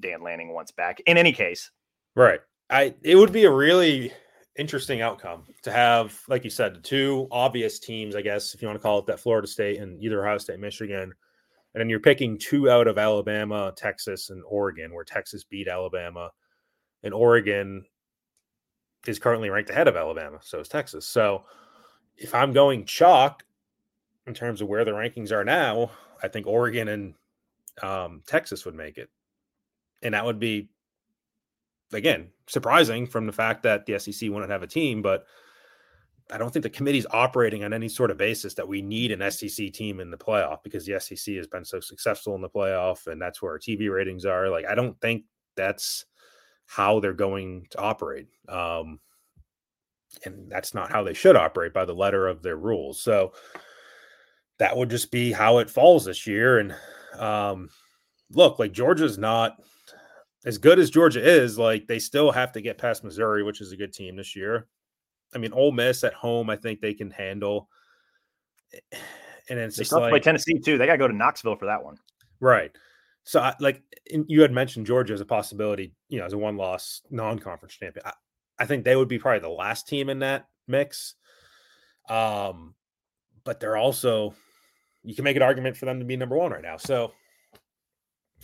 Dan 0.00 0.22
Lanning 0.22 0.52
wants 0.52 0.72
back. 0.72 1.00
In 1.06 1.18
any 1.18 1.32
case. 1.32 1.70
Right. 2.14 2.40
I 2.70 2.94
it 3.02 3.16
would 3.16 3.32
be 3.32 3.44
a 3.44 3.50
really 3.50 4.12
interesting 4.56 5.02
outcome 5.02 5.44
to 5.62 5.70
have, 5.70 6.18
like 6.28 6.44
you 6.44 6.50
said, 6.50 6.74
the 6.74 6.80
two 6.80 7.28
obvious 7.30 7.78
teams, 7.78 8.16
I 8.16 8.22
guess, 8.22 8.54
if 8.54 8.62
you 8.62 8.68
want 8.68 8.78
to 8.78 8.82
call 8.82 8.98
it 8.98 9.06
that 9.06 9.20
Florida 9.20 9.46
State 9.46 9.80
and 9.80 10.02
either 10.02 10.24
Ohio 10.24 10.38
State, 10.38 10.58
Michigan. 10.58 11.12
And 11.74 11.80
then 11.80 11.90
you're 11.90 12.00
picking 12.00 12.38
two 12.38 12.70
out 12.70 12.88
of 12.88 12.96
Alabama, 12.96 13.70
Texas, 13.76 14.30
and 14.30 14.42
Oregon, 14.48 14.94
where 14.94 15.04
Texas 15.04 15.44
beat 15.44 15.68
Alabama. 15.68 16.30
And 17.02 17.12
Oregon 17.12 17.84
is 19.06 19.18
currently 19.18 19.50
ranked 19.50 19.70
ahead 19.70 19.86
of 19.86 19.94
Alabama. 19.94 20.38
So 20.42 20.58
is 20.60 20.68
Texas. 20.68 21.06
So 21.06 21.44
if 22.16 22.34
I'm 22.34 22.52
going 22.52 22.84
chalk 22.84 23.44
in 24.26 24.34
terms 24.34 24.60
of 24.60 24.68
where 24.68 24.84
the 24.84 24.92
rankings 24.92 25.32
are 25.32 25.44
now, 25.44 25.90
I 26.22 26.28
think 26.28 26.46
Oregon 26.46 26.88
and 26.88 27.14
um, 27.82 28.22
Texas 28.26 28.64
would 28.64 28.74
make 28.74 28.98
it. 28.98 29.10
And 30.02 30.14
that 30.14 30.24
would 30.24 30.38
be 30.38 30.68
again, 31.92 32.28
surprising 32.46 33.06
from 33.06 33.26
the 33.26 33.32
fact 33.32 33.62
that 33.62 33.86
the 33.86 33.98
SEC 33.98 34.28
wouldn't 34.30 34.50
have 34.50 34.62
a 34.62 34.66
team, 34.66 35.02
but 35.02 35.26
I 36.30 36.38
don't 36.38 36.52
think 36.52 36.64
the 36.64 36.70
committee's 36.70 37.06
operating 37.10 37.62
on 37.62 37.72
any 37.72 37.88
sort 37.88 38.10
of 38.10 38.16
basis 38.16 38.54
that 38.54 38.66
we 38.66 38.82
need 38.82 39.12
an 39.12 39.30
SEC 39.30 39.72
team 39.72 40.00
in 40.00 40.10
the 40.10 40.16
playoff 40.16 40.62
because 40.64 40.84
the 40.84 40.98
SEC 40.98 41.36
has 41.36 41.46
been 41.46 41.64
so 41.64 41.78
successful 41.78 42.34
in 42.34 42.40
the 42.40 42.48
playoff 42.48 43.06
and 43.06 43.22
that's 43.22 43.40
where 43.40 43.52
our 43.52 43.58
TV 43.58 43.92
ratings 43.92 44.24
are. 44.24 44.48
Like, 44.48 44.66
I 44.66 44.74
don't 44.74 45.00
think 45.00 45.24
that's 45.54 46.06
how 46.66 46.98
they're 46.98 47.12
going 47.12 47.66
to 47.70 47.78
operate. 47.78 48.26
Um, 48.48 48.98
and 50.24 50.50
that's 50.50 50.74
not 50.74 50.90
how 50.90 51.02
they 51.02 51.14
should 51.14 51.36
operate 51.36 51.72
by 51.72 51.84
the 51.84 51.94
letter 51.94 52.26
of 52.26 52.42
their 52.42 52.56
rules. 52.56 53.00
So 53.00 53.32
that 54.58 54.76
would 54.76 54.90
just 54.90 55.10
be 55.10 55.32
how 55.32 55.58
it 55.58 55.70
falls 55.70 56.04
this 56.04 56.26
year. 56.26 56.58
And 56.58 56.74
um, 57.18 57.68
look, 58.30 58.58
like 58.58 58.72
Georgia's 58.72 59.18
not 59.18 59.56
as 60.44 60.58
good 60.58 60.78
as 60.78 60.90
Georgia 60.90 61.26
is, 61.26 61.58
like 61.58 61.86
they 61.86 61.98
still 61.98 62.30
have 62.30 62.52
to 62.52 62.60
get 62.60 62.78
past 62.78 63.04
Missouri, 63.04 63.42
which 63.42 63.60
is 63.60 63.72
a 63.72 63.76
good 63.76 63.92
team 63.92 64.16
this 64.16 64.36
year. 64.36 64.66
I 65.34 65.38
mean, 65.38 65.52
Ole 65.52 65.72
Miss 65.72 66.04
at 66.04 66.14
home, 66.14 66.48
I 66.48 66.56
think 66.56 66.80
they 66.80 66.94
can 66.94 67.10
handle. 67.10 67.68
And 69.48 69.60
it's 69.60 69.76
they 69.76 69.82
just 69.82 69.92
like 69.92 70.10
play 70.10 70.18
Tennessee 70.18 70.58
too. 70.58 70.76
They 70.76 70.86
got 70.86 70.94
to 70.94 70.98
go 70.98 71.06
to 71.06 71.14
Knoxville 71.14 71.54
for 71.54 71.66
that 71.66 71.84
one, 71.84 71.94
right? 72.40 72.72
So, 73.22 73.38
I, 73.38 73.54
like 73.60 73.80
you 74.10 74.42
had 74.42 74.50
mentioned, 74.50 74.86
Georgia 74.86 75.14
as 75.14 75.20
a 75.20 75.24
possibility, 75.24 75.94
you 76.08 76.18
know, 76.18 76.24
as 76.24 76.32
a 76.32 76.38
one-loss 76.38 77.02
non-conference 77.10 77.74
champion. 77.74 78.04
I, 78.04 78.12
I 78.58 78.66
think 78.66 78.84
they 78.84 78.96
would 78.96 79.08
be 79.08 79.18
probably 79.18 79.40
the 79.40 79.48
last 79.48 79.86
team 79.88 80.08
in 80.08 80.20
that 80.20 80.48
mix. 80.66 81.14
Um, 82.08 82.74
but 83.44 83.60
they're 83.60 83.76
also 83.76 84.34
you 85.02 85.14
can 85.14 85.24
make 85.24 85.36
an 85.36 85.42
argument 85.42 85.76
for 85.76 85.86
them 85.86 86.00
to 86.00 86.04
be 86.04 86.16
number 86.16 86.36
one 86.36 86.50
right 86.50 86.62
now. 86.62 86.76
So 86.76 87.12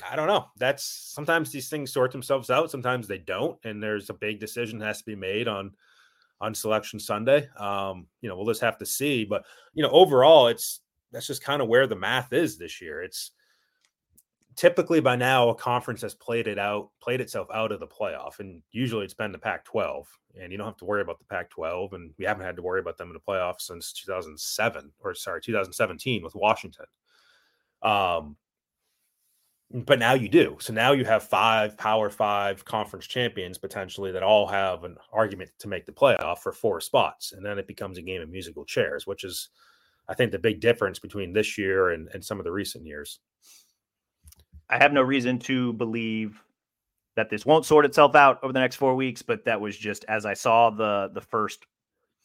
I 0.08 0.16
don't 0.16 0.28
know. 0.28 0.46
That's 0.58 0.84
sometimes 0.84 1.50
these 1.50 1.68
things 1.68 1.92
sort 1.92 2.12
themselves 2.12 2.50
out. 2.50 2.70
Sometimes 2.70 3.06
they 3.06 3.18
don't, 3.18 3.58
and 3.64 3.82
there's 3.82 4.10
a 4.10 4.14
big 4.14 4.40
decision 4.40 4.78
that 4.78 4.86
has 4.86 4.98
to 4.98 5.04
be 5.04 5.16
made 5.16 5.48
on 5.48 5.72
on 6.40 6.54
selection 6.54 6.98
Sunday. 6.98 7.48
Um, 7.56 8.06
you 8.20 8.28
know, 8.28 8.36
we'll 8.36 8.46
just 8.46 8.62
have 8.62 8.78
to 8.78 8.86
see. 8.86 9.24
But 9.24 9.44
you 9.74 9.82
know, 9.82 9.90
overall, 9.90 10.48
it's 10.48 10.80
that's 11.10 11.26
just 11.26 11.44
kind 11.44 11.60
of 11.60 11.68
where 11.68 11.86
the 11.86 11.96
math 11.96 12.32
is 12.32 12.58
this 12.58 12.80
year. 12.80 13.02
It's 13.02 13.32
typically 14.56 15.00
by 15.00 15.16
now 15.16 15.48
a 15.48 15.54
conference 15.54 16.02
has 16.02 16.14
played 16.14 16.46
it 16.46 16.58
out, 16.58 16.90
played 17.00 17.20
itself 17.20 17.48
out 17.52 17.72
of 17.72 17.80
the 17.80 17.86
playoff, 17.86 18.40
and 18.40 18.62
usually 18.70 19.04
it's 19.04 19.14
been 19.14 19.32
the 19.32 19.38
Pac-12, 19.38 20.04
and 20.40 20.52
you 20.52 20.58
don't 20.58 20.66
have 20.66 20.76
to 20.78 20.84
worry 20.84 21.02
about 21.02 21.18
the 21.18 21.24
Pac-12, 21.24 21.92
and 21.92 22.12
we 22.18 22.24
haven't 22.24 22.44
had 22.44 22.56
to 22.56 22.62
worry 22.62 22.80
about 22.80 22.98
them 22.98 23.08
in 23.08 23.14
the 23.14 23.20
playoff 23.20 23.60
since 23.60 23.92
2007 23.92 24.92
or 25.00 25.14
sorry 25.14 25.40
2017 25.40 26.22
with 26.22 26.34
Washington. 26.34 26.86
Um, 27.82 28.36
but 29.72 29.98
now 29.98 30.12
you 30.12 30.28
do. 30.28 30.56
So 30.60 30.72
now 30.72 30.92
you 30.92 31.04
have 31.06 31.22
five 31.22 31.78
Power 31.78 32.10
Five 32.10 32.64
conference 32.64 33.06
champions 33.06 33.56
potentially 33.56 34.12
that 34.12 34.22
all 34.22 34.46
have 34.46 34.84
an 34.84 34.96
argument 35.12 35.50
to 35.60 35.68
make 35.68 35.86
the 35.86 35.92
playoff 35.92 36.38
for 36.38 36.52
four 36.52 36.80
spots, 36.80 37.32
and 37.32 37.44
then 37.44 37.58
it 37.58 37.66
becomes 37.66 37.96
a 37.96 38.02
game 38.02 38.20
of 38.20 38.28
musical 38.28 38.66
chairs, 38.66 39.06
which 39.06 39.24
is, 39.24 39.48
I 40.08 40.14
think, 40.14 40.30
the 40.30 40.38
big 40.38 40.60
difference 40.60 40.98
between 40.98 41.32
this 41.32 41.56
year 41.56 41.90
and, 41.90 42.08
and 42.12 42.22
some 42.22 42.38
of 42.38 42.44
the 42.44 42.52
recent 42.52 42.84
years. 42.84 43.20
I 44.72 44.78
have 44.78 44.92
no 44.92 45.02
reason 45.02 45.38
to 45.40 45.74
believe 45.74 46.42
that 47.14 47.28
this 47.28 47.44
won't 47.44 47.66
sort 47.66 47.84
itself 47.84 48.14
out 48.14 48.42
over 48.42 48.52
the 48.52 48.58
next 48.58 48.76
four 48.76 48.94
weeks, 48.94 49.20
but 49.20 49.44
that 49.44 49.60
was 49.60 49.76
just 49.76 50.04
as 50.08 50.24
I 50.24 50.34
saw 50.34 50.70
the 50.70 51.10
the 51.12 51.20
first 51.20 51.66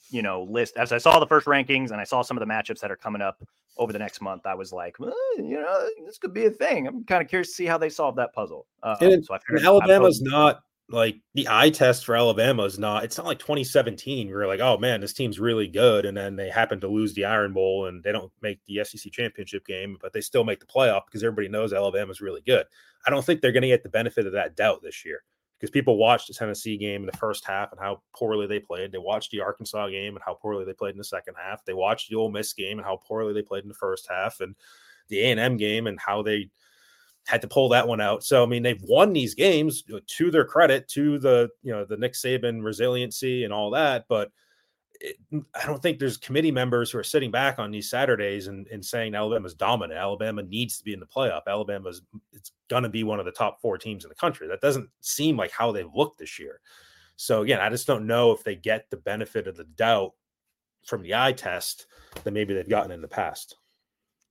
you 0.09 0.21
know 0.21 0.43
list 0.43 0.77
as 0.77 0.93
I 0.93 0.97
saw 0.97 1.19
the 1.19 1.27
first 1.27 1.45
rankings 1.45 1.91
and 1.91 1.99
I 1.99 2.05
saw 2.05 2.21
some 2.21 2.37
of 2.37 2.47
the 2.47 2.51
matchups 2.51 2.79
that 2.79 2.89
are 2.89 2.95
coming 2.95 3.21
up 3.21 3.43
over 3.77 3.93
the 3.93 3.99
next 3.99 4.21
month, 4.21 4.45
I 4.45 4.55
was 4.55 4.73
like, 4.73 4.97
well, 4.97 5.13
you 5.37 5.59
know, 5.59 5.87
this 6.05 6.17
could 6.17 6.33
be 6.33 6.45
a 6.45 6.49
thing. 6.49 6.87
I'm 6.87 7.03
kind 7.03 7.21
of 7.21 7.29
curious 7.29 7.49
to 7.49 7.53
see 7.53 7.65
how 7.65 7.77
they 7.77 7.89
solve 7.89 8.15
that 8.15 8.33
puzzle. 8.33 8.65
Uh, 8.81 8.95
so 9.21 9.37
Alabama's 9.63 10.21
not 10.21 10.63
like 10.89 11.19
the 11.33 11.47
eye 11.49 11.69
test 11.69 12.05
for 12.05 12.15
Alabama 12.15 12.63
is 12.63 12.79
not. 12.79 13.03
It's 13.03 13.17
not 13.17 13.27
like 13.27 13.39
2017. 13.39 14.29
We're 14.29 14.47
like, 14.47 14.61
oh 14.61 14.77
man, 14.77 15.01
this 15.01 15.13
team's 15.13 15.39
really 15.39 15.67
good, 15.67 16.05
and 16.05 16.15
then 16.15 16.35
they 16.35 16.49
happen 16.49 16.79
to 16.81 16.87
lose 16.87 17.13
the 17.13 17.25
Iron 17.25 17.53
Bowl 17.53 17.85
and 17.85 18.03
they 18.03 18.11
don't 18.11 18.31
make 18.41 18.59
the 18.65 18.83
SEC 18.83 19.11
championship 19.11 19.65
game, 19.65 19.97
but 20.01 20.13
they 20.13 20.21
still 20.21 20.43
make 20.43 20.59
the 20.59 20.65
playoff 20.65 21.05
because 21.05 21.23
everybody 21.23 21.49
knows 21.49 21.73
Alabama's 21.73 22.21
really 22.21 22.41
good. 22.41 22.65
I 23.05 23.09
don't 23.09 23.23
think 23.23 23.41
they're 23.41 23.51
going 23.51 23.61
to 23.63 23.67
get 23.67 23.83
the 23.83 23.89
benefit 23.89 24.25
of 24.25 24.33
that 24.33 24.55
doubt 24.55 24.81
this 24.81 25.05
year 25.05 25.23
because 25.59 25.71
people 25.71 25.97
watched 25.97 26.27
the 26.27 26.33
Tennessee 26.33 26.77
game 26.77 27.01
in 27.01 27.07
the 27.07 27.17
first 27.17 27.45
half 27.45 27.71
and 27.71 27.81
how 27.81 28.01
poorly 28.15 28.47
they 28.47 28.59
played. 28.59 28.91
They 28.91 28.97
watched 28.97 29.31
the 29.31 29.41
Arkansas 29.41 29.89
game 29.89 30.15
and 30.15 30.23
how 30.23 30.35
poorly 30.35 30.65
they 30.65 30.73
played 30.73 30.91
in 30.91 30.99
the 30.99 31.03
second 31.03 31.35
half. 31.41 31.65
They 31.65 31.73
watched 31.73 32.09
the 32.09 32.15
Ole 32.15 32.31
Miss 32.31 32.53
game 32.53 32.77
and 32.77 32.85
how 32.85 32.99
poorly 33.05 33.33
they 33.33 33.41
played 33.41 33.63
in 33.63 33.69
the 33.69 33.75
first 33.75 34.07
half, 34.09 34.39
and 34.39 34.55
the 35.09 35.21
A 35.21 35.31
and 35.31 35.39
M 35.39 35.57
game 35.57 35.87
and 35.87 35.99
how 35.99 36.21
they 36.21 36.49
had 37.27 37.41
to 37.41 37.47
pull 37.47 37.69
that 37.69 37.87
one 37.87 38.01
out. 38.01 38.23
So 38.23 38.41
I 38.41 38.45
mean, 38.47 38.63
they've 38.63 38.81
won 38.83 39.13
these 39.13 39.35
games 39.35 39.83
to 40.05 40.31
their 40.31 40.45
credit, 40.45 40.87
to 40.89 41.19
the 41.19 41.49
you 41.61 41.71
know 41.71 41.85
the 41.85 41.97
Nick 41.97 42.13
Saban 42.13 42.63
resiliency 42.63 43.43
and 43.43 43.53
all 43.53 43.69
that, 43.71 44.05
but 44.07 44.31
it, 44.99 45.17
I 45.53 45.65
don't 45.65 45.81
think 45.81 45.99
there's 45.99 46.17
committee 46.17 46.51
members 46.51 46.89
who 46.89 46.97
are 46.97 47.03
sitting 47.03 47.29
back 47.29 47.59
on 47.59 47.69
these 47.69 47.89
Saturdays 47.89 48.47
and, 48.47 48.65
and 48.67 48.83
saying 48.83 49.13
Alabama's 49.13 49.53
dominant. 49.53 49.99
Alabama 49.99 50.41
needs 50.41 50.77
to 50.77 50.83
be 50.83 50.93
in 50.93 50.99
the 50.99 51.05
playoff. 51.05 51.41
Alabama's 51.47 52.01
it's 52.31 52.51
going 52.69 52.83
to 52.83 52.89
be 52.89 53.03
one 53.03 53.19
of 53.19 53.25
the 53.25 53.31
top 53.31 53.61
four 53.61 53.77
teams 53.77 54.05
in 54.05 54.09
the 54.09 54.15
country. 54.15 54.47
That 54.47 54.61
doesn't 54.61 54.89
seem 55.01 55.37
like 55.37 55.51
how 55.51 55.71
they've 55.71 55.93
looked 55.93 56.19
this 56.19 56.39
year. 56.39 56.61
So 57.17 57.41
again, 57.41 57.59
I 57.59 57.69
just 57.69 57.87
don't 57.87 58.07
know 58.07 58.31
if 58.31 58.43
they 58.43 58.55
get 58.55 58.89
the 58.89 58.97
benefit 58.97 59.47
of 59.47 59.57
the 59.57 59.65
doubt 59.65 60.13
from 60.85 61.01
the 61.01 61.15
eye 61.15 61.33
test 61.33 61.87
that 62.23 62.31
maybe 62.31 62.53
they've 62.53 62.69
gotten 62.69 62.91
in 62.91 63.01
the 63.01 63.07
past. 63.07 63.57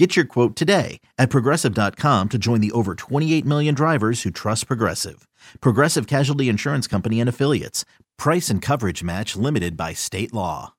Get 0.00 0.16
your 0.16 0.24
quote 0.24 0.56
today 0.56 1.00
at 1.18 1.28
progressive.com 1.28 2.28
to 2.30 2.38
join 2.38 2.62
the 2.62 2.72
over 2.72 2.94
28 2.94 3.44
million 3.44 3.74
drivers 3.74 4.22
who 4.22 4.30
trust 4.30 4.66
Progressive. 4.66 5.28
Progressive 5.60 6.06
Casualty 6.06 6.48
Insurance 6.48 6.86
Company 6.86 7.20
and 7.20 7.28
Affiliates. 7.28 7.84
Price 8.16 8.48
and 8.48 8.62
coverage 8.62 9.04
match 9.04 9.36
limited 9.36 9.76
by 9.76 9.92
state 9.92 10.32
law. 10.32 10.72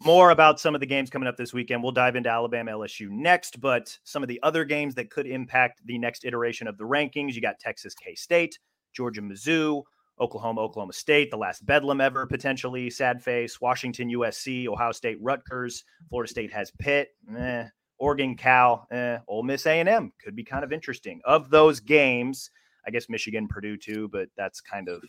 more 0.00 0.30
about 0.30 0.60
some 0.60 0.76
of 0.76 0.80
the 0.80 0.86
games 0.86 1.10
coming 1.10 1.26
up 1.26 1.36
this 1.36 1.52
weekend. 1.52 1.82
We'll 1.82 1.90
dive 1.90 2.14
into 2.14 2.30
Alabama 2.30 2.70
LSU 2.70 3.10
next, 3.10 3.60
but 3.60 3.98
some 4.04 4.22
of 4.22 4.28
the 4.28 4.38
other 4.44 4.64
games 4.64 4.94
that 4.94 5.10
could 5.10 5.26
impact 5.26 5.80
the 5.84 5.98
next 5.98 6.24
iteration 6.24 6.68
of 6.68 6.78
the 6.78 6.84
rankings. 6.84 7.34
You 7.34 7.40
got 7.40 7.58
Texas 7.58 7.96
K 7.96 8.14
State, 8.14 8.60
Georgia 8.94 9.22
Mizzou, 9.22 9.82
Oklahoma 10.20 10.60
Oklahoma 10.60 10.92
State, 10.92 11.30
the 11.30 11.36
last 11.36 11.64
Bedlam 11.64 12.00
ever 12.00 12.26
potentially, 12.26 12.90
sad 12.90 13.22
face, 13.22 13.60
Washington 13.60 14.08
USC, 14.10 14.66
Ohio 14.66 14.92
State 14.92 15.18
Rutgers, 15.20 15.84
Florida 16.08 16.30
State 16.30 16.52
has 16.52 16.70
Pitt, 16.78 17.10
eh, 17.36 17.64
Oregon 17.98 18.36
Cal, 18.36 18.86
eh, 18.90 19.18
Ole 19.26 19.42
Miss 19.42 19.66
A&M 19.66 20.12
could 20.22 20.36
be 20.36 20.44
kind 20.44 20.64
of 20.64 20.72
interesting. 20.72 21.20
Of 21.24 21.50
those 21.50 21.80
games, 21.80 22.50
I 22.86 22.90
guess 22.90 23.08
Michigan 23.08 23.48
Purdue 23.48 23.76
too, 23.76 24.08
but 24.08 24.28
that's 24.36 24.60
kind 24.60 24.88
of 24.88 25.02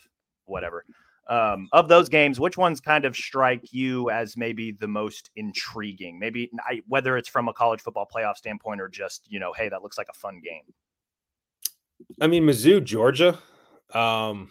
whatever 0.46 0.84
um, 1.30 1.68
of 1.72 1.88
those 1.88 2.08
games, 2.08 2.40
which 2.40 2.58
ones 2.58 2.80
kind 2.80 3.04
of 3.04 3.14
strike 3.14 3.72
you 3.72 4.10
as 4.10 4.36
maybe 4.36 4.72
the 4.72 4.88
most 4.88 5.30
intriguing? 5.36 6.18
Maybe 6.18 6.50
I, 6.68 6.82
whether 6.88 7.16
it's 7.16 7.28
from 7.28 7.48
a 7.48 7.52
college 7.52 7.80
football 7.80 8.08
playoff 8.12 8.36
standpoint 8.36 8.80
or 8.80 8.88
just 8.88 9.26
you 9.28 9.38
know, 9.38 9.52
hey, 9.52 9.68
that 9.68 9.82
looks 9.82 9.96
like 9.96 10.08
a 10.10 10.14
fun 10.14 10.42
game. 10.44 10.64
I 12.20 12.26
mean, 12.26 12.44
Mizzou, 12.44 12.82
Georgia. 12.82 13.38
Um, 13.94 14.50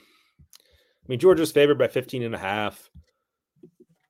mean, 1.09 1.19
Georgia's 1.19 1.51
favored 1.51 1.77
by 1.77 1.87
15 1.87 2.23
and 2.23 2.35
a 2.35 2.39
half. 2.39 2.89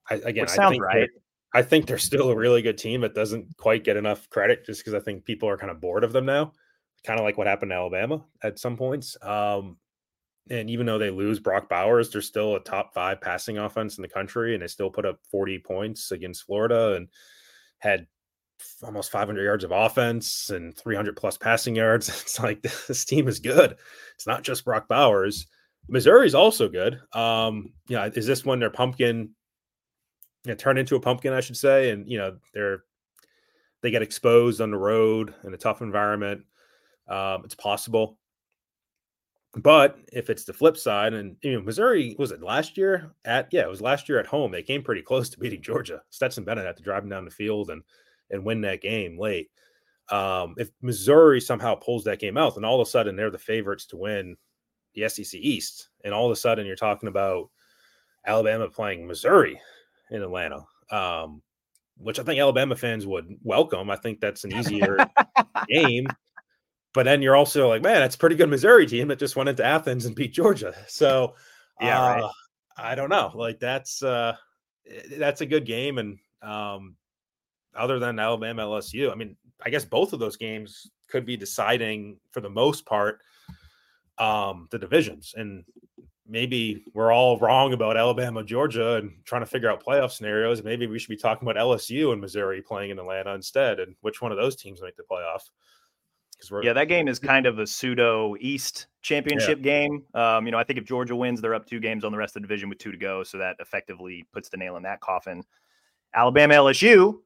I, 0.09 0.15
again, 0.15 0.43
which 0.43 0.57
I 0.57 0.69
think 0.69 0.83
right. 0.83 1.09
I 1.53 1.61
think 1.61 1.87
they're 1.87 1.97
still 1.97 2.29
a 2.29 2.35
really 2.35 2.61
good 2.61 2.77
team 2.77 3.01
that 3.01 3.15
doesn't 3.15 3.57
quite 3.57 3.83
get 3.83 3.97
enough 3.97 4.29
credit 4.29 4.65
just 4.65 4.81
because 4.81 4.93
I 4.93 5.03
think 5.03 5.25
people 5.25 5.49
are 5.49 5.57
kind 5.57 5.71
of 5.71 5.81
bored 5.81 6.03
of 6.03 6.11
them 6.11 6.25
now. 6.25 6.53
Kind 7.05 7.19
of 7.19 7.23
like 7.23 7.37
what 7.37 7.47
happened 7.47 7.71
to 7.71 7.75
Alabama 7.75 8.23
at 8.43 8.59
some 8.59 8.77
points. 8.77 9.17
Um, 9.21 9.77
and 10.49 10.69
even 10.69 10.85
though 10.85 10.97
they 10.97 11.11
lose 11.11 11.39
Brock 11.39 11.69
Bowers, 11.69 12.09
they're 12.09 12.21
still 12.21 12.55
a 12.55 12.59
top 12.59 12.93
five 12.93 13.21
passing 13.21 13.57
offense 13.57 13.97
in 13.97 14.01
the 14.01 14.07
country, 14.07 14.53
and 14.53 14.63
they 14.63 14.67
still 14.67 14.89
put 14.89 15.05
up 15.05 15.19
40 15.31 15.59
points 15.59 16.11
against 16.11 16.43
Florida 16.43 16.95
and 16.95 17.07
had 17.77 18.07
almost 18.83 19.11
500 19.11 19.43
yards 19.43 19.63
of 19.63 19.71
offense 19.71 20.49
and 20.49 20.75
300 20.77 21.15
plus 21.15 21.37
passing 21.37 21.75
yards. 21.75 22.09
It's 22.21 22.39
like 22.39 22.61
this 22.87 23.05
team 23.05 23.27
is 23.27 23.39
good. 23.39 23.77
It's 24.15 24.27
not 24.27 24.43
just 24.43 24.65
Brock 24.65 24.87
Bowers. 24.87 25.47
Missouri's 25.89 26.35
also 26.35 26.69
good. 26.69 26.99
Um, 27.13 27.73
yeah, 27.87 28.09
is 28.13 28.25
this 28.25 28.45
when 28.45 28.59
their 28.59 28.69
pumpkin 28.69 29.29
you 30.45 30.51
know, 30.51 30.55
turn 30.55 30.77
into 30.77 30.95
a 30.95 30.99
pumpkin, 30.99 31.33
I 31.33 31.41
should 31.41 31.57
say, 31.57 31.91
and 31.91 32.09
you 32.09 32.17
know 32.17 32.37
they're 32.53 32.83
they 33.81 33.91
get 33.91 34.01
exposed 34.01 34.61
on 34.61 34.71
the 34.71 34.77
road 34.77 35.33
in 35.43 35.53
a 35.53 35.57
tough 35.57 35.81
environment. 35.81 36.43
Um, 37.07 37.43
it's 37.45 37.55
possible. 37.55 38.17
But 39.55 39.97
if 40.13 40.29
it's 40.29 40.43
the 40.43 40.53
flip 40.53 40.77
side, 40.77 41.13
and 41.13 41.35
you 41.41 41.53
know, 41.53 41.61
Missouri 41.61 42.15
was 42.19 42.31
it 42.31 42.43
last 42.43 42.77
year 42.77 43.11
at 43.25 43.49
yeah, 43.51 43.61
it 43.61 43.69
was 43.69 43.81
last 43.81 44.07
year 44.07 44.19
at 44.19 44.27
home. 44.27 44.51
They 44.51 44.63
came 44.63 44.83
pretty 44.83 45.01
close 45.01 45.29
to 45.29 45.39
beating 45.39 45.61
Georgia. 45.61 46.01
Stetson 46.09 46.43
Bennett 46.43 46.65
had 46.65 46.77
to 46.77 46.83
drive 46.83 47.03
them 47.03 47.09
down 47.09 47.25
the 47.25 47.31
field 47.31 47.69
and 47.69 47.81
and 48.29 48.45
win 48.45 48.61
that 48.61 48.81
game 48.81 49.19
late. 49.19 49.49
Um, 50.11 50.55
if 50.57 50.69
Missouri 50.81 51.41
somehow 51.41 51.75
pulls 51.75 52.03
that 52.03 52.19
game 52.19 52.37
out, 52.37 52.55
then 52.55 52.65
all 52.65 52.79
of 52.79 52.87
a 52.87 52.89
sudden 52.89 53.15
they're 53.15 53.31
the 53.31 53.37
favorites 53.37 53.85
to 53.87 53.97
win 53.97 54.37
the 54.99 55.09
SEC 55.09 55.39
East, 55.39 55.89
and 56.03 56.13
all 56.13 56.25
of 56.25 56.31
a 56.31 56.35
sudden 56.35 56.65
you're 56.65 56.75
talking 56.75 57.09
about 57.09 57.49
Alabama 58.25 58.69
playing 58.69 59.07
Missouri 59.07 59.59
in 60.11 60.21
Atlanta, 60.21 60.65
um, 60.91 61.41
which 61.97 62.19
I 62.19 62.23
think 62.23 62.39
Alabama 62.39 62.75
fans 62.75 63.05
would 63.05 63.37
welcome. 63.43 63.89
I 63.89 63.95
think 63.95 64.19
that's 64.19 64.43
an 64.43 64.53
easier 64.53 64.97
game 65.69 66.07
but 66.93 67.03
then 67.03 67.21
you're 67.21 67.35
also 67.35 67.67
like, 67.67 67.81
man, 67.81 67.99
that's 67.99 68.15
a 68.15 68.19
pretty 68.19 68.35
good 68.35 68.49
Missouri 68.49 68.87
team 68.87 69.07
that 69.09 69.19
just 69.19 69.35
went 69.35 69.49
into 69.49 69.63
Athens 69.63 70.05
and 70.05 70.15
beat 70.15 70.33
Georgia. 70.33 70.73
So 70.87 71.35
yeah, 71.79 72.01
uh, 72.01 72.15
right. 72.15 72.31
I 72.77 72.95
don't 72.95 73.09
know. 73.09 73.31
Like 73.33 73.59
that's 73.59 74.01
uh 74.01 74.35
that's 75.17 75.41
a 75.41 75.45
good 75.45 75.65
game. 75.65 75.97
And 75.97 76.17
um 76.41 76.95
other 77.75 77.99
than 77.99 78.19
Alabama 78.19 78.63
LSU, 78.63 79.11
I 79.11 79.15
mean, 79.15 79.35
I 79.63 79.69
guess 79.69 79.85
both 79.85 80.13
of 80.13 80.19
those 80.19 80.37
games 80.37 80.89
could 81.07 81.25
be 81.25 81.37
deciding 81.37 82.17
for 82.31 82.41
the 82.41 82.49
most 82.49 82.85
part 82.85 83.21
um 84.19 84.67
the 84.71 84.79
divisions. 84.79 85.33
And 85.35 85.63
maybe 86.27 86.83
we're 86.93 87.11
all 87.11 87.39
wrong 87.39 87.73
about 87.73 87.97
Alabama, 87.97 88.43
Georgia, 88.43 88.95
and 88.95 89.13
trying 89.25 89.41
to 89.41 89.47
figure 89.47 89.69
out 89.69 89.83
playoff 89.83 90.11
scenarios. 90.11 90.63
Maybe 90.63 90.87
we 90.87 90.99
should 90.99 91.09
be 91.09 91.17
talking 91.17 91.47
about 91.47 91.61
LSU 91.61 92.11
and 92.11 92.21
Missouri 92.21 92.61
playing 92.61 92.91
in 92.91 92.99
Atlanta 92.99 93.33
instead, 93.33 93.79
and 93.79 93.95
which 94.01 94.21
one 94.21 94.31
of 94.31 94.37
those 94.37 94.55
teams 94.55 94.81
make 94.81 94.95
the 94.95 95.03
playoff 95.09 95.41
because 96.39 96.51
we're 96.51 96.63
yeah, 96.63 96.73
that 96.73 96.85
game 96.85 97.09
is 97.09 97.19
kind 97.19 97.45
of 97.45 97.59
a 97.59 97.67
pseudo 97.67 98.35
East 98.39 98.87
championship 99.01 99.59
yeah. 99.59 99.63
game. 99.63 100.05
Um, 100.13 100.45
you 100.45 100.51
know, 100.51 100.57
I 100.57 100.63
think 100.63 100.79
if 100.79 100.85
Georgia 100.85 101.15
wins, 101.15 101.41
they're 101.41 101.55
up 101.55 101.65
two 101.65 101.81
games 101.81 102.05
on 102.05 102.13
the 102.13 102.17
rest 102.17 102.35
of 102.35 102.41
the 102.41 102.47
division 102.47 102.69
with 102.69 102.77
two 102.77 102.91
to 102.91 102.97
go, 102.97 103.23
so 103.23 103.37
that 103.39 103.57
effectively 103.59 104.25
puts 104.31 104.47
the 104.47 104.55
nail 104.55 104.77
in 104.77 104.83
that 104.83 105.01
coffin. 105.01 105.43
Alabama 106.15 106.53
LSU, 106.53 107.19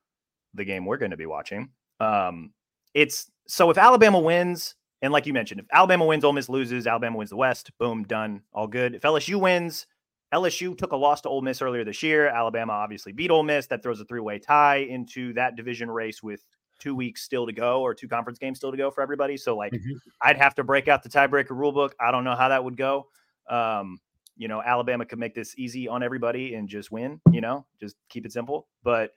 the 0.55 0.65
game 0.65 0.85
we're 0.85 0.97
going 0.97 1.11
to 1.11 1.17
be 1.17 1.27
watching. 1.27 1.69
Um, 1.99 2.53
it's 2.95 3.31
so 3.47 3.69
if 3.69 3.77
Alabama 3.77 4.19
wins, 4.19 4.75
and 5.03 5.11
like 5.11 5.27
you 5.27 5.33
mentioned, 5.33 5.59
if 5.59 5.65
Alabama 5.71 6.05
wins, 6.05 6.23
Ole 6.23 6.31
Miss 6.31 6.47
loses, 6.47 6.87
Alabama 6.87 7.17
wins 7.17 7.29
the 7.29 7.35
West, 7.35 7.71
boom, 7.77 8.03
done, 8.03 8.41
all 8.53 8.67
good. 8.67 8.95
If 8.95 9.01
LSU 9.01 9.35
wins, 9.35 9.85
LSU 10.33 10.77
took 10.77 10.93
a 10.93 10.95
loss 10.95 11.19
to 11.21 11.29
Ole 11.29 11.41
Miss 11.41 11.61
earlier 11.61 11.83
this 11.83 12.01
year. 12.01 12.27
Alabama 12.27 12.71
obviously 12.71 13.11
beat 13.11 13.29
Ole 13.29 13.43
Miss. 13.43 13.67
That 13.67 13.83
throws 13.83 13.99
a 13.99 14.05
three-way 14.05 14.39
tie 14.39 14.77
into 14.77 15.33
that 15.33 15.57
division 15.57 15.91
race 15.91 16.23
with 16.23 16.45
two 16.79 16.95
weeks 16.95 17.21
still 17.21 17.45
to 17.45 17.51
go 17.51 17.81
or 17.81 17.93
two 17.93 18.07
conference 18.07 18.39
games 18.39 18.59
still 18.59 18.71
to 18.71 18.77
go 18.77 18.89
for 18.89 19.01
everybody. 19.01 19.35
So 19.35 19.57
like 19.57 19.73
mm-hmm. 19.73 19.91
I'd 20.21 20.37
have 20.37 20.55
to 20.55 20.63
break 20.63 20.87
out 20.87 21.03
the 21.03 21.09
tiebreaker 21.09 21.51
rule 21.51 21.73
book. 21.73 21.93
I 21.99 22.09
don't 22.11 22.23
know 22.23 22.35
how 22.35 22.47
that 22.47 22.63
would 22.63 22.77
go. 22.77 23.07
Um, 23.49 23.99
you 24.37 24.47
know, 24.47 24.61
Alabama 24.61 25.05
could 25.05 25.19
make 25.19 25.35
this 25.35 25.53
easy 25.57 25.89
on 25.89 26.01
everybody 26.01 26.55
and 26.55 26.69
just 26.69 26.91
win, 26.93 27.19
you 27.29 27.41
know, 27.41 27.65
just 27.81 27.97
keep 28.07 28.25
it 28.25 28.31
simple. 28.31 28.67
But 28.83 29.11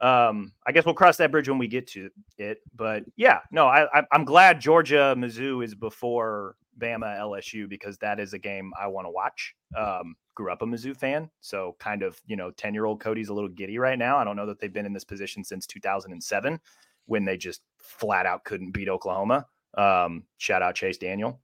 um, 0.00 0.52
I 0.66 0.72
guess 0.72 0.84
we'll 0.84 0.94
cross 0.94 1.16
that 1.18 1.30
bridge 1.30 1.48
when 1.48 1.58
we 1.58 1.68
get 1.68 1.86
to 1.88 2.10
it. 2.38 2.58
But 2.74 3.04
yeah, 3.16 3.40
no, 3.50 3.66
I, 3.66 4.04
am 4.12 4.24
glad 4.24 4.60
Georgia 4.60 5.14
Mizzou 5.16 5.64
is 5.64 5.74
before 5.74 6.56
Bama 6.78 7.18
LSU 7.18 7.68
because 7.68 7.96
that 7.98 8.18
is 8.18 8.32
a 8.32 8.38
game 8.38 8.72
I 8.80 8.86
want 8.88 9.06
to 9.06 9.10
watch. 9.10 9.54
Um, 9.76 10.16
grew 10.34 10.52
up 10.52 10.62
a 10.62 10.66
Mizzou 10.66 10.96
fan, 10.96 11.30
so 11.40 11.76
kind 11.78 12.02
of 12.02 12.20
you 12.26 12.36
know, 12.36 12.50
ten 12.50 12.74
year 12.74 12.84
old 12.84 13.00
Cody's 13.00 13.28
a 13.28 13.34
little 13.34 13.48
giddy 13.48 13.78
right 13.78 13.98
now. 13.98 14.16
I 14.16 14.24
don't 14.24 14.36
know 14.36 14.46
that 14.46 14.60
they've 14.60 14.72
been 14.72 14.86
in 14.86 14.92
this 14.92 15.04
position 15.04 15.44
since 15.44 15.66
2007 15.66 16.60
when 17.06 17.24
they 17.24 17.36
just 17.36 17.60
flat 17.78 18.26
out 18.26 18.44
couldn't 18.44 18.72
beat 18.72 18.88
Oklahoma. 18.88 19.46
Um, 19.76 20.24
shout 20.38 20.62
out 20.62 20.74
Chase 20.74 20.98
Daniel. 20.98 21.40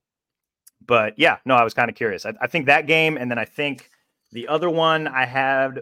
But 0.85 1.13
yeah, 1.17 1.37
no, 1.45 1.55
I 1.55 1.63
was 1.63 1.73
kind 1.73 1.89
of 1.89 1.95
curious. 1.95 2.25
I, 2.25 2.33
I, 2.41 2.47
think 2.47 2.65
that 2.65 2.87
game, 2.87 3.17
and 3.17 3.29
then 3.29 3.37
I 3.37 3.45
think 3.45 3.89
the 4.31 4.47
other 4.47 4.69
one 4.69 5.07
I 5.07 5.25
had 5.25 5.81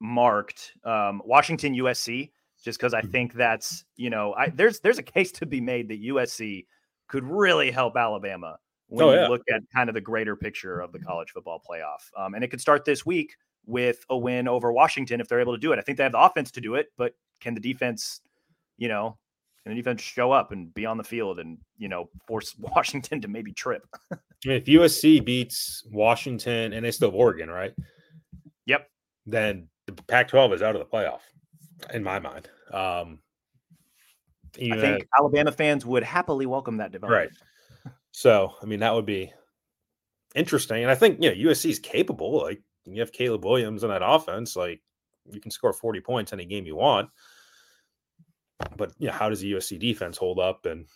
marked 0.00 0.72
um, 0.84 1.22
Washington 1.24 1.74
USC, 1.74 2.30
just 2.62 2.78
because 2.78 2.94
I 2.94 3.00
mm-hmm. 3.00 3.10
think 3.10 3.34
that's 3.34 3.84
you 3.96 4.10
know 4.10 4.34
I, 4.34 4.48
there's 4.48 4.80
there's 4.80 4.98
a 4.98 5.02
case 5.02 5.32
to 5.32 5.46
be 5.46 5.60
made 5.60 5.88
that 5.88 6.02
USC 6.02 6.66
could 7.08 7.24
really 7.24 7.70
help 7.70 7.96
Alabama 7.96 8.58
when 8.88 9.06
oh, 9.06 9.12
yeah. 9.12 9.24
you 9.24 9.28
look 9.28 9.42
at 9.52 9.62
kind 9.74 9.88
of 9.88 9.94
the 9.94 10.00
greater 10.00 10.36
picture 10.36 10.80
of 10.80 10.92
the 10.92 10.98
college 10.98 11.30
football 11.30 11.60
playoff. 11.68 12.10
Um, 12.18 12.34
and 12.34 12.44
it 12.44 12.48
could 12.48 12.60
start 12.60 12.84
this 12.84 13.04
week 13.04 13.34
with 13.66 14.04
a 14.10 14.16
win 14.16 14.46
over 14.46 14.72
Washington 14.72 15.20
if 15.20 15.28
they're 15.28 15.40
able 15.40 15.54
to 15.54 15.60
do 15.60 15.72
it. 15.72 15.78
I 15.78 15.82
think 15.82 15.98
they 15.98 16.04
have 16.04 16.12
the 16.12 16.20
offense 16.20 16.50
to 16.52 16.60
do 16.60 16.74
it, 16.74 16.88
but 16.96 17.14
can 17.40 17.54
the 17.54 17.60
defense 17.60 18.20
you 18.76 18.88
know, 18.88 19.16
can 19.62 19.74
the 19.74 19.80
defense 19.80 20.02
show 20.02 20.32
up 20.32 20.52
and 20.52 20.72
be 20.74 20.86
on 20.86 20.98
the 20.98 21.04
field 21.04 21.38
and 21.38 21.58
you 21.78 21.88
know 21.88 22.08
force 22.26 22.54
Washington 22.58 23.20
to 23.20 23.28
maybe 23.28 23.52
trip. 23.52 23.86
if 24.44 24.64
USC 24.64 25.24
beats 25.24 25.84
Washington 25.90 26.72
and 26.72 26.84
they 26.84 26.90
still 26.90 27.10
have 27.10 27.14
Oregon, 27.14 27.50
right? 27.50 27.72
Yep. 28.66 28.88
Then 29.26 29.68
the 29.86 29.92
Pac-12 29.92 30.54
is 30.54 30.62
out 30.62 30.74
of 30.74 30.80
the 30.80 30.86
playoff, 30.86 31.20
in 31.92 32.02
my 32.02 32.18
mind. 32.18 32.48
Um, 32.72 33.18
I 34.56 34.80
think 34.80 35.08
Alabama 35.18 35.52
fans 35.52 35.84
would 35.84 36.04
happily 36.04 36.46
welcome 36.46 36.76
that 36.76 36.92
development. 36.92 37.32
Right. 37.84 37.92
So, 38.12 38.54
I 38.62 38.66
mean, 38.66 38.80
that 38.80 38.94
would 38.94 39.06
be 39.06 39.32
interesting, 40.34 40.82
and 40.82 40.90
I 40.90 40.94
think 40.94 41.22
you 41.22 41.30
know 41.30 41.50
USC 41.50 41.70
is 41.70 41.78
capable. 41.78 42.42
Like 42.42 42.62
you 42.84 43.00
have 43.00 43.12
Caleb 43.12 43.44
Williams 43.44 43.82
in 43.82 43.90
that 43.90 44.02
offense, 44.04 44.54
like 44.54 44.80
you 45.28 45.40
can 45.40 45.50
score 45.50 45.72
forty 45.72 46.00
points 46.00 46.32
any 46.32 46.44
game 46.44 46.66
you 46.66 46.76
want 46.76 47.10
but 48.76 48.92
yeah, 48.98 49.12
how 49.12 49.28
does 49.28 49.40
the 49.40 49.52
USC 49.52 49.78
defense 49.78 50.16
hold 50.16 50.38
up? 50.38 50.66
And 50.66 50.86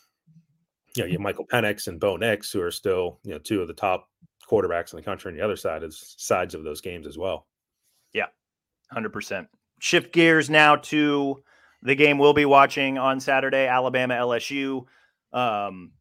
you 0.96 1.02
know, 1.02 1.06
you 1.06 1.12
have 1.12 1.20
Michael 1.20 1.46
Penix 1.46 1.86
and 1.88 2.00
Bo 2.00 2.16
Nix, 2.16 2.50
who 2.50 2.60
are 2.62 2.70
still 2.70 3.18
you 3.24 3.32
know 3.32 3.38
two 3.38 3.60
of 3.60 3.68
the 3.68 3.74
top 3.74 4.08
quarterbacks 4.48 4.92
in 4.92 4.96
the 4.96 5.02
country, 5.02 5.30
on 5.30 5.36
the 5.36 5.44
other 5.44 5.56
side 5.56 5.82
is 5.82 6.14
sides 6.16 6.54
of 6.54 6.64
those 6.64 6.80
games 6.80 7.06
as 7.06 7.18
well. 7.18 7.46
Yeah, 8.12 8.26
hundred 8.90 9.12
percent. 9.12 9.48
Shift 9.80 10.12
gears 10.12 10.50
now 10.50 10.76
to 10.76 11.42
the 11.82 11.94
game 11.94 12.18
we'll 12.18 12.34
be 12.34 12.44
watching 12.44 12.98
on 12.98 13.20
Saturday, 13.20 13.66
Alabama 13.66 14.14
LSU. 14.14 14.84
Um, 15.32 15.92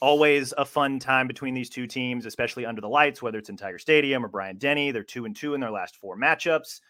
always 0.00 0.52
a 0.56 0.64
fun 0.64 0.98
time 0.98 1.26
between 1.26 1.54
these 1.54 1.70
two 1.70 1.86
teams, 1.86 2.26
especially 2.26 2.66
under 2.66 2.80
the 2.80 2.88
lights, 2.88 3.22
whether 3.22 3.38
it's 3.38 3.48
in 3.48 3.56
Tiger 3.56 3.78
Stadium 3.78 4.24
or 4.24 4.28
Bryant 4.28 4.58
Denny. 4.58 4.90
They're 4.90 5.02
two 5.02 5.24
and 5.24 5.34
two 5.34 5.54
in 5.54 5.60
their 5.60 5.70
last 5.70 5.96
four 5.96 6.16
matchups 6.16 6.80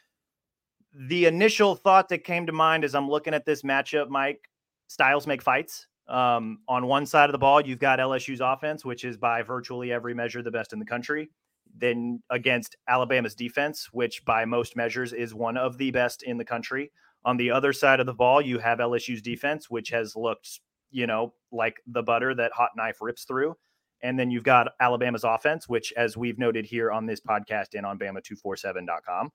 the 0.95 1.27
initial 1.27 1.75
thought 1.75 2.09
that 2.09 2.25
came 2.25 2.47
to 2.47 2.53
mind 2.53 2.85
as 2.85 2.95
I'm 2.95 3.11
looking 3.11 3.35
at 3.35 3.45
this 3.45 3.63
matchup, 3.63 4.09
Mike, 4.09 4.49
styles 4.87 5.27
make 5.27 5.43
fights. 5.43 5.87
Um, 6.07 6.59
on 6.69 6.87
one 6.87 7.07
side 7.07 7.29
of 7.29 7.33
the 7.33 7.39
ball, 7.39 7.61
you've 7.61 7.79
got 7.79 7.99
LSU's 7.99 8.41
offense, 8.41 8.85
which 8.85 9.05
is 9.05 9.17
by 9.17 9.43
virtually 9.43 9.91
every 9.91 10.15
measure 10.15 10.43
the 10.43 10.51
best 10.51 10.73
in 10.73 10.79
the 10.79 10.85
country. 10.85 11.31
Then 11.77 12.22
against 12.31 12.77
Alabama's 12.89 13.35
defense, 13.35 13.89
which 13.93 14.25
by 14.25 14.45
most 14.45 14.77
measures 14.77 15.12
is 15.12 15.35
one 15.35 15.57
of 15.57 15.79
the 15.79 15.91
best 15.91 16.22
in 16.22 16.39
the 16.39 16.45
country 16.45 16.93
On 17.25 17.37
the 17.37 17.51
other 17.51 17.72
side 17.72 18.01
of 18.01 18.07
the 18.07 18.14
ball, 18.14 18.41
you 18.43 18.59
have 18.59 18.79
LSU's 18.79 19.22
defense, 19.22 19.70
which 19.70 19.91
has 19.91 20.14
looked, 20.14 20.61
you 20.91 21.07
know, 21.07 21.33
like 21.51 21.81
the 21.87 22.03
butter 22.03 22.35
that 22.35 22.53
hot 22.53 22.70
knife 22.77 22.99
rips 23.01 23.25
through. 23.25 23.57
And 24.03 24.18
then 24.18 24.31
you've 24.31 24.45
got 24.45 24.68
Alabama's 24.81 25.25
offense, 25.25 25.66
which, 25.68 25.93
as 25.97 26.16
we've 26.16 26.39
noted 26.39 26.66
here 26.66 26.93
on 26.93 27.07
this 27.07 27.20
podcast 27.20 27.68
and 27.75 27.87
on 27.87 27.99
Bama247.com, 27.99 29.31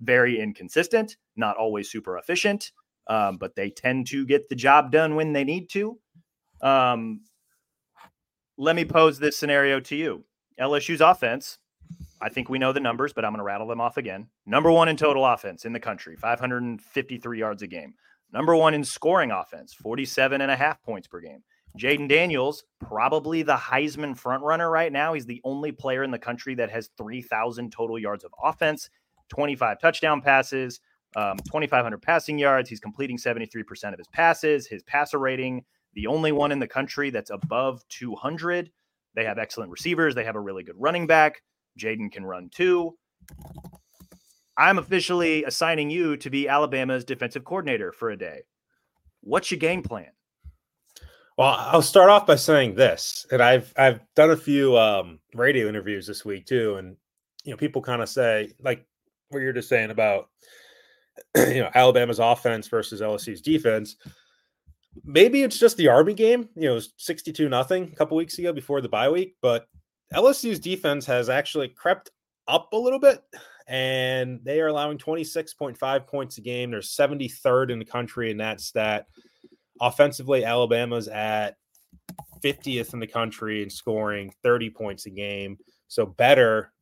very 0.00 0.38
inconsistent, 0.40 1.16
not 1.36 1.56
always 1.56 1.90
super 1.90 2.18
efficient, 2.18 2.72
um, 3.06 3.38
but 3.38 3.56
they 3.56 3.70
tend 3.70 4.06
to 4.08 4.26
get 4.26 4.48
the 4.50 4.54
job 4.54 4.92
done 4.92 5.14
when 5.14 5.32
they 5.32 5.44
need 5.44 5.70
to. 5.70 5.98
Um, 6.60 7.22
let 8.58 8.76
me 8.76 8.84
pose 8.84 9.18
this 9.18 9.38
scenario 9.38 9.80
to 9.80 9.96
you 9.96 10.24
LSU's 10.60 11.00
offense. 11.00 11.58
I 12.22 12.28
think 12.28 12.48
we 12.48 12.58
know 12.58 12.72
the 12.72 12.78
numbers, 12.78 13.12
but 13.12 13.24
I'm 13.24 13.32
going 13.32 13.38
to 13.38 13.44
rattle 13.44 13.66
them 13.66 13.80
off 13.80 13.96
again. 13.96 14.28
Number 14.46 14.70
one 14.70 14.88
in 14.88 14.96
total 14.96 15.26
offense 15.26 15.64
in 15.64 15.72
the 15.72 15.80
country, 15.80 16.14
553 16.14 17.38
yards 17.38 17.62
a 17.62 17.66
game. 17.66 17.94
Number 18.32 18.54
one 18.54 18.74
in 18.74 18.84
scoring 18.84 19.32
offense, 19.32 19.74
47 19.74 20.40
and 20.40 20.50
a 20.50 20.56
half 20.56 20.80
points 20.82 21.08
per 21.08 21.20
game. 21.20 21.42
Jayden 21.76 22.08
Daniels, 22.08 22.64
probably 22.80 23.42
the 23.42 23.56
Heisman 23.56 24.18
frontrunner 24.18 24.70
right 24.70 24.92
now. 24.92 25.14
He's 25.14 25.26
the 25.26 25.40
only 25.42 25.72
player 25.72 26.04
in 26.04 26.12
the 26.12 26.18
country 26.18 26.54
that 26.54 26.70
has 26.70 26.90
3,000 26.96 27.72
total 27.72 27.98
yards 27.98 28.24
of 28.24 28.32
offense, 28.42 28.88
25 29.30 29.80
touchdown 29.80 30.20
passes, 30.20 30.80
um, 31.16 31.38
2,500 31.38 32.00
passing 32.00 32.38
yards. 32.38 32.68
He's 32.68 32.80
completing 32.80 33.18
73% 33.18 33.92
of 33.92 33.98
his 33.98 34.08
passes. 34.08 34.68
His 34.68 34.82
passer 34.84 35.18
rating, 35.18 35.64
the 35.94 36.06
only 36.06 36.30
one 36.30 36.52
in 36.52 36.60
the 36.60 36.68
country 36.68 37.10
that's 37.10 37.30
above 37.30 37.82
200. 37.88 38.70
They 39.14 39.24
have 39.24 39.38
excellent 39.38 39.70
receivers. 39.70 40.14
They 40.14 40.24
have 40.24 40.36
a 40.36 40.40
really 40.40 40.62
good 40.62 40.76
running 40.78 41.06
back. 41.06 41.42
Jayden 41.78 42.10
can 42.10 42.24
run 42.24 42.50
too. 42.54 42.96
I'm 44.56 44.78
officially 44.78 45.44
assigning 45.44 45.90
you 45.90 46.16
to 46.18 46.30
be 46.30 46.48
Alabama's 46.48 47.04
defensive 47.04 47.44
coordinator 47.44 47.92
for 47.92 48.10
a 48.10 48.16
day. 48.16 48.42
What's 49.22 49.50
your 49.50 49.58
game 49.58 49.82
plan? 49.82 50.10
Well, 51.38 51.56
I'll 51.58 51.82
start 51.82 52.10
off 52.10 52.26
by 52.26 52.36
saying 52.36 52.74
this, 52.74 53.24
and 53.32 53.42
I've 53.42 53.72
I've 53.76 54.00
done 54.14 54.30
a 54.30 54.36
few 54.36 54.76
um, 54.76 55.18
radio 55.34 55.66
interviews 55.66 56.06
this 56.06 56.24
week 56.24 56.46
too, 56.46 56.76
and 56.76 56.96
you 57.44 57.52
know 57.52 57.56
people 57.56 57.80
kind 57.80 58.02
of 58.02 58.08
say 58.08 58.52
like 58.60 58.84
what 59.30 59.40
you're 59.40 59.54
just 59.54 59.70
saying 59.70 59.90
about 59.90 60.28
you 61.36 61.60
know 61.60 61.70
Alabama's 61.74 62.18
offense 62.18 62.68
versus 62.68 63.00
LSU's 63.00 63.40
defense. 63.40 63.96
Maybe 65.04 65.42
it's 65.42 65.58
just 65.58 65.78
the 65.78 65.88
Army 65.88 66.12
game, 66.12 66.50
you 66.54 66.68
know, 66.68 66.78
62 66.98 67.48
nothing 67.48 67.90
a 67.90 67.96
couple 67.96 68.14
weeks 68.18 68.38
ago 68.38 68.52
before 68.52 68.82
the 68.82 68.90
bye 68.90 69.08
week, 69.08 69.36
but 69.40 69.66
LSU's 70.14 70.58
defense 70.58 71.06
has 71.06 71.28
actually 71.28 71.68
crept 71.68 72.10
up 72.48 72.72
a 72.72 72.76
little 72.76 72.98
bit 72.98 73.22
and 73.66 74.40
they 74.42 74.60
are 74.60 74.68
allowing 74.68 74.98
26.5 74.98 76.06
points 76.06 76.38
a 76.38 76.40
game. 76.40 76.70
They're 76.70 76.80
73rd 76.80 77.70
in 77.70 77.78
the 77.78 77.84
country 77.84 78.30
in 78.30 78.36
that 78.38 78.60
stat. 78.60 79.06
Offensively, 79.80 80.44
Alabama's 80.44 81.08
at 81.08 81.56
50th 82.44 82.92
in 82.92 83.00
the 83.00 83.06
country 83.06 83.62
in 83.62 83.70
scoring 83.70 84.32
30 84.42 84.70
points 84.70 85.06
a 85.06 85.10
game. 85.10 85.58
So 85.88 86.04
better 86.06 86.72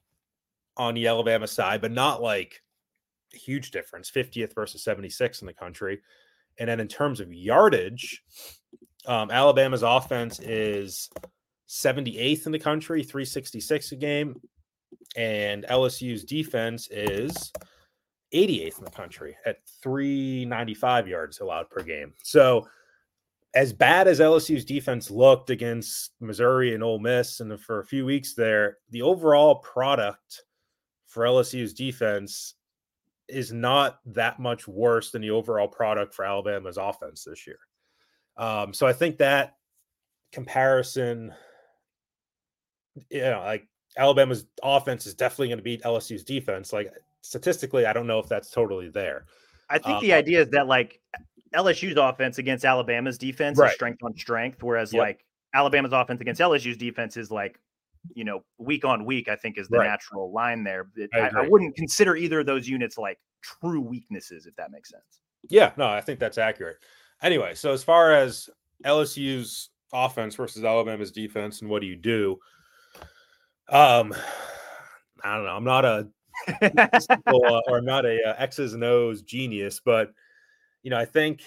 on 0.76 0.95
the 0.95 1.07
Alabama 1.07 1.47
side, 1.47 1.81
but 1.81 1.93
not 1.93 2.22
like 2.22 2.62
a 3.35 3.37
huge 3.37 3.70
difference 3.70 4.11
50th 4.11 4.55
versus 4.55 4.83
76 4.83 5.43
in 5.43 5.47
the 5.47 5.53
country. 5.53 6.01
And 6.59 6.68
then 6.68 6.81
in 6.81 6.89
terms 6.89 7.20
of 7.20 7.33
yardage, 7.33 8.22
um, 9.07 9.31
Alabama's 9.31 9.83
offense 9.83 10.41
is 10.41 11.09
78th 11.70 12.46
in 12.46 12.52
the 12.52 12.58
country, 12.58 13.04
366 13.04 13.92
a 13.92 13.96
game. 13.96 14.40
And 15.16 15.64
LSU's 15.64 16.24
defense 16.24 16.88
is 16.90 17.52
88th 18.34 18.78
in 18.78 18.84
the 18.84 18.90
country 18.90 19.36
at 19.46 19.58
395 19.82 21.06
yards 21.06 21.40
allowed 21.40 21.70
per 21.70 21.82
game. 21.82 22.12
So 22.24 22.66
as 23.54 23.72
bad 23.72 24.08
as 24.08 24.20
LSU's 24.20 24.64
defense 24.64 25.10
looked 25.10 25.50
against 25.50 26.12
Missouri 26.20 26.74
and 26.74 26.82
Ole 26.82 26.98
Miss, 26.98 27.40
and 27.40 27.58
for 27.60 27.80
a 27.80 27.86
few 27.86 28.04
weeks 28.04 28.34
there, 28.34 28.78
the 28.90 29.02
overall 29.02 29.56
product 29.56 30.42
for 31.06 31.24
LSU's 31.24 31.72
defense 31.72 32.54
is 33.28 33.52
not 33.52 34.00
that 34.06 34.40
much 34.40 34.66
worse 34.66 35.12
than 35.12 35.22
the 35.22 35.30
overall 35.30 35.68
product 35.68 36.14
for 36.14 36.24
Alabama's 36.24 36.78
offense 36.78 37.24
this 37.24 37.46
year. 37.46 37.58
Um, 38.36 38.72
so 38.72 38.86
I 38.86 38.92
think 38.92 39.18
that 39.18 39.56
comparison, 40.32 41.32
you 43.11 43.22
know, 43.22 43.43
like 43.45 43.68
Alabama's 43.97 44.47
offense 44.62 45.07
is 45.07 45.14
definitely 45.14 45.49
going 45.49 45.59
to 45.59 45.64
beat 45.64 45.82
LSU's 45.82 46.24
defense. 46.24 46.72
Like 46.72 46.93
statistically, 47.22 47.86
I 47.86 47.93
don't 47.93 48.07
know 48.07 48.18
if 48.18 48.28
that's 48.28 48.51
totally 48.51 48.88
there. 48.88 49.26
I 49.68 49.78
think 49.78 49.97
um, 49.97 50.03
the 50.03 50.12
idea 50.12 50.43
is 50.43 50.49
that 50.51 50.66
like 50.66 51.01
LSU's 51.55 51.97
offense 51.97 52.38
against 52.38 52.64
Alabama's 52.64 53.18
defense 53.18 53.59
right. 53.59 53.68
is 53.68 53.74
strength 53.74 54.03
on 54.03 54.16
strength, 54.16 54.62
whereas 54.62 54.93
yep. 54.93 55.01
like 55.01 55.24
Alabama's 55.55 55.93
offense 55.93 56.20
against 56.20 56.41
LSU's 56.41 56.76
defense 56.76 57.16
is 57.16 57.30
like, 57.30 57.59
you 58.14 58.24
know, 58.24 58.43
week 58.59 58.84
on 58.84 59.05
week, 59.05 59.28
I 59.28 59.36
think 59.36 59.59
is 59.59 59.68
the 59.68 59.78
right. 59.78 59.86
natural 59.86 60.32
line 60.32 60.64
there. 60.64 60.88
It, 60.97 61.11
I, 61.12 61.18
I, 61.18 61.30
I, 61.45 61.49
wouldn't 61.49 61.76
consider 61.76 62.16
either 62.16 62.41
of 62.41 62.47
those 62.47 62.66
units 62.68 62.97
like 62.97 63.18
true 63.43 63.80
weaknesses, 63.80 64.47
if 64.47 64.57
that 64.57 64.70
makes 64.70 64.91
sense. 64.91 65.20
Yeah, 65.49 65.72
no, 65.76 65.86
I 65.86 66.01
think 66.01 66.18
that's 66.18 66.38
accurate. 66.38 66.78
Anyway, 67.22 67.55
so 67.55 67.72
as 67.72 67.82
far 67.82 68.12
as 68.12 68.49
LSU's 68.84 69.70
offense 69.93 70.34
versus 70.34 70.64
Alabama's 70.64 71.12
defense 71.12 71.61
and 71.61 71.70
what 71.70 71.82
do 71.82 71.86
you 71.86 71.97
do? 71.97 72.38
Um, 73.70 74.14
I 75.22 75.36
don't 75.36 75.44
know. 75.44 75.56
I'm 75.56 75.64
not 75.64 75.84
a 75.84 76.08
or 77.26 77.78
I'm 77.78 77.84
not 77.84 78.04
a 78.04 78.30
uh, 78.30 78.34
X's 78.38 78.74
and 78.74 78.82
O's 78.82 79.22
genius, 79.22 79.80
but 79.84 80.12
you 80.82 80.90
know, 80.90 80.98
I 80.98 81.04
think 81.04 81.42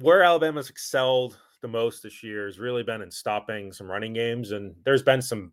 where 0.00 0.22
Alabama's 0.22 0.70
excelled 0.70 1.38
the 1.62 1.68
most 1.68 2.02
this 2.02 2.22
year 2.22 2.46
has 2.46 2.58
really 2.58 2.82
been 2.82 3.02
in 3.02 3.10
stopping 3.10 3.72
some 3.72 3.90
running 3.90 4.12
games, 4.12 4.52
and 4.52 4.74
there's 4.84 5.02
been 5.02 5.22
some 5.22 5.52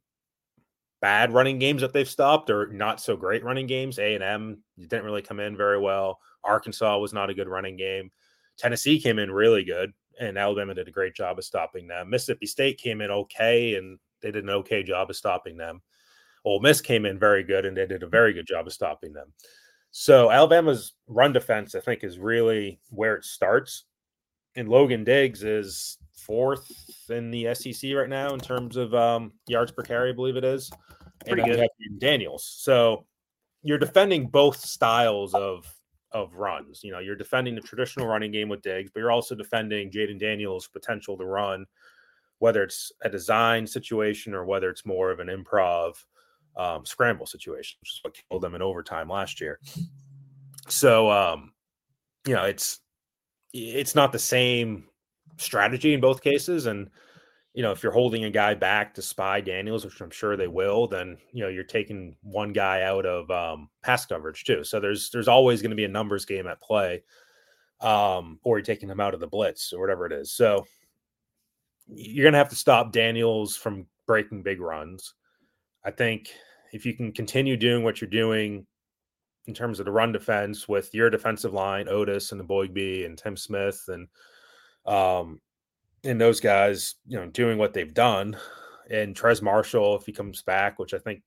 bad 0.99 1.31
running 1.31 1.59
games 1.59 1.81
that 1.81 1.93
they've 1.93 2.09
stopped 2.09 2.49
or 2.49 2.67
not 2.67 2.99
so 2.99 3.15
great 3.15 3.43
running 3.43 3.67
games. 3.67 3.99
A 3.99 4.15
and 4.15 4.23
M 4.23 4.63
didn't 4.79 5.05
really 5.05 5.21
come 5.21 5.39
in 5.39 5.55
very 5.55 5.79
well. 5.79 6.19
Arkansas 6.43 6.97
was 6.97 7.13
not 7.13 7.29
a 7.29 7.33
good 7.33 7.47
running 7.47 7.77
game. 7.77 8.11
Tennessee 8.57 8.99
came 8.99 9.19
in 9.19 9.31
really 9.31 9.63
good, 9.63 9.93
and 10.19 10.37
Alabama 10.37 10.73
did 10.73 10.87
a 10.87 10.91
great 10.91 11.13
job 11.13 11.37
of 11.37 11.45
stopping 11.45 11.87
them. 11.87 12.09
Mississippi 12.09 12.47
State 12.47 12.77
came 12.79 13.01
in 13.01 13.11
okay, 13.11 13.75
and 13.75 13.99
they 14.21 14.31
did 14.31 14.43
an 14.43 14.49
okay 14.49 14.83
job 14.83 15.09
of 15.09 15.15
stopping 15.15 15.57
them. 15.57 15.81
Ole 16.45 16.61
Miss 16.61 16.81
came 16.81 17.05
in 17.05 17.19
very 17.19 17.43
good, 17.43 17.65
and 17.65 17.75
they 17.75 17.85
did 17.85 18.03
a 18.03 18.07
very 18.07 18.33
good 18.33 18.47
job 18.47 18.67
of 18.67 18.73
stopping 18.73 19.13
them. 19.13 19.33
So 19.91 20.29
Alabama's 20.29 20.93
run 21.07 21.33
defense, 21.33 21.75
I 21.75 21.79
think, 21.79 22.03
is 22.03 22.19
really 22.19 22.79
where 22.89 23.15
it 23.15 23.25
starts. 23.25 23.85
And 24.55 24.69
Logan 24.69 25.03
Diggs 25.03 25.43
is 25.43 25.97
fourth 26.15 26.71
in 27.09 27.31
the 27.31 27.53
SEC 27.53 27.93
right 27.93 28.09
now 28.09 28.33
in 28.33 28.39
terms 28.39 28.75
of 28.75 28.93
um, 28.93 29.31
yards 29.47 29.71
per 29.71 29.83
carry, 29.83 30.09
I 30.09 30.13
believe 30.13 30.35
it 30.35 30.43
is. 30.43 30.69
Pretty 31.25 31.41
and 31.41 31.51
good. 31.51 31.69
Daniels. 31.99 32.45
So 32.59 33.05
you're 33.63 33.77
defending 33.77 34.27
both 34.27 34.57
styles 34.57 35.33
of 35.33 35.65
of 36.11 36.33
runs. 36.35 36.83
You 36.83 36.91
know, 36.91 36.99
you're 36.99 37.15
defending 37.15 37.55
the 37.55 37.61
traditional 37.61 38.07
running 38.07 38.31
game 38.31 38.49
with 38.49 38.61
Diggs, 38.61 38.91
but 38.93 39.01
you're 39.01 39.11
also 39.11 39.35
defending 39.35 39.91
Jayden 39.91 40.19
Daniels' 40.19 40.67
potential 40.67 41.17
to 41.17 41.25
run, 41.25 41.65
whether 42.39 42.63
it's 42.63 42.91
a 43.01 43.09
design 43.09 43.65
situation 43.65 44.33
or 44.33 44.45
whether 44.45 44.69
it's 44.69 44.85
more 44.85 45.11
of 45.11 45.19
an 45.19 45.27
improv 45.27 45.95
um, 46.57 46.85
scramble 46.85 47.25
situation, 47.25 47.77
which 47.81 47.91
is 47.91 47.99
what 48.01 48.17
killed 48.29 48.41
them 48.41 48.55
in 48.55 48.61
overtime 48.61 49.09
last 49.09 49.39
year. 49.39 49.59
So, 50.67 51.09
um, 51.09 51.53
you 52.25 52.33
know, 52.33 52.43
it's 52.43 52.79
it's 53.53 53.95
not 53.95 54.11
the 54.11 54.19
same 54.19 54.85
strategy 55.37 55.93
in 55.93 56.01
both 56.01 56.21
cases, 56.21 56.65
and 56.65 56.89
you 57.53 57.63
know, 57.63 57.71
if 57.71 57.81
you're 57.81 57.91
holding 57.91 58.25
a 58.25 58.29
guy 58.29 58.53
back 58.53 58.93
to 58.93 59.01
spy 59.01 59.41
Daniels, 59.41 59.83
which 59.85 59.99
I'm 60.01 60.11
sure 60.11 60.35
they 60.35 60.47
will, 60.47 60.87
then 60.87 61.17
you 61.31 61.43
know 61.43 61.49
you're 61.49 61.63
taking 61.63 62.15
one 62.21 62.53
guy 62.53 62.83
out 62.83 63.05
of 63.05 63.31
um, 63.31 63.69
pass 63.83 64.05
coverage 64.05 64.43
too. 64.43 64.63
So 64.63 64.79
there's 64.79 65.09
there's 65.09 65.27
always 65.27 65.61
going 65.61 65.71
to 65.71 65.75
be 65.75 65.85
a 65.85 65.89
numbers 65.89 66.25
game 66.25 66.47
at 66.47 66.61
play, 66.61 67.03
um, 67.81 68.39
or 68.43 68.57
you're 68.57 68.65
taking 68.65 68.89
him 68.89 68.99
out 68.99 69.13
of 69.13 69.19
the 69.19 69.27
blitz 69.27 69.73
or 69.73 69.79
whatever 69.79 70.05
it 70.05 70.11
is. 70.11 70.31
So 70.31 70.65
you're 71.87 72.23
going 72.23 72.33
to 72.33 72.39
have 72.39 72.49
to 72.49 72.55
stop 72.55 72.91
Daniels 72.91 73.55
from 73.55 73.87
breaking 74.05 74.43
big 74.43 74.59
runs. 74.59 75.13
I 75.83 75.91
think 75.91 76.29
if 76.73 76.85
you 76.85 76.93
can 76.93 77.11
continue 77.11 77.57
doing 77.57 77.83
what 77.83 78.01
you're 78.01 78.09
doing 78.09 78.65
in 79.45 79.53
terms 79.53 79.79
of 79.79 79.85
the 79.85 79.91
run 79.91 80.11
defense 80.11 80.67
with 80.67 80.93
your 80.93 81.09
defensive 81.09 81.53
line, 81.53 81.87
Oatis 81.87 82.31
and 82.31 82.41
Eboigbe 82.41 83.05
and 83.05 83.17
Tim 83.17 83.37
Smith 83.37 83.81
and 83.87 84.07
um 84.85 85.39
and 86.03 86.21
those 86.21 86.39
guys, 86.39 86.95
you 87.05 87.17
know, 87.17 87.27
doing 87.27 87.57
what 87.57 87.73
they've 87.73 87.93
done. 87.93 88.37
And 88.89 89.15
Trez 89.15 89.41
Marshall, 89.41 89.95
if 89.95 90.05
he 90.05 90.13
comes 90.13 90.41
back, 90.41 90.79
which 90.79 90.93
I 90.93 90.99
think 90.99 91.21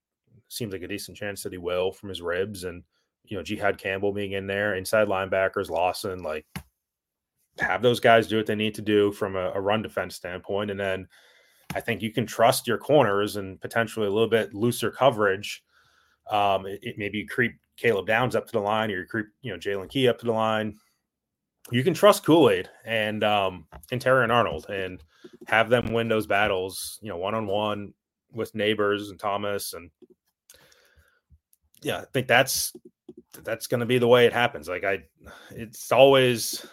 seems 0.47 0.73
like 0.73 0.81
a 0.81 0.87
decent 0.87 1.17
chance 1.17 1.43
that 1.43 1.51
he 1.51 1.57
will 1.57 1.91
from 1.91 2.09
his 2.09 2.21
ribs, 2.21 2.63
and 2.63 2.83
you 3.25 3.37
know, 3.37 3.43
Jihaad 3.43 3.77
Campbell 3.77 4.13
being 4.13 4.31
in 4.31 4.47
there, 4.47 4.75
inside 4.75 5.07
linebackers, 5.07 5.69
Lawson, 5.69 6.23
like 6.23 6.45
have 7.59 7.81
those 7.81 7.99
guys 7.99 8.27
do 8.27 8.37
what 8.37 8.45
they 8.45 8.55
need 8.55 8.75
to 8.75 8.81
do 8.81 9.11
from 9.11 9.35
a, 9.35 9.51
a 9.51 9.61
run 9.61 9.81
defense 9.81 10.15
standpoint. 10.15 10.71
And 10.71 10.79
then 10.79 11.07
I 11.73 11.81
think 11.81 12.01
you 12.01 12.11
can 12.11 12.25
trust 12.25 12.67
your 12.67 12.77
corners 12.77 13.35
and 13.35 13.59
potentially 13.61 14.07
a 14.07 14.11
little 14.11 14.29
bit 14.29 14.53
looser 14.53 14.91
coverage. 14.91 15.63
Um, 16.29 16.65
it, 16.65 16.79
it 16.81 16.95
maybe 16.97 17.25
creep 17.25 17.53
Caleb 17.77 18.07
Downs 18.07 18.35
up 18.35 18.45
to 18.47 18.51
the 18.51 18.59
line, 18.59 18.91
or 18.91 18.99
you 18.99 19.05
creep, 19.05 19.27
you 19.41 19.51
know, 19.51 19.57
Jaylen 19.57 19.89
Key 19.89 20.07
up 20.07 20.19
to 20.19 20.25
the 20.25 20.31
line. 20.31 20.77
You 21.71 21.83
can 21.83 21.93
trust 21.93 22.25
Kool 22.25 22.49
Aid 22.49 22.69
and 22.85 23.23
um 23.23 23.67
and 23.91 24.01
Terrion 24.01 24.33
Arnold 24.33 24.67
and 24.69 25.03
have 25.47 25.69
them 25.69 25.93
win 25.93 26.07
those 26.07 26.27
battles, 26.27 26.99
you 27.01 27.09
know, 27.09 27.17
one 27.17 27.35
on 27.35 27.45
one 27.47 27.93
with 28.33 28.53
Nabers 28.53 29.09
and 29.09 29.19
Thomas 29.19 29.73
and 29.73 29.91
yeah, 31.81 31.99
I 31.99 32.05
think 32.13 32.27
that's 32.27 32.73
that's 33.43 33.67
going 33.67 33.79
to 33.79 33.85
be 33.85 33.97
the 33.97 34.07
way 34.07 34.25
it 34.25 34.33
happens. 34.33 34.67
Like 34.67 34.83
I, 34.83 35.03
it's 35.51 35.91
always, 35.91 36.65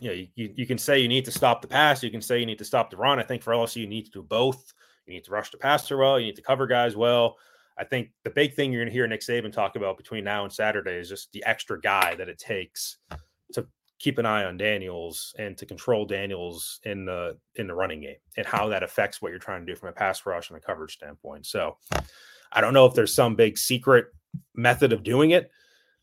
you 0.00 0.08
know, 0.08 0.26
you, 0.34 0.52
you 0.54 0.66
can 0.66 0.78
say 0.78 0.98
you 0.98 1.08
need 1.08 1.24
to 1.24 1.30
stop 1.30 1.62
the 1.62 1.68
pass, 1.68 2.02
you 2.02 2.10
can 2.10 2.22
say 2.22 2.38
you 2.38 2.46
need 2.46 2.58
to 2.58 2.64
stop 2.64 2.90
the 2.90 2.96
run. 2.96 3.18
I 3.18 3.22
think 3.22 3.42
for 3.42 3.52
LSU, 3.52 3.76
you 3.76 3.86
need 3.86 4.06
to 4.06 4.10
do 4.10 4.22
both. 4.22 4.72
You 5.06 5.14
need 5.14 5.24
to 5.24 5.30
rush 5.30 5.50
the 5.50 5.58
passer 5.58 5.96
well, 5.96 6.20
you 6.20 6.26
need 6.26 6.36
to 6.36 6.42
cover 6.42 6.66
guys 6.66 6.96
well. 6.96 7.36
I 7.78 7.84
think 7.84 8.10
the 8.24 8.30
big 8.30 8.54
thing 8.54 8.72
you're 8.72 8.82
going 8.82 8.90
to 8.90 8.92
hear 8.92 9.06
Nick 9.06 9.20
Saban 9.20 9.52
talk 9.52 9.76
about 9.76 9.96
between 9.96 10.24
now 10.24 10.44
and 10.44 10.52
Saturday 10.52 10.96
is 10.96 11.08
just 11.08 11.32
the 11.32 11.44
extra 11.44 11.80
guy 11.80 12.14
that 12.16 12.28
it 12.28 12.38
takes 12.38 12.96
to 13.52 13.66
keep 13.98 14.18
an 14.18 14.26
eye 14.26 14.44
on 14.44 14.56
Daniels 14.56 15.34
and 15.38 15.56
to 15.58 15.66
control 15.66 16.04
Daniels 16.04 16.80
in 16.84 17.04
the 17.04 17.38
in 17.54 17.66
the 17.66 17.74
running 17.74 18.00
game 18.00 18.16
and 18.36 18.46
how 18.46 18.68
that 18.68 18.82
affects 18.82 19.22
what 19.22 19.30
you're 19.30 19.38
trying 19.38 19.64
to 19.64 19.72
do 19.72 19.78
from 19.78 19.88
a 19.88 19.92
pass 19.92 20.26
rush 20.26 20.50
and 20.50 20.56
a 20.56 20.60
coverage 20.60 20.94
standpoint. 20.94 21.46
So 21.46 21.76
I 22.52 22.60
don't 22.60 22.74
know 22.74 22.86
if 22.86 22.94
there's 22.94 23.14
some 23.14 23.36
big 23.36 23.56
secret 23.56 24.06
method 24.54 24.92
of 24.92 25.02
doing 25.02 25.30
it. 25.30 25.50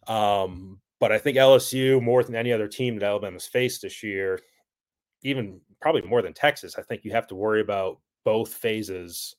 Um, 0.08 0.80
but 1.00 1.12
I 1.12 1.18
think 1.18 1.38
LSU, 1.38 2.02
more 2.02 2.24
than 2.24 2.36
any 2.36 2.52
other 2.52 2.68
team 2.68 2.98
that 2.98 3.06
Alabama's 3.06 3.48
faced 3.48 3.82
this 3.82 4.02
year, 4.04 4.40
even 5.24 5.60
probably 5.82 6.02
more 6.04 6.22
than 6.22 6.34
Texas, 6.34 6.78
I 6.78 6.82
think 6.82 7.04
you 7.04 7.12
have 7.12 7.28
to 7.28 7.36
worry 7.36 7.62
about 7.62 8.00
both 8.24 8.54
phases, 8.54 9.36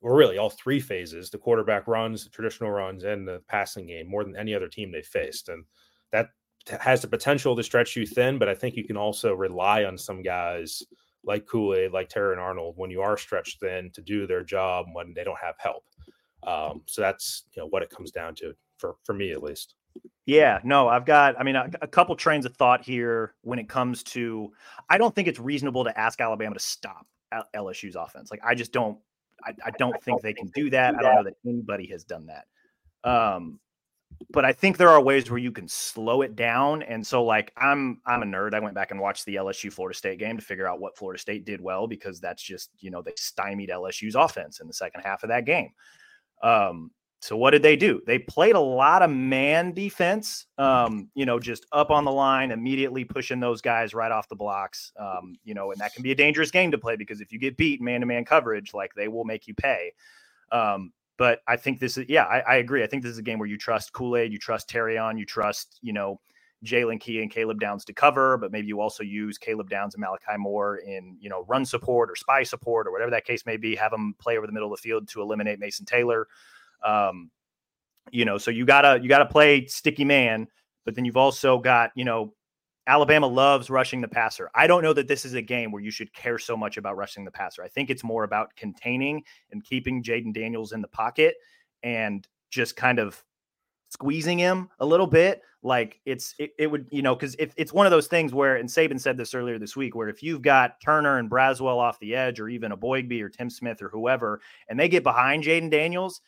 or 0.00 0.16
really 0.16 0.38
all 0.38 0.50
three 0.50 0.80
phases 0.80 1.30
the 1.30 1.38
quarterback 1.38 1.86
runs, 1.86 2.24
the 2.24 2.30
traditional 2.30 2.70
runs, 2.70 3.04
and 3.04 3.26
the 3.26 3.40
passing 3.48 3.86
game 3.86 4.08
more 4.08 4.24
than 4.24 4.36
any 4.36 4.54
other 4.54 4.68
team 4.68 4.90
they 4.90 5.02
faced. 5.02 5.48
And 5.48 5.64
that 6.12 6.28
has 6.80 7.02
the 7.02 7.08
potential 7.08 7.56
to 7.56 7.62
stretch 7.62 7.96
you 7.96 8.06
thin, 8.06 8.38
but 8.38 8.48
I 8.48 8.54
think 8.54 8.76
you 8.76 8.84
can 8.84 8.96
also 8.96 9.34
rely 9.34 9.84
on 9.84 9.98
some 9.98 10.22
guys 10.22 10.82
like 11.24 11.46
Kool 11.46 11.74
Aid, 11.74 11.92
like 11.92 12.08
Terrion 12.08 12.38
Arnold, 12.38 12.74
when 12.76 12.90
you 12.90 13.00
are 13.00 13.16
stretched 13.16 13.60
thin 13.60 13.90
to 13.94 14.02
do 14.02 14.26
their 14.26 14.42
job 14.44 14.86
when 14.92 15.12
they 15.14 15.24
don't 15.24 15.38
have 15.42 15.54
help. 15.58 15.84
Um, 16.44 16.82
so 16.86 17.02
that's 17.02 17.44
you 17.54 17.62
know 17.62 17.68
what 17.68 17.82
it 17.82 17.90
comes 17.90 18.10
down 18.10 18.34
to 18.36 18.54
for 18.78 18.96
for 19.04 19.14
me 19.14 19.32
at 19.32 19.42
least. 19.42 19.74
Yeah, 20.24 20.60
no, 20.62 20.88
I've 20.88 21.04
got, 21.04 21.38
I 21.38 21.42
mean, 21.42 21.56
a, 21.56 21.68
a, 21.82 21.88
couple 21.88 22.14
trains 22.14 22.46
of 22.46 22.54
thought 22.56 22.84
here 22.84 23.34
when 23.42 23.58
it 23.58 23.68
comes 23.68 24.04
to, 24.04 24.52
I 24.88 24.96
don't 24.96 25.12
think 25.14 25.26
it's 25.26 25.40
reasonable 25.40 25.82
to 25.84 25.98
ask 25.98 26.20
Alabama 26.20 26.54
to 26.54 26.60
stop 26.60 27.06
LSU's 27.56 27.96
offense. 27.96 28.30
Like, 28.30 28.40
I 28.44 28.54
just 28.54 28.72
don't, 28.72 28.98
I, 29.44 29.52
I 29.64 29.70
don't 29.78 30.00
think 30.04 30.22
they 30.22 30.32
can 30.32 30.48
do 30.54 30.70
that. 30.70 30.94
I 30.94 31.02
don't 31.02 31.14
know 31.16 31.24
that 31.24 31.34
anybody 31.44 31.86
has 31.88 32.04
done 32.04 32.26
that. 32.26 32.46
Um, 33.08 33.58
but 34.30 34.44
I 34.44 34.52
think 34.52 34.76
there 34.76 34.88
are 34.88 35.00
ways 35.00 35.30
where 35.30 35.38
you 35.38 35.50
can 35.50 35.68
slow 35.68 36.22
it 36.22 36.36
down. 36.36 36.82
And 36.82 37.04
so, 37.04 37.24
like, 37.24 37.52
I'm 37.56 38.00
I'm 38.06 38.22
a 38.22 38.26
nerd. 38.26 38.54
I 38.54 38.60
went 38.60 38.74
back 38.74 38.90
and 38.90 39.00
watched 39.00 39.24
the 39.24 39.36
LSU 39.36 39.72
Florida 39.72 39.96
State 39.96 40.18
game 40.18 40.36
to 40.36 40.44
figure 40.44 40.68
out 40.68 40.80
what 40.80 40.96
Florida 40.96 41.20
State 41.20 41.44
did 41.44 41.60
well 41.60 41.86
because 41.86 42.20
that's 42.20 42.42
just 42.42 42.70
you 42.78 42.90
know 42.90 43.02
they 43.02 43.12
stymied 43.16 43.70
LSU's 43.70 44.14
offense 44.14 44.60
in 44.60 44.66
the 44.66 44.72
second 44.72 45.00
half 45.02 45.22
of 45.22 45.28
that 45.30 45.44
game. 45.44 45.70
Um, 46.42 46.90
so 47.22 47.36
what 47.36 47.52
did 47.52 47.62
they 47.62 47.76
do? 47.76 48.02
They 48.04 48.18
played 48.18 48.56
a 48.56 48.60
lot 48.60 49.00
of 49.00 49.08
man 49.08 49.72
defense, 49.74 50.46
um, 50.58 51.08
you 51.14 51.24
know, 51.24 51.38
just 51.38 51.64
up 51.70 51.92
on 51.92 52.04
the 52.04 52.10
line, 52.10 52.50
immediately 52.50 53.04
pushing 53.04 53.38
those 53.38 53.60
guys 53.60 53.94
right 53.94 54.10
off 54.10 54.28
the 54.28 54.34
blocks. 54.34 54.90
Um, 54.98 55.36
you 55.44 55.54
know, 55.54 55.70
and 55.70 55.80
that 55.80 55.94
can 55.94 56.02
be 56.02 56.10
a 56.10 56.16
dangerous 56.16 56.50
game 56.50 56.72
to 56.72 56.78
play 56.78 56.96
because 56.96 57.20
if 57.20 57.30
you 57.30 57.38
get 57.38 57.56
beat 57.56 57.80
man 57.80 58.00
to 58.00 58.06
man 58.06 58.24
coverage, 58.24 58.74
like 58.74 58.92
they 58.96 59.06
will 59.06 59.24
make 59.24 59.46
you 59.46 59.54
pay. 59.54 59.92
Um, 60.50 60.92
but 61.16 61.42
I 61.46 61.56
think 61.56 61.78
this 61.78 61.96
is, 61.96 62.06
yeah, 62.08 62.24
I, 62.24 62.40
I, 62.40 62.54
agree. 62.56 62.82
I 62.82 62.88
think 62.88 63.04
this 63.04 63.12
is 63.12 63.18
a 63.18 63.22
game 63.22 63.38
where 63.38 63.48
you 63.48 63.56
trust 63.56 63.92
Kool 63.92 64.16
Aid, 64.16 64.32
you 64.32 64.38
trust 64.38 64.68
Terrion, 64.68 65.16
you 65.16 65.24
trust, 65.24 65.78
you 65.80 65.92
know, 65.92 66.20
Jaylen 66.64 66.98
Key 66.98 67.22
and 67.22 67.30
Caleb 67.30 67.60
Downs 67.60 67.84
to 67.84 67.92
cover, 67.92 68.36
but 68.36 68.50
maybe 68.50 68.66
you 68.66 68.80
also 68.80 69.04
use 69.04 69.38
Caleb 69.38 69.70
Downs 69.70 69.94
and 69.94 70.00
Malachi 70.00 70.38
Moore 70.38 70.78
in, 70.78 71.16
you 71.20 71.28
know, 71.28 71.44
run 71.46 71.64
support 71.64 72.10
or 72.10 72.16
spy 72.16 72.42
support 72.42 72.88
or 72.88 72.90
whatever 72.90 73.12
that 73.12 73.24
case 73.24 73.46
may 73.46 73.56
be. 73.56 73.76
Have 73.76 73.92
them 73.92 74.16
play 74.18 74.36
over 74.36 74.46
the 74.48 74.52
middle 74.52 74.72
of 74.72 74.76
the 74.76 74.82
field 74.82 75.06
to 75.10 75.22
eliminate 75.22 75.60
Mason 75.60 75.86
Taylor. 75.86 76.26
Um, 76.84 77.30
you 78.10 78.24
know, 78.24 78.38
so 78.38 78.50
you 78.50 78.64
gotta 78.64 79.00
you 79.02 79.08
gotta 79.08 79.26
play 79.26 79.66
sticky 79.66 80.04
man, 80.04 80.48
but 80.84 80.94
then 80.94 81.04
you've 81.04 81.16
also 81.16 81.58
got, 81.58 81.90
you 81.94 82.04
know, 82.04 82.34
Alabama 82.86 83.26
loves 83.26 83.70
rushing 83.70 84.00
the 84.00 84.08
passer. 84.08 84.50
I 84.54 84.66
don't 84.66 84.82
know 84.82 84.92
that 84.92 85.06
this 85.06 85.24
is 85.24 85.34
a 85.34 85.42
game 85.42 85.70
where 85.70 85.82
you 85.82 85.92
should 85.92 86.12
care 86.12 86.38
so 86.38 86.56
much 86.56 86.76
about 86.76 86.96
rushing 86.96 87.24
the 87.24 87.30
passer. 87.30 87.62
I 87.62 87.68
think 87.68 87.90
it's 87.90 88.02
more 88.02 88.24
about 88.24 88.54
containing 88.56 89.22
and 89.52 89.62
keeping 89.62 90.02
Jayden 90.02 90.34
Daniels 90.34 90.72
in 90.72 90.82
the 90.82 90.88
pocket 90.88 91.36
and 91.82 92.26
just 92.50 92.76
kind 92.76 92.98
of 92.98 93.22
squeezing 93.90 94.38
him 94.38 94.68
a 94.80 94.86
little 94.86 95.06
bit. 95.06 95.42
Like 95.62 96.00
it's 96.04 96.34
it, 96.40 96.50
it 96.58 96.66
would, 96.66 96.88
you 96.90 97.02
know, 97.02 97.14
because 97.14 97.36
if 97.38 97.52
it's 97.56 97.72
one 97.72 97.86
of 97.86 97.92
those 97.92 98.08
things 98.08 98.34
where, 98.34 98.56
and 98.56 98.68
Saban 98.68 99.00
said 99.00 99.16
this 99.16 99.32
earlier 99.32 99.60
this 99.60 99.76
week, 99.76 99.94
where 99.94 100.08
if 100.08 100.20
you've 100.20 100.42
got 100.42 100.80
Turner 100.80 101.18
and 101.18 101.30
Braswell 101.30 101.78
off 101.78 102.00
the 102.00 102.16
edge, 102.16 102.40
or 102.40 102.48
even 102.48 102.72
Eboigbe 102.72 103.22
or 103.22 103.28
Tim 103.28 103.48
Smith 103.48 103.80
or 103.80 103.88
whoever, 103.88 104.40
and 104.68 104.78
they 104.78 104.88
get 104.88 105.04
behind 105.04 105.44
Jayden 105.44 105.70
Daniels, 105.70 106.20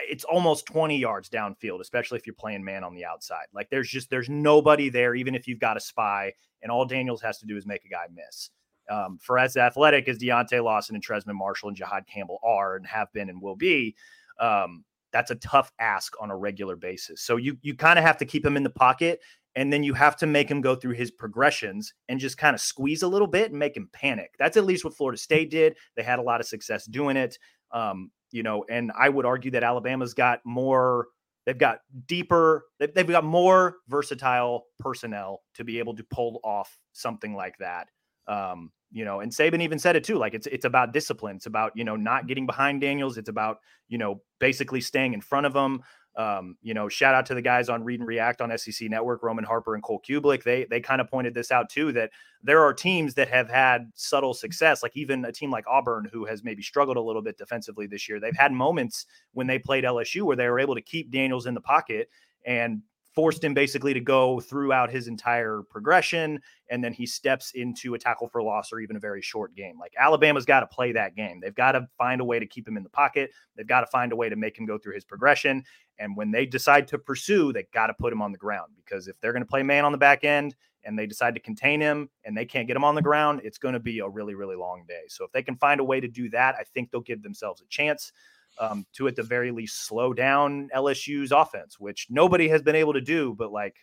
it's 0.00 0.24
almost 0.24 0.66
20 0.66 0.96
yards 0.96 1.28
downfield, 1.28 1.80
especially 1.80 2.18
if 2.18 2.26
you're 2.26 2.34
playing 2.34 2.64
man 2.64 2.84
on 2.84 2.94
the 2.94 3.04
outside. 3.04 3.46
Like 3.52 3.68
there's 3.70 3.88
just 3.88 4.10
there's 4.10 4.28
nobody 4.28 4.88
there, 4.88 5.14
even 5.14 5.34
if 5.34 5.46
you've 5.48 5.60
got 5.60 5.76
a 5.76 5.80
spy, 5.80 6.32
and 6.62 6.70
all 6.70 6.84
Daniels 6.84 7.22
has 7.22 7.38
to 7.38 7.46
do 7.46 7.56
is 7.56 7.66
make 7.66 7.84
a 7.84 7.88
guy 7.88 8.06
miss. 8.12 8.50
Um, 8.90 9.18
for 9.20 9.38
as 9.38 9.56
athletic 9.56 10.08
as 10.08 10.18
Deontae 10.18 10.64
Lawson 10.64 10.94
and 10.94 11.04
Trezmen 11.04 11.34
Marshall 11.34 11.68
and 11.68 11.76
Jihaad 11.76 12.06
Campbell 12.06 12.38
are 12.42 12.76
and 12.76 12.86
have 12.86 13.12
been 13.12 13.28
and 13.28 13.42
will 13.42 13.56
be, 13.56 13.94
um, 14.40 14.84
that's 15.12 15.30
a 15.30 15.36
tough 15.36 15.70
ask 15.78 16.14
on 16.20 16.30
a 16.30 16.36
regular 16.36 16.76
basis. 16.76 17.22
So 17.22 17.36
you 17.36 17.58
you 17.62 17.74
kind 17.74 17.98
of 17.98 18.04
have 18.04 18.18
to 18.18 18.24
keep 18.24 18.44
him 18.44 18.56
in 18.56 18.62
the 18.62 18.70
pocket 18.70 19.20
and 19.58 19.72
then 19.72 19.82
you 19.82 19.94
have 19.94 20.16
to 20.16 20.26
make 20.26 20.48
him 20.48 20.60
go 20.60 20.74
through 20.76 20.94
his 20.94 21.10
progressions 21.10 21.92
and 22.08 22.20
just 22.20 22.38
kind 22.38 22.54
of 22.54 22.60
squeeze 22.60 23.02
a 23.02 23.08
little 23.08 23.26
bit 23.26 23.50
and 23.50 23.58
make 23.58 23.76
him 23.76 23.88
panic. 23.92 24.34
That's 24.38 24.56
at 24.56 24.64
least 24.64 24.84
what 24.84 24.94
Florida 24.94 25.18
State 25.18 25.50
did. 25.50 25.76
They 25.96 26.02
had 26.02 26.20
a 26.20 26.22
lot 26.22 26.40
of 26.40 26.46
success 26.46 26.84
doing 26.86 27.16
it. 27.16 27.38
Um, 27.72 28.10
you 28.30 28.42
know, 28.42 28.64
and 28.68 28.92
I 28.98 29.08
would 29.08 29.26
argue 29.26 29.50
that 29.52 29.62
Alabama's 29.62 30.14
got 30.14 30.40
more 30.44 31.08
they've 31.46 31.56
got 31.56 31.80
deeper 32.06 32.64
they've 32.78 33.06
got 33.06 33.24
more 33.24 33.76
versatile 33.88 34.66
personnel 34.78 35.42
to 35.54 35.64
be 35.64 35.78
able 35.78 35.96
to 35.96 36.04
pull 36.04 36.40
off 36.44 36.78
something 36.92 37.34
like 37.34 37.56
that 37.58 37.88
um, 38.28 38.70
you 38.90 39.04
know, 39.04 39.20
and 39.20 39.32
Saban 39.32 39.62
even 39.62 39.78
said 39.78 39.96
it 39.96 40.04
too. 40.04 40.16
Like 40.16 40.34
it's 40.34 40.46
it's 40.46 40.64
about 40.64 40.92
discipline. 40.92 41.36
It's 41.36 41.46
about 41.46 41.72
you 41.74 41.84
know 41.84 41.96
not 41.96 42.26
getting 42.26 42.46
behind 42.46 42.80
Daniels. 42.80 43.18
It's 43.18 43.28
about 43.28 43.58
you 43.88 43.98
know 43.98 44.22
basically 44.38 44.80
staying 44.80 45.14
in 45.14 45.20
front 45.20 45.46
of 45.46 45.52
them. 45.52 45.82
Um, 46.18 46.56
you 46.62 46.74
know, 46.74 46.88
shout 46.88 47.14
out 47.14 47.26
to 47.26 47.34
the 47.34 47.40
guys 47.40 47.68
on 47.68 47.84
Read 47.84 48.00
and 48.00 48.08
React 48.08 48.40
on 48.40 48.58
SEC 48.58 48.90
Network, 48.90 49.22
Roman 49.22 49.44
Harper 49.44 49.74
and 49.74 49.84
Cole 49.84 50.02
Cubelic. 50.06 50.42
They 50.42 50.64
they 50.64 50.80
kind 50.80 51.00
of 51.00 51.08
pointed 51.08 51.32
this 51.32 51.52
out 51.52 51.70
too 51.70 51.92
that 51.92 52.10
there 52.42 52.60
are 52.64 52.74
teams 52.74 53.14
that 53.14 53.28
have 53.28 53.48
had 53.48 53.92
subtle 53.94 54.34
success, 54.34 54.82
like 54.82 54.96
even 54.96 55.24
a 55.24 55.30
team 55.30 55.52
like 55.52 55.64
Auburn, 55.68 56.08
who 56.12 56.24
has 56.24 56.42
maybe 56.42 56.60
struggled 56.60 56.96
a 56.96 57.00
little 57.00 57.22
bit 57.22 57.38
defensively 57.38 57.86
this 57.86 58.08
year. 58.08 58.18
They've 58.18 58.36
had 58.36 58.50
moments 58.50 59.06
when 59.32 59.46
they 59.46 59.60
played 59.60 59.84
LSU 59.84 60.22
where 60.22 60.36
they 60.36 60.48
were 60.48 60.58
able 60.58 60.74
to 60.74 60.82
keep 60.82 61.12
Daniels 61.12 61.46
in 61.46 61.54
the 61.54 61.60
pocket 61.60 62.10
and 62.44 62.82
forced 63.18 63.42
him 63.42 63.52
basically 63.52 63.92
to 63.92 63.98
go 63.98 64.38
throughout 64.38 64.92
his 64.92 65.08
entire 65.08 65.62
progression. 65.70 66.40
And 66.70 66.84
then 66.84 66.92
he 66.92 67.04
steps 67.04 67.50
into 67.56 67.94
a 67.94 67.98
tackle 67.98 68.28
for 68.28 68.44
loss 68.44 68.72
or 68.72 68.78
even 68.78 68.94
a 68.94 69.00
very 69.00 69.20
short 69.20 69.56
game. 69.56 69.76
Like 69.76 69.92
Alabama's 69.98 70.44
got 70.44 70.60
to 70.60 70.68
play 70.68 70.92
that 70.92 71.16
game. 71.16 71.40
They've 71.40 71.52
got 71.52 71.72
to 71.72 71.88
find 71.98 72.20
a 72.20 72.24
way 72.24 72.38
to 72.38 72.46
keep 72.46 72.68
him 72.68 72.76
in 72.76 72.84
the 72.84 72.88
pocket. 72.88 73.32
They've 73.56 73.66
got 73.66 73.80
to 73.80 73.88
find 73.88 74.12
a 74.12 74.16
way 74.16 74.28
to 74.28 74.36
make 74.36 74.56
him 74.56 74.66
go 74.66 74.78
through 74.78 74.94
his 74.94 75.02
progression. 75.02 75.64
And 75.98 76.16
when 76.16 76.30
they 76.30 76.46
decide 76.46 76.86
to 76.86 76.98
pursue, 76.98 77.52
they 77.52 77.66
got 77.74 77.88
to 77.88 77.94
put 77.94 78.12
him 78.12 78.22
on 78.22 78.30
the 78.30 78.38
ground 78.38 78.74
because 78.76 79.08
if 79.08 79.20
they're 79.20 79.32
going 79.32 79.42
to 79.42 79.48
play 79.48 79.64
man 79.64 79.84
on 79.84 79.90
the 79.90 79.98
back 79.98 80.22
end 80.22 80.54
and 80.84 80.96
they 80.96 81.08
decide 81.08 81.34
to 81.34 81.40
contain 81.40 81.80
him 81.80 82.08
and 82.24 82.36
they 82.36 82.44
can't 82.44 82.68
get 82.68 82.76
him 82.76 82.84
on 82.84 82.94
the 82.94 83.02
ground, 83.02 83.40
it's 83.42 83.58
going 83.58 83.74
to 83.74 83.80
be 83.80 83.98
a 83.98 84.08
really, 84.08 84.36
really 84.36 84.54
long 84.54 84.84
day. 84.86 85.02
So 85.08 85.24
if 85.24 85.32
they 85.32 85.42
can 85.42 85.56
find 85.56 85.80
a 85.80 85.84
way 85.84 85.98
to 85.98 86.06
do 86.06 86.30
that, 86.30 86.54
I 86.54 86.62
think 86.62 86.92
they'll 86.92 87.00
give 87.00 87.24
themselves 87.24 87.62
a 87.62 87.66
chance 87.66 88.12
um, 88.60 88.86
to 88.94 89.08
at 89.08 89.16
the 89.16 89.22
very 89.22 89.50
least 89.50 89.86
slow 89.86 90.12
down 90.12 90.68
LSU's 90.74 91.32
offense, 91.32 91.78
which 91.78 92.06
nobody 92.10 92.48
has 92.48 92.62
been 92.62 92.76
able 92.76 92.92
to 92.92 93.00
do. 93.00 93.34
But 93.38 93.52
like, 93.52 93.76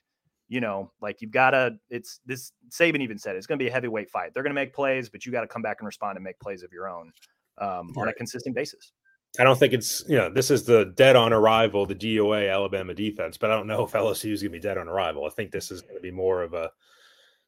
you 0.48 0.62
know, 0.62 0.92
like 1.02 1.22
you've 1.22 1.32
got 1.32 1.52
to, 1.52 1.76
it's 1.90 2.20
this 2.26 2.52
Saban 2.70 3.02
even 3.02 3.18
said 3.18 3.36
it's 3.36 3.48
going 3.48 3.58
to 3.58 3.64
be 3.64 3.70
a 3.70 3.74
heavyweight 3.74 4.10
fight. 4.10 4.34
They're 4.34 4.44
going 4.44 4.52
to 4.52 4.62
make 4.62 4.74
plays, 4.74 5.10
but 5.10 5.26
you 5.26 5.32
got 5.32 5.42
to 5.42 5.48
come 5.48 5.62
back 5.62 5.78
and 5.80 5.86
respond 5.86 6.18
and 6.18 6.24
make 6.24 6.40
plays 6.40 6.64
of 6.64 6.72
your 6.72 6.90
own 6.90 7.12
um, 7.60 7.92
right. 7.96 8.04
on 8.04 8.08
a 8.10 8.14
consistent 8.14 8.56
basis. 8.56 8.92
I 9.40 9.44
don't 9.44 9.60
think 9.60 9.74
it's, 9.74 10.04
you 10.08 10.16
know, 10.16 10.30
this 10.30 10.50
is 10.50 10.64
the 10.64 10.94
dead 10.96 11.16
on 11.16 11.34
arrival, 11.34 11.86
the 11.86 11.96
DOA 11.96 12.52
Alabama 12.52 12.94
defense, 12.94 13.38
but 13.38 13.52
I 13.52 13.56
don't 13.56 13.68
know 13.68 13.84
if 13.84 13.92
LSU 13.92 14.32
is 14.32 14.42
going 14.42 14.54
to 14.54 14.58
be 14.58 14.62
dead 14.62 14.78
on 14.78 14.88
arrival. 14.88 15.26
I 15.26 15.30
think 15.30 15.52
this 15.52 15.72
is 15.72 15.82
going 15.82 15.96
to 15.96 16.02
be 16.02 16.12
more 16.12 16.42
of 16.42 16.54
a, 16.54 16.72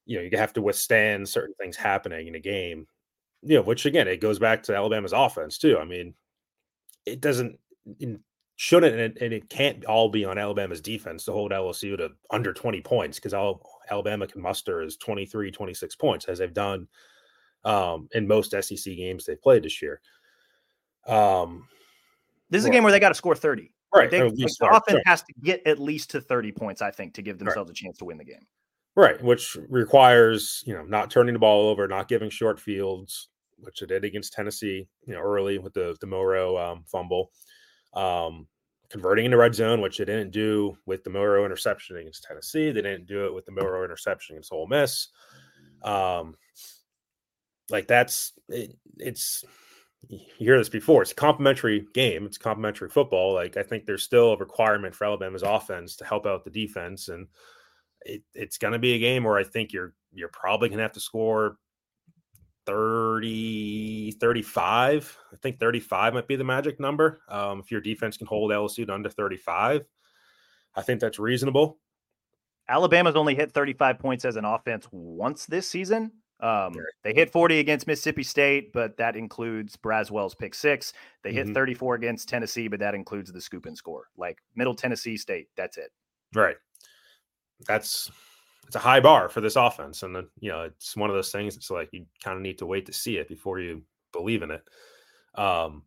you 0.05 0.17
know, 0.17 0.23
you 0.23 0.37
have 0.37 0.53
to 0.53 0.61
withstand 0.61 1.29
certain 1.29 1.55
things 1.59 1.77
happening 1.77 2.27
in 2.27 2.35
a 2.35 2.39
game, 2.39 2.87
you 3.41 3.55
know, 3.55 3.61
which 3.61 3.85
again, 3.85 4.07
it 4.07 4.21
goes 4.21 4.39
back 4.39 4.63
to 4.63 4.75
Alabama's 4.75 5.13
offense 5.13 5.57
too. 5.57 5.77
I 5.77 5.85
mean, 5.85 6.13
it 7.07 7.21
doesn't 7.21 7.57
shouldn't 8.57 8.93
and 8.93 9.01
it, 9.01 9.17
and 9.21 9.33
it, 9.33 9.49
can't 9.49 9.85
all 9.85 10.09
be 10.09 10.25
on 10.25 10.37
Alabama's 10.37 10.81
defense 10.81 11.23
to 11.25 11.31
hold 11.31 11.51
LSU 11.51 11.97
to 11.97 12.09
under 12.31 12.53
20 12.53 12.81
points 12.81 13.17
because 13.17 13.33
all 13.33 13.61
Alabama 13.89 14.27
can 14.27 14.41
muster 14.41 14.81
is 14.81 14.97
23, 14.97 15.51
26 15.51 15.95
points 15.95 16.25
as 16.25 16.39
they've 16.39 16.53
done 16.53 16.87
um, 17.63 18.09
in 18.13 18.27
most 18.27 18.51
SEC 18.51 18.95
games 18.95 19.25
they've 19.25 19.41
played 19.41 19.63
this 19.63 19.81
year. 19.81 20.01
Um, 21.07 21.67
this 22.49 22.59
is 22.59 22.65
a 22.65 22.71
game 22.71 22.83
where 22.83 22.91
they 22.91 22.99
got 22.99 23.09
to 23.09 23.15
score 23.15 23.35
30. 23.35 23.71
Right. 23.93 24.01
Like 24.01 24.11
they, 24.11 24.23
like 24.23 24.33
the 24.35 24.69
offense 24.71 25.01
has 25.05 25.21
to 25.23 25.33
get 25.41 25.65
at 25.65 25.79
least 25.79 26.09
to 26.11 26.21
30 26.21 26.51
points, 26.51 26.81
I 26.81 26.91
think, 26.91 27.13
to 27.13 27.21
give 27.21 27.39
themselves 27.39 27.69
right. 27.69 27.79
a 27.79 27.83
chance 27.83 27.97
to 27.99 28.05
win 28.05 28.17
the 28.17 28.25
game. 28.25 28.45
Right, 28.95 29.21
which 29.23 29.55
requires 29.69 30.63
you 30.65 30.73
know 30.73 30.81
not 30.83 31.11
turning 31.11 31.33
the 31.33 31.39
ball 31.39 31.69
over, 31.69 31.87
not 31.87 32.07
giving 32.07 32.31
short 32.31 32.59
fields, 32.59 33.27
which 33.59 33.81
it 33.81 33.87
did 33.87 34.03
against 34.03 34.33
Tennessee, 34.33 34.87
you 35.05 35.13
know, 35.13 35.21
early 35.21 35.57
with 35.57 35.73
the 35.73 35.95
the 36.01 36.07
Milroe 36.07 36.57
um, 36.57 36.83
fumble, 36.87 37.31
um, 37.93 38.47
converting 38.89 39.25
into 39.25 39.37
red 39.37 39.55
zone, 39.55 39.81
which 39.81 39.97
they 39.97 40.05
didn't 40.05 40.31
do 40.31 40.77
with 40.85 41.03
the 41.03 41.09
Milroe 41.09 41.45
interception 41.45 41.97
against 41.97 42.23
Tennessee. 42.23 42.71
They 42.71 42.81
didn't 42.81 43.07
do 43.07 43.25
it 43.25 43.33
with 43.33 43.45
the 43.45 43.51
Milroe 43.51 43.83
interception 43.83 44.35
against 44.35 44.51
Ole 44.51 44.67
Miss. 44.67 45.09
Um, 45.83 46.35
like 47.69 47.87
that's 47.87 48.33
it, 48.49 48.77
it's 48.97 49.43
you 50.07 50.19
hear 50.37 50.57
this 50.57 50.69
before. 50.69 51.01
It's 51.01 51.11
a 51.11 51.15
complimentary 51.15 51.87
game. 51.93 52.25
It's 52.25 52.37
complimentary 52.37 52.89
football. 52.89 53.33
Like 53.33 53.57
I 53.57 53.63
think 53.63 53.85
there's 53.85 54.03
still 54.03 54.33
a 54.33 54.37
requirement 54.37 54.95
for 54.95 55.05
Alabama's 55.05 55.43
offense 55.43 55.95
to 55.97 56.05
help 56.05 56.25
out 56.25 56.43
the 56.43 56.49
defense, 56.49 57.09
and 57.09 57.27
it, 58.01 58.23
it's 58.33 58.57
going 58.57 58.73
to 58.73 58.79
be 58.79 58.93
a 58.93 58.99
game 58.99 59.23
where 59.23 59.37
I 59.37 59.43
think 59.43 59.73
you're 59.73 59.93
you're 60.13 60.29
probably 60.29 60.69
going 60.69 60.77
to 60.77 60.83
have 60.83 60.93
to 60.93 60.99
score 60.99 61.57
30 62.67 64.11
35 64.11 65.17
i 65.31 65.35
think 65.37 65.59
35 65.59 66.13
might 66.13 66.27
be 66.27 66.35
the 66.35 66.43
magic 66.43 66.79
number 66.79 67.21
um, 67.29 67.59
if 67.59 67.71
your 67.71 67.81
defense 67.81 68.17
can 68.17 68.27
hold 68.27 68.51
lsu 68.51 68.85
to 68.85 68.93
under 68.93 69.09
35 69.09 69.87
i 70.75 70.81
think 70.81 70.99
that's 70.99 71.17
reasonable 71.17 71.79
alabama's 72.69 73.15
only 73.15 73.33
hit 73.33 73.53
35 73.53 73.97
points 73.97 74.25
as 74.25 74.35
an 74.35 74.45
offense 74.45 74.87
once 74.91 75.45
this 75.45 75.67
season 75.67 76.11
um, 76.39 76.75
they 77.03 77.13
hit 77.15 77.31
40 77.31 77.57
against 77.57 77.87
Mississippi 77.87 78.21
State, 78.21 78.71
but 78.71 78.95
that 78.97 79.15
includes 79.15 79.75
Braswell's 79.75 80.35
pick 80.35 80.53
six. 80.53 80.93
They 81.23 81.33
hit 81.33 81.45
mm-hmm. 81.45 81.55
34 81.55 81.95
against 81.95 82.29
Tennessee, 82.29 82.67
but 82.67 82.79
that 82.79 82.93
includes 82.93 83.31
the 83.31 83.41
scoop 83.41 83.65
and 83.65 83.75
score. 83.75 84.09
Like 84.17 84.37
Middle 84.55 84.75
Tennessee 84.75 85.17
State, 85.17 85.47
that's 85.57 85.77
it. 85.77 85.91
Right. 86.35 86.57
That's 87.65 88.11
it's 88.67 88.75
a 88.75 88.79
high 88.79 88.99
bar 88.99 89.29
for 89.29 89.41
this 89.41 89.55
offense, 89.55 90.03
and 90.03 90.15
then 90.15 90.27
you 90.39 90.51
know 90.51 90.61
it's 90.61 90.95
one 90.95 91.09
of 91.09 91.15
those 91.15 91.31
things. 91.31 91.55
It's 91.55 91.71
like 91.71 91.89
you 91.93 92.05
kind 92.23 92.35
of 92.35 92.43
need 92.43 92.59
to 92.59 92.65
wait 92.65 92.85
to 92.85 92.93
see 92.93 93.17
it 93.17 93.27
before 93.27 93.59
you 93.59 93.81
believe 94.13 94.43
in 94.43 94.51
it. 94.51 94.63
Um. 95.35 95.83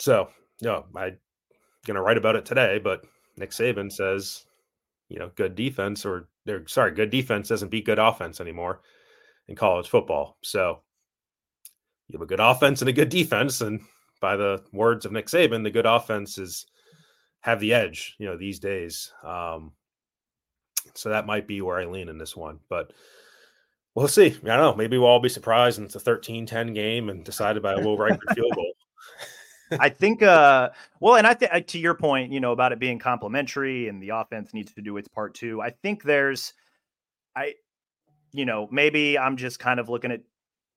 So, 0.00 0.28
you 0.60 0.68
know, 0.68 0.84
I'm 0.96 1.16
gonna 1.86 2.02
write 2.02 2.16
about 2.16 2.34
it 2.34 2.44
today, 2.44 2.80
but 2.82 3.04
Nick 3.36 3.50
Saban 3.50 3.92
says, 3.92 4.44
you 5.08 5.18
know, 5.18 5.30
good 5.36 5.54
defense 5.54 6.04
or 6.04 6.28
they're 6.44 6.66
sorry, 6.66 6.92
good 6.92 7.10
defense 7.10 7.48
doesn't 7.48 7.70
beat 7.70 7.86
good 7.86 8.00
offense 8.00 8.40
anymore 8.40 8.80
in 9.46 9.54
college 9.54 9.88
football. 9.88 10.38
So 10.42 10.82
you 12.08 12.18
have 12.18 12.22
a 12.22 12.26
good 12.26 12.40
offense 12.40 12.82
and 12.82 12.88
a 12.88 12.92
good 12.92 13.08
defense. 13.08 13.60
And 13.60 13.80
by 14.20 14.36
the 14.36 14.64
words 14.72 15.04
of 15.04 15.12
Nick 15.12 15.26
Saban, 15.26 15.62
the 15.62 15.70
good 15.70 15.86
offense 15.86 16.38
is 16.38 16.66
have 17.40 17.60
the 17.60 17.74
edge, 17.74 18.16
you 18.18 18.26
know, 18.26 18.36
these 18.36 18.58
days. 18.58 19.12
Um, 19.24 19.72
so 20.94 21.08
that 21.08 21.26
might 21.26 21.46
be 21.46 21.60
where 21.62 21.78
I 21.78 21.86
lean 21.86 22.08
in 22.08 22.18
this 22.18 22.36
one. 22.36 22.60
But 22.68 22.92
we'll 23.94 24.08
see. 24.08 24.26
I 24.26 24.30
don't 24.30 24.44
know. 24.44 24.74
Maybe 24.74 24.98
we'll 24.98 25.08
all 25.08 25.20
be 25.20 25.28
surprised 25.28 25.78
and 25.78 25.86
it's 25.86 25.94
a 25.94 26.00
13 26.00 26.46
10 26.46 26.72
game 26.74 27.08
and 27.08 27.24
decided 27.24 27.62
by 27.62 27.74
a 27.74 27.80
Will 27.80 27.98
Reichard 27.98 28.34
field 28.34 28.54
goal. 28.54 28.72
I 29.80 29.88
think, 29.88 30.22
uh, 30.22 30.70
well, 31.00 31.16
and 31.16 31.26
I 31.26 31.34
think 31.34 31.66
to 31.68 31.78
your 31.78 31.94
point, 31.94 32.32
you 32.32 32.40
know, 32.40 32.52
about 32.52 32.72
it 32.72 32.78
being 32.78 32.98
complementary 32.98 33.88
and 33.88 34.02
the 34.02 34.10
offense 34.10 34.52
needs 34.52 34.72
to 34.74 34.82
do 34.82 34.96
its 34.96 35.08
part 35.08 35.34
too. 35.34 35.62
I 35.62 35.70
think 35.70 36.02
there's, 36.02 36.52
I, 37.34 37.54
you 38.32 38.44
know, 38.44 38.68
maybe 38.70 39.18
I'm 39.18 39.36
just 39.36 39.58
kind 39.58 39.80
of 39.80 39.88
looking 39.88 40.12
at 40.12 40.20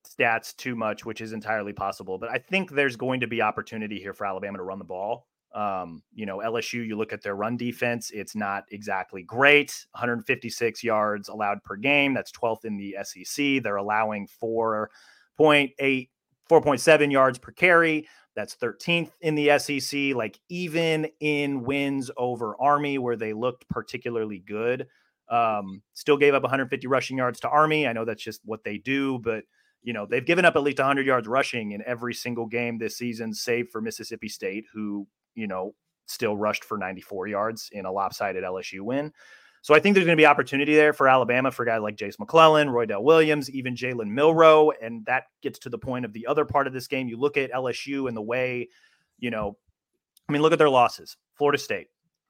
stats 0.06 0.56
too 0.56 0.76
much, 0.76 1.06
which 1.06 1.22
is 1.22 1.34
entirely 1.34 1.74
possible. 1.74 2.18
But 2.18 2.30
I 2.30 2.38
think 2.38 2.72
there's 2.72 2.96
going 2.96 3.22
to 3.22 3.28
be 3.28 3.42
opportunity 3.42 4.00
here 4.00 4.14
for 4.14 4.26
Alabama 4.26 4.58
to 4.58 4.64
run 4.64 4.80
the 4.80 4.86
ball. 4.86 5.28
Um, 5.56 6.04
you 6.14 6.26
know, 6.26 6.40
LSU, 6.40 6.86
you 6.86 6.98
look 6.98 7.14
at 7.14 7.24
their 7.24 7.36
run 7.36 7.56
defense, 7.56 8.12
it's 8.12 8.36
not 8.36 8.66
exactly 8.72 9.24
great. 9.24 9.86
156 9.92 10.84
yards 10.84 11.30
allowed 11.30 11.64
per 11.64 11.78
game. 11.78 12.14
That's 12.14 12.34
12th 12.34 12.66
in 12.66 12.76
the 12.76 12.98
SEC. 13.04 13.64
They're 13.64 13.78
allowing 13.78 14.28
4.8, 14.44 14.90
4.7 15.40 17.12
yards 17.12 17.38
per 17.40 17.52
carry. 17.52 18.06
That's 18.36 18.58
13th 18.58 19.12
in 19.22 19.36
the 19.36 19.58
SEC. 19.58 20.14
Like, 20.14 20.38
even 20.50 21.08
in 21.22 21.64
wins 21.64 22.12
over 22.18 22.58
Army, 22.60 22.98
where 22.98 23.16
they 23.16 23.32
looked 23.32 23.66
particularly 23.70 24.40
good, 24.40 24.88
um, 25.30 25.82
still 25.94 26.18
gave 26.18 26.34
up 26.34 26.44
150 26.44 26.86
rushing 26.88 27.18
yards 27.18 27.40
to 27.40 27.50
Army. 27.50 27.88
I 27.88 27.94
know 27.94 28.04
that's 28.04 28.24
just 28.24 28.42
what 28.44 28.66
they 28.66 28.78
do, 28.78 29.20
but 29.20 29.46
you 29.84 29.94
know 29.94 30.06
they've 30.06 30.26
given 30.26 30.46
up 30.46 30.56
at 30.56 30.64
least 30.64 30.80
100 30.80 31.06
yards 31.06 31.28
rushing 31.28 31.72
in 31.72 31.82
every 31.86 32.14
single 32.14 32.46
game 32.46 32.78
this 32.78 32.98
season, 32.98 33.34
save 33.34 33.70
for 33.70 33.82
Mississippi 33.82 34.28
State, 34.28 34.66
who 34.74 35.08
you 35.36 35.48
know 35.48 35.74
still 36.08 36.38
rushed 36.38 36.64
for 36.64 36.78
94 36.78 37.28
yards 37.28 37.70
in 37.72 37.86
a 37.86 37.92
lopsided 37.92 38.44
LSU 38.44 38.82
win. 38.82 39.12
So 39.62 39.74
I 39.74 39.80
think 39.80 39.96
there's 39.96 40.06
going 40.06 40.16
to 40.16 40.22
be 40.22 40.28
opportunity 40.28 40.76
there 40.76 40.94
for 40.94 41.08
Alabama 41.08 41.52
for 41.52 41.66
guys 41.66 41.82
like 41.82 41.96
Jase 41.96 42.20
McClellan, 42.20 42.70
Roy 42.70 42.86
Roydell 42.86 43.02
Williams, 43.02 43.50
even 43.50 43.76
Jalen 43.76 44.10
Milroe, 44.12 44.72
and 44.80 45.04
that 45.08 45.24
gets 45.42 45.58
to 45.60 45.70
the 45.70 45.78
point 45.80 46.06
of 46.06 46.14
the 46.14 46.28
other 46.28 46.46
part 46.46 46.68
of 46.68 46.74
this 46.74 46.86
game. 46.86 47.08
You 47.08 47.18
look 47.18 47.36
at 47.36 47.52
LSU 47.52 48.08
and 48.08 48.16
the 48.16 48.22
way, 48.22 48.70
you 49.18 49.32
know, 49.32 49.58
I 50.30 50.32
mean, 50.32 50.44
look 50.44 50.54
at 50.54 50.60
their 50.60 50.70
losses. 50.70 51.18
Florida 51.34 51.58
State, 51.58 51.88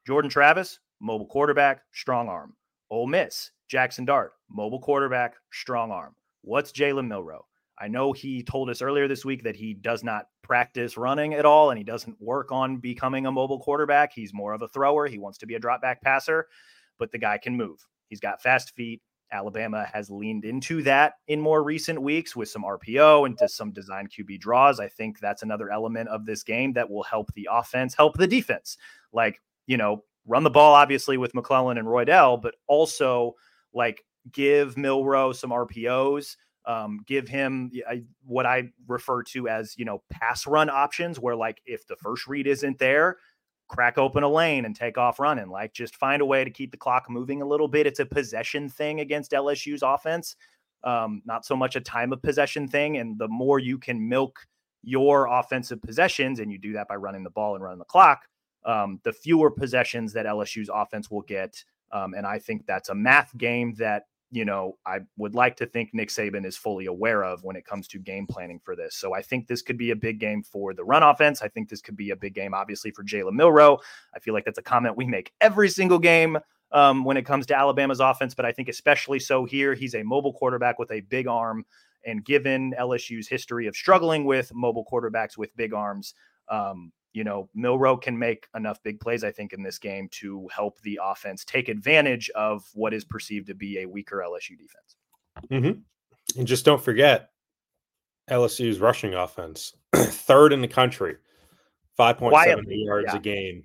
Jordan 0.07 0.31
Travis, 0.31 0.79
mobile 1.01 1.25
quarterback, 1.25 1.81
strong 1.91 2.29
arm. 2.29 2.53
Ole 2.89 3.07
Miss, 3.07 3.51
Jackson 3.67 4.05
Dart, 4.05 4.31
mobile 4.49 4.79
quarterback, 4.79 5.35
strong 5.51 5.91
arm. 5.91 6.15
What's 6.41 6.71
Jalen 6.71 7.07
Milroe? 7.07 7.45
I 7.77 7.87
know 7.87 8.13
he 8.13 8.41
told 8.41 8.69
us 8.69 8.81
earlier 8.81 9.07
this 9.07 9.25
week 9.25 9.43
that 9.43 9.55
he 9.55 9.73
does 9.73 10.03
not 10.03 10.27
practice 10.41 10.97
running 10.97 11.33
at 11.33 11.45
all 11.45 11.71
and 11.71 11.77
he 11.77 11.83
doesn't 11.83 12.21
work 12.21 12.51
on 12.51 12.77
becoming 12.77 13.25
a 13.25 13.31
mobile 13.31 13.59
quarterback. 13.59 14.13
He's 14.13 14.33
more 14.33 14.53
of 14.53 14.61
a 14.61 14.67
thrower. 14.67 15.07
He 15.07 15.17
wants 15.17 15.37
to 15.39 15.45
be 15.45 15.55
a 15.55 15.59
drop 15.59 15.81
back 15.81 16.01
passer, 16.01 16.47
but 16.97 17.11
the 17.11 17.17
guy 17.17 17.37
can 17.37 17.57
move. 17.57 17.85
He's 18.07 18.19
got 18.19 18.41
fast 18.41 18.75
feet. 18.75 19.01
Alabama 19.31 19.85
has 19.91 20.09
leaned 20.09 20.45
into 20.45 20.83
that 20.83 21.15
in 21.27 21.41
more 21.41 21.63
recent 21.63 22.01
weeks 22.01 22.35
with 22.35 22.47
some 22.47 22.63
RPO 22.63 23.25
and 23.25 23.37
to 23.39 23.49
some 23.49 23.71
design 23.71 24.07
QB 24.07 24.39
draws. 24.39 24.79
I 24.79 24.87
think 24.87 25.19
that's 25.19 25.43
another 25.43 25.71
element 25.71 26.09
of 26.09 26.25
this 26.25 26.43
game 26.43 26.73
that 26.73 26.89
will 26.89 27.03
help 27.03 27.33
the 27.33 27.49
offense, 27.51 27.95
help 27.95 28.17
the 28.17 28.27
defense. 28.27 28.77
Like, 29.11 29.41
you 29.67 29.77
know, 29.77 30.03
run 30.27 30.43
the 30.43 30.49
ball 30.49 30.73
obviously 30.73 31.17
with 31.17 31.35
McClellan 31.35 31.77
and 31.77 31.87
Roydell, 31.87 32.41
but 32.41 32.55
also 32.67 33.35
like 33.73 34.05
give 34.31 34.77
Milroe 34.77 35.33
some 35.33 35.49
RPOs. 35.49 36.37
Um, 36.67 37.01
give 37.05 37.27
him 37.27 37.71
I, 37.87 38.03
what 38.25 38.45
I 38.45 38.69
refer 38.87 39.21
to 39.23 39.47
as 39.47 39.75
you 39.77 39.85
know 39.85 40.01
pass 40.09 40.47
run 40.47 40.69
options, 40.69 41.19
where 41.19 41.35
like 41.35 41.61
if 41.65 41.85
the 41.87 41.95
first 41.95 42.27
read 42.27 42.47
isn't 42.47 42.79
there, 42.79 43.17
crack 43.67 43.97
open 43.97 44.23
a 44.23 44.29
lane 44.29 44.65
and 44.65 44.75
take 44.75 44.97
off 44.97 45.19
running. 45.19 45.49
Like 45.49 45.73
just 45.73 45.95
find 45.95 46.21
a 46.21 46.25
way 46.25 46.43
to 46.43 46.49
keep 46.49 46.71
the 46.71 46.77
clock 46.77 47.09
moving 47.09 47.41
a 47.41 47.47
little 47.47 47.67
bit. 47.67 47.87
It's 47.87 47.99
a 47.99 48.05
possession 48.05 48.69
thing 48.69 48.99
against 48.99 49.31
LSU's 49.31 49.83
offense, 49.83 50.35
um, 50.83 51.21
not 51.25 51.45
so 51.45 51.55
much 51.55 51.75
a 51.75 51.81
time 51.81 52.13
of 52.13 52.21
possession 52.21 52.67
thing. 52.67 52.97
And 52.97 53.17
the 53.17 53.27
more 53.27 53.59
you 53.59 53.77
can 53.77 54.07
milk 54.07 54.39
your 54.83 55.27
offensive 55.27 55.81
possessions, 55.81 56.39
and 56.39 56.51
you 56.51 56.59
do 56.59 56.73
that 56.73 56.87
by 56.87 56.95
running 56.95 57.23
the 57.23 57.31
ball 57.31 57.55
and 57.55 57.63
running 57.63 57.79
the 57.79 57.85
clock, 57.85 58.21
um, 58.65 58.99
the 59.03 59.13
fewer 59.13 59.49
possessions 59.49 60.13
that 60.13 60.25
LSU's 60.25 60.69
offense 60.71 61.09
will 61.09 61.23
get. 61.23 61.63
Um, 61.91 62.13
and 62.13 62.25
I 62.25 62.39
think 62.39 62.65
that's 62.65 62.89
a 62.89 62.95
math 62.95 63.35
game 63.37 63.73
that, 63.75 64.03
you 64.35 64.43
know, 64.43 64.77
I 64.85 64.99
would 65.17 65.33
like 65.33 65.55
to 65.57 65.65
think 65.65 65.91
Nick 65.93 66.09
Saban 66.09 66.45
is 66.45 66.57
fully 66.57 66.87
aware 66.87 67.23
of 67.23 67.43
when 67.45 67.55
it 67.55 67.65
comes 67.65 67.87
to 67.87 67.99
game 67.99 68.27
planning 68.27 68.59
for 68.63 68.75
this. 68.75 68.95
So 68.95 69.15
I 69.15 69.21
think 69.21 69.47
this 69.47 69.61
could 69.61 69.77
be 69.77 69.91
a 69.91 69.95
big 69.95 70.19
game 70.19 70.43
for 70.43 70.73
the 70.73 70.83
run 70.83 71.03
offense. 71.03 71.41
I 71.41 71.47
think 71.47 71.69
this 71.69 71.81
could 71.81 71.95
be 71.95 72.09
a 72.09 72.15
big 72.17 72.35
game, 72.35 72.53
obviously, 72.53 72.91
for 72.91 73.01
Jalen 73.01 73.31
Milroe. 73.31 73.79
I 74.13 74.19
feel 74.19 74.33
like 74.33 74.43
that's 74.43 74.57
a 74.57 74.61
comment 74.61 74.97
we 74.97 75.05
make 75.05 75.31
every 75.39 75.69
single 75.69 75.99
game 75.99 76.37
um, 76.73 77.05
when 77.05 77.15
it 77.15 77.25
comes 77.25 77.45
to 77.45 77.57
Alabama's 77.57 78.01
offense, 78.01 78.35
but 78.35 78.45
I 78.45 78.51
think 78.51 78.67
especially 78.67 79.19
so 79.19 79.45
here. 79.45 79.73
He's 79.73 79.95
a 79.95 80.03
mobile 80.03 80.33
quarterback 80.33 80.79
with 80.79 80.91
a 80.91 80.99
big 80.99 81.27
arm. 81.27 81.65
And 82.05 82.23
given 82.23 82.75
LSU's 82.77 83.29
history 83.29 83.67
of 83.67 83.75
struggling 83.75 84.25
with 84.25 84.53
mobile 84.53 84.85
quarterbacks 84.85 85.37
with 85.37 85.55
big 85.55 85.73
arms, 85.73 86.13
um, 86.49 86.91
you 87.15 87.23
know, 87.23 87.49
Milroe 87.55 87.95
can 87.95 88.19
make 88.19 88.47
enough 88.55 88.83
big 88.83 88.99
plays, 88.99 89.23
I 89.23 89.31
think, 89.31 89.53
in 89.53 89.63
this 89.63 89.79
game 89.79 90.09
to 90.19 90.49
help 90.53 90.81
the 90.81 90.99
offense 91.01 91.45
take 91.45 91.69
advantage 91.69 92.29
of 92.31 92.65
what 92.73 92.93
is 92.93 93.05
perceived 93.05 93.47
to 93.47 93.55
be 93.55 93.79
a 93.79 93.85
weaker 93.85 94.17
LSU 94.17 94.57
defense. 94.57 94.97
Mm-hmm. 95.49 96.39
And 96.39 96.47
just 96.47 96.65
don't 96.65 96.83
forget 96.83 97.29
LSU's 98.29 98.79
rushing 98.79 99.13
offense, 99.13 99.73
third 99.95 100.51
in 100.51 100.59
the 100.59 100.67
country, 100.67 101.15
5.7 101.97 102.63
yards 102.67 103.07
yeah. 103.07 103.15
a 103.15 103.19
game, 103.19 103.63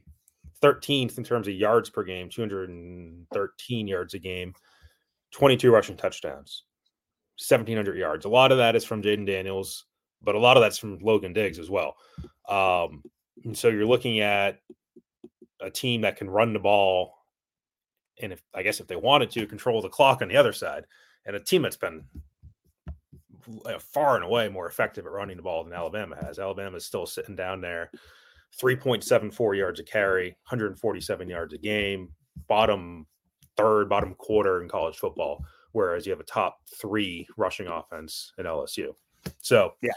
13th 0.63 1.19
in 1.19 1.25
terms 1.25 1.49
of 1.49 1.55
yards 1.55 1.91
per 1.91 2.05
game, 2.05 2.29
213 2.31 3.89
yards 3.89 4.15
a 4.15 4.19
game, 4.21 4.55
22 5.33 5.73
rushing 5.73 5.97
touchdowns, 5.97 6.67
1,700 7.49 7.99
yards. 7.99 8.27
A 8.27 8.29
lot 8.29 8.53
of 8.53 8.59
that 8.59 8.77
is 8.77 8.85
from 8.85 9.03
Jayden 9.03 9.27
Daniels, 9.27 9.87
but 10.23 10.37
a 10.37 10.39
lot 10.39 10.57
of 10.57 10.61
that's 10.61 10.79
from 10.79 11.01
Logan 11.01 11.33
Diggs 11.33 11.59
as 11.59 11.69
well. 11.69 11.97
Um, 12.49 13.03
and 13.45 13.57
so 13.57 13.69
you're 13.69 13.87
looking 13.87 14.21
at 14.21 14.61
a 15.61 15.71
team 15.71 16.03
that 16.03 16.17
can 16.17 16.29
run 16.29 16.53
the 16.53 16.59
ball 16.59 17.15
and 18.21 18.33
if 18.33 18.43
I 18.55 18.63
guess 18.63 18.81
if 18.81 18.87
they 18.87 18.97
wanted 18.97 19.31
to 19.33 19.47
control 19.47 19.83
the 19.83 19.89
clock 19.89 20.23
on 20.23 20.29
the 20.29 20.37
other 20.37 20.53
side, 20.53 20.85
and 21.27 21.37
a 21.37 21.41
team 21.41 21.63
that's 21.63 21.77
been 21.77 22.05
uh, 23.65 23.79
far 23.79 24.17
and 24.17 24.25
away 24.25 24.49
more 24.49 24.69
effective 24.69 25.07
at 25.07 25.13
running 25.13 25.37
the 25.37 25.43
ball 25.43 25.65
than 25.65 25.73
Alabama 25.73 26.17
has. 26.23 26.39
Alabama 26.39 26.77
is 26.77 26.87
still 26.87 27.07
sitting 27.07 27.37
down 27.37 27.61
there 27.61 27.91
3.74 28.61 29.57
yards 29.57 29.81
a 29.81 29.85
carry, 29.85 30.29
147 30.49 31.29
yards 31.29 31.55
a 31.55 31.59
game, 31.59 32.11
bottom 32.49 33.07
third, 33.57 33.89
bottom 33.89 34.15
quarter 34.15 34.63
in 34.63 34.69
college 34.69 34.97
football, 34.97 35.45
whereas 35.73 36.07
you 36.07 36.13
have 36.13 36.21
a 36.21 36.25
top 36.25 36.59
three 36.81 37.27
rushing 37.37 37.67
offense 37.67 38.33
in 38.39 38.47
LSU. 38.47 38.89
So, 39.39 39.75
yeah, 39.83 39.93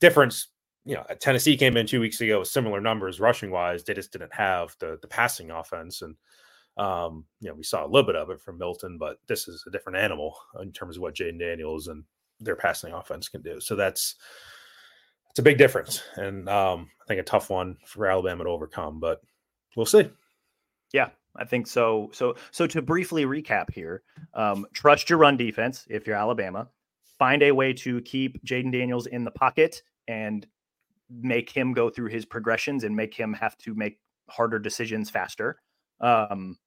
difference. 0.00 0.48
You 0.84 0.96
know, 0.96 1.04
Tennessee 1.20 1.56
came 1.56 1.76
in 1.76 1.86
two 1.86 2.00
weeks 2.00 2.20
ago 2.20 2.40
with 2.40 2.48
similar 2.48 2.80
numbers 2.80 3.20
rushing 3.20 3.50
wise. 3.50 3.84
They 3.84 3.94
just 3.94 4.12
didn't 4.12 4.34
have 4.34 4.76
the 4.80 4.98
the 5.00 5.08
passing 5.08 5.50
offense, 5.50 6.02
and 6.02 6.14
um, 6.76 7.24
you 7.40 7.48
know, 7.48 7.54
we 7.54 7.62
saw 7.62 7.84
a 7.84 7.88
little 7.88 8.06
bit 8.06 8.16
of 8.16 8.30
it 8.30 8.40
from 8.40 8.58
Milton, 8.58 8.98
but 8.98 9.18
this 9.26 9.48
is 9.48 9.64
a 9.66 9.70
different 9.70 9.98
animal 9.98 10.36
in 10.60 10.72
terms 10.72 10.96
of 10.96 11.02
what 11.02 11.14
Jayden 11.14 11.38
Daniels 11.38 11.88
and 11.88 12.04
their 12.40 12.56
passing 12.56 12.92
offense 12.92 13.28
can 13.28 13.42
do. 13.42 13.60
So 13.60 13.76
that's 13.76 14.16
it's 15.30 15.38
a 15.38 15.42
big 15.42 15.58
difference, 15.58 16.02
and 16.16 16.48
um, 16.48 16.90
I 17.02 17.06
think 17.06 17.20
a 17.20 17.24
tough 17.24 17.50
one 17.50 17.76
for 17.86 18.06
Alabama 18.06 18.44
to 18.44 18.50
overcome. 18.50 19.00
But 19.00 19.20
we'll 19.76 19.86
see. 19.86 20.10
Yeah, 20.92 21.10
I 21.36 21.44
think 21.44 21.66
so. 21.66 22.10
So, 22.12 22.36
so 22.52 22.66
to 22.68 22.80
briefly 22.80 23.24
recap 23.24 23.72
here, 23.72 24.02
um, 24.34 24.66
trust 24.72 25.10
your 25.10 25.18
run 25.18 25.36
defense 25.36 25.86
if 25.90 26.06
you're 26.06 26.16
Alabama. 26.16 26.68
Find 27.18 27.42
a 27.42 27.52
way 27.52 27.72
to 27.72 28.00
keep 28.02 28.44
Jayden 28.44 28.72
Daniels 28.72 29.06
in 29.06 29.24
the 29.24 29.30
pocket 29.30 29.82
and 30.06 30.46
make 31.10 31.50
him 31.50 31.72
go 31.72 31.90
through 31.90 32.08
his 32.08 32.24
progressions 32.24 32.84
and 32.84 32.94
make 32.94 33.14
him 33.14 33.32
have 33.34 33.56
to 33.58 33.74
make 33.74 33.98
harder 34.28 34.58
decisions 34.58 35.10
faster. 35.10 35.60
Um, 36.00 36.58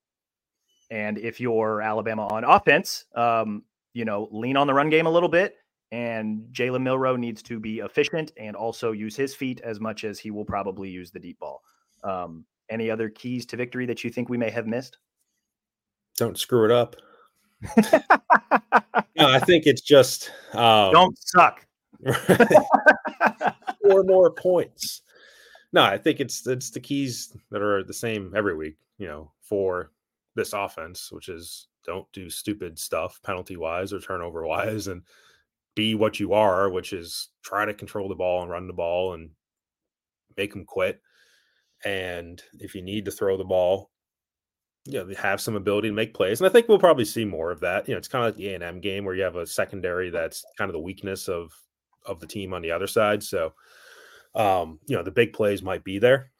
and 0.89 1.17
if 1.17 1.39
you're 1.39 1.81
Alabama 1.81 2.27
on 2.27 2.43
offense, 2.43 3.05
um, 3.15 3.63
you 3.93 4.05
know, 4.05 4.29
lean 4.31 4.57
on 4.57 4.67
the 4.67 4.73
run 4.73 4.89
game 4.89 5.05
a 5.05 5.11
little 5.11 5.29
bit 5.29 5.55
and 5.91 6.47
Jalen 6.51 6.81
Milroe 6.83 7.15
needs 7.15 7.41
to 7.43 7.59
be 7.59 7.79
efficient 7.79 8.31
and 8.37 8.55
also 8.55 8.91
use 8.91 9.15
his 9.15 9.33
feet 9.33 9.61
as 9.63 9.79
much 9.79 10.03
as 10.03 10.19
he 10.19 10.31
will 10.31 10.45
probably 10.45 10.89
use 10.89 11.11
the 11.11 11.19
deep 11.19 11.39
ball. 11.39 11.61
Um, 12.03 12.45
any 12.69 12.91
other 12.91 13.09
keys 13.09 13.45
to 13.47 13.57
victory 13.57 13.85
that 13.85 14.03
you 14.03 14.09
think 14.09 14.29
we 14.29 14.37
may 14.37 14.49
have 14.49 14.67
missed? 14.67 14.97
Don't 16.17 16.37
screw 16.37 16.65
it 16.65 16.71
up. 16.71 16.95
no, 19.15 19.27
I 19.27 19.39
think 19.39 19.65
it's 19.65 19.81
just 19.81 20.31
um, 20.53 20.91
don't 20.91 21.17
suck. 21.17 21.65
Four 23.89 24.03
more 24.03 24.31
points. 24.31 25.01
No, 25.73 25.83
I 25.83 25.97
think 25.97 26.19
it's 26.19 26.45
it's 26.47 26.69
the 26.71 26.79
keys 26.79 27.35
that 27.51 27.61
are 27.61 27.83
the 27.83 27.93
same 27.93 28.33
every 28.35 28.55
week. 28.55 28.77
You 28.97 29.07
know, 29.07 29.31
for 29.41 29.91
this 30.35 30.53
offense, 30.53 31.11
which 31.11 31.29
is 31.29 31.67
don't 31.85 32.11
do 32.13 32.29
stupid 32.29 32.77
stuff 32.79 33.19
penalty 33.23 33.57
wise 33.57 33.93
or 33.93 33.99
turnover 33.99 34.45
wise, 34.45 34.87
and 34.87 35.03
be 35.75 35.95
what 35.95 36.19
you 36.19 36.33
are, 36.33 36.69
which 36.69 36.93
is 36.93 37.29
try 37.43 37.65
to 37.65 37.73
control 37.73 38.09
the 38.09 38.15
ball 38.15 38.41
and 38.41 38.51
run 38.51 38.67
the 38.67 38.73
ball 38.73 39.13
and 39.13 39.29
make 40.35 40.53
them 40.53 40.65
quit. 40.65 41.01
And 41.85 42.41
if 42.59 42.73
you 42.73 42.81
need 42.81 43.05
to 43.05 43.11
throw 43.11 43.37
the 43.37 43.43
ball, 43.43 43.91
you 44.85 44.93
know, 44.93 45.13
have 45.15 45.41
some 45.41 45.55
ability 45.55 45.89
to 45.89 45.93
make 45.93 46.13
plays. 46.13 46.39
And 46.39 46.47
I 46.49 46.51
think 46.51 46.67
we'll 46.67 46.79
probably 46.79 47.05
see 47.05 47.25
more 47.25 47.51
of 47.51 47.59
that. 47.59 47.87
You 47.87 47.93
know, 47.93 47.97
it's 47.97 48.07
kind 48.07 48.25
of 48.25 48.33
like 48.33 48.37
the 48.37 48.55
A&M 48.55 48.79
game 48.79 49.05
where 49.05 49.15
you 49.15 49.23
have 49.23 49.35
a 49.35 49.45
secondary 49.45 50.09
that's 50.09 50.43
kind 50.57 50.69
of 50.69 50.73
the 50.73 50.79
weakness 50.79 51.27
of 51.27 51.51
of 52.07 52.19
the 52.19 52.27
team 52.27 52.53
on 52.53 52.61
the 52.61 52.71
other 52.71 52.87
side. 52.87 53.23
So 53.23 53.53
um, 54.35 54.79
you 54.87 54.95
know, 54.95 55.03
the 55.03 55.11
big 55.11 55.33
plays 55.33 55.61
might 55.61 55.83
be 55.83 55.99
there 55.99 56.31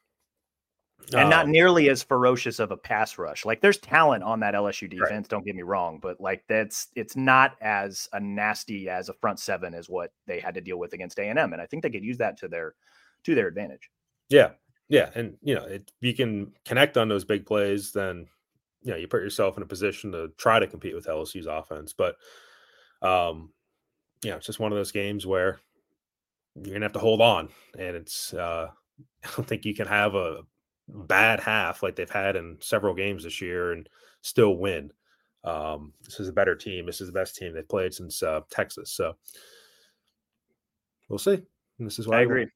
and 1.15 1.29
not 1.29 1.45
um, 1.45 1.51
nearly 1.51 1.89
as 1.89 2.03
ferocious 2.03 2.59
of 2.59 2.71
a 2.71 2.77
pass 2.77 3.17
rush. 3.17 3.45
Like 3.45 3.61
there's 3.61 3.77
talent 3.77 4.23
on 4.23 4.39
that 4.41 4.53
LSU 4.53 4.89
defense, 4.89 5.11
right. 5.11 5.27
don't 5.27 5.45
get 5.45 5.55
me 5.55 5.61
wrong, 5.61 5.99
but 6.01 6.19
like 6.19 6.43
that's 6.49 6.87
it's 6.95 7.15
not 7.15 7.55
as 7.61 8.09
a 8.13 8.19
nasty 8.19 8.89
as 8.89 9.09
a 9.09 9.13
front 9.13 9.39
seven 9.39 9.73
as 9.73 9.89
what 9.89 10.11
they 10.25 10.39
had 10.39 10.53
to 10.55 10.61
deal 10.61 10.77
with 10.77 10.93
against 10.93 11.19
A&M 11.19 11.37
and 11.37 11.61
I 11.61 11.65
think 11.65 11.83
they 11.83 11.89
could 11.89 12.03
use 12.03 12.17
that 12.17 12.37
to 12.39 12.47
their 12.47 12.75
to 13.23 13.35
their 13.35 13.47
advantage. 13.47 13.89
Yeah. 14.29 14.51
Yeah, 14.89 15.09
and 15.15 15.35
you 15.41 15.53
know, 15.53 15.65
if 15.65 15.81
you 15.99 16.13
can 16.13 16.53
connect 16.63 16.95
on 16.95 17.09
those 17.09 17.25
big 17.25 17.45
plays 17.45 17.91
then 17.91 18.27
you 18.83 18.91
know, 18.91 18.97
you 18.97 19.07
put 19.07 19.21
yourself 19.21 19.57
in 19.57 19.63
a 19.63 19.67
position 19.67 20.11
to 20.11 20.29
try 20.37 20.59
to 20.59 20.67
compete 20.67 20.95
with 20.95 21.07
LSU's 21.07 21.47
offense, 21.47 21.93
but 21.93 22.15
um 23.01 23.51
you 24.23 24.31
know, 24.31 24.37
it's 24.37 24.45
just 24.45 24.59
one 24.59 24.71
of 24.71 24.77
those 24.77 24.91
games 24.91 25.25
where 25.25 25.59
you're 26.55 26.71
going 26.71 26.81
to 26.81 26.85
have 26.85 26.93
to 26.93 26.99
hold 26.99 27.21
on 27.21 27.49
and 27.77 27.95
it's 27.95 28.33
uh 28.33 28.67
I 29.23 29.29
don't 29.35 29.47
think 29.47 29.65
you 29.65 29.75
can 29.75 29.87
have 29.87 30.15
a 30.15 30.41
bad 30.87 31.39
half 31.39 31.83
like 31.83 31.95
they've 31.95 32.09
had 32.09 32.35
in 32.35 32.57
several 32.61 32.93
games 32.93 33.23
this 33.23 33.41
year 33.41 33.73
and 33.73 33.87
still 34.21 34.57
win. 34.57 34.91
Um, 35.43 35.93
this 36.03 36.19
is 36.19 36.27
a 36.27 36.33
better 36.33 36.55
team. 36.55 36.85
This 36.85 37.01
is 37.01 37.07
the 37.07 37.13
best 37.13 37.35
team 37.35 37.53
they've 37.53 37.67
played 37.67 37.93
since 37.93 38.23
uh, 38.23 38.41
Texas. 38.49 38.91
So 38.91 39.15
we'll 41.09 41.19
see. 41.19 41.41
And 41.79 41.87
this 41.87 41.99
is 41.99 42.07
why 42.07 42.19
I 42.19 42.21
agree. 42.21 42.47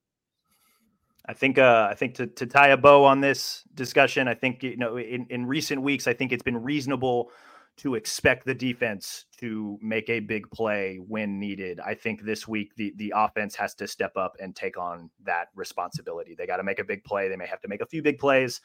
I 1.26 1.34
think 1.34 1.58
uh, 1.58 1.88
I 1.90 1.94
think 1.94 2.14
to, 2.16 2.26
to 2.26 2.46
tie 2.46 2.68
a 2.68 2.76
bow 2.76 3.04
on 3.04 3.20
this 3.20 3.62
discussion, 3.74 4.26
I 4.26 4.34
think 4.34 4.62
you 4.62 4.76
know 4.76 4.96
in, 4.96 5.26
in 5.30 5.46
recent 5.46 5.80
weeks, 5.80 6.08
I 6.08 6.14
think 6.14 6.32
it's 6.32 6.42
been 6.42 6.60
reasonable 6.60 7.30
to 7.82 7.96
expect 7.96 8.46
the 8.46 8.54
defense 8.54 9.26
to 9.38 9.76
make 9.82 10.08
a 10.08 10.20
big 10.20 10.48
play 10.52 11.00
when 11.08 11.40
needed. 11.40 11.80
I 11.80 11.94
think 11.94 12.22
this 12.22 12.46
week 12.46 12.76
the 12.76 12.92
the 12.96 13.12
offense 13.16 13.56
has 13.56 13.74
to 13.74 13.88
step 13.88 14.16
up 14.16 14.36
and 14.38 14.54
take 14.54 14.78
on 14.78 15.10
that 15.24 15.48
responsibility. 15.56 16.36
They 16.36 16.46
got 16.46 16.58
to 16.58 16.62
make 16.62 16.78
a 16.78 16.84
big 16.84 17.02
play. 17.02 17.28
They 17.28 17.36
may 17.36 17.48
have 17.48 17.60
to 17.62 17.68
make 17.68 17.80
a 17.80 17.86
few 17.86 18.00
big 18.00 18.18
plays. 18.18 18.60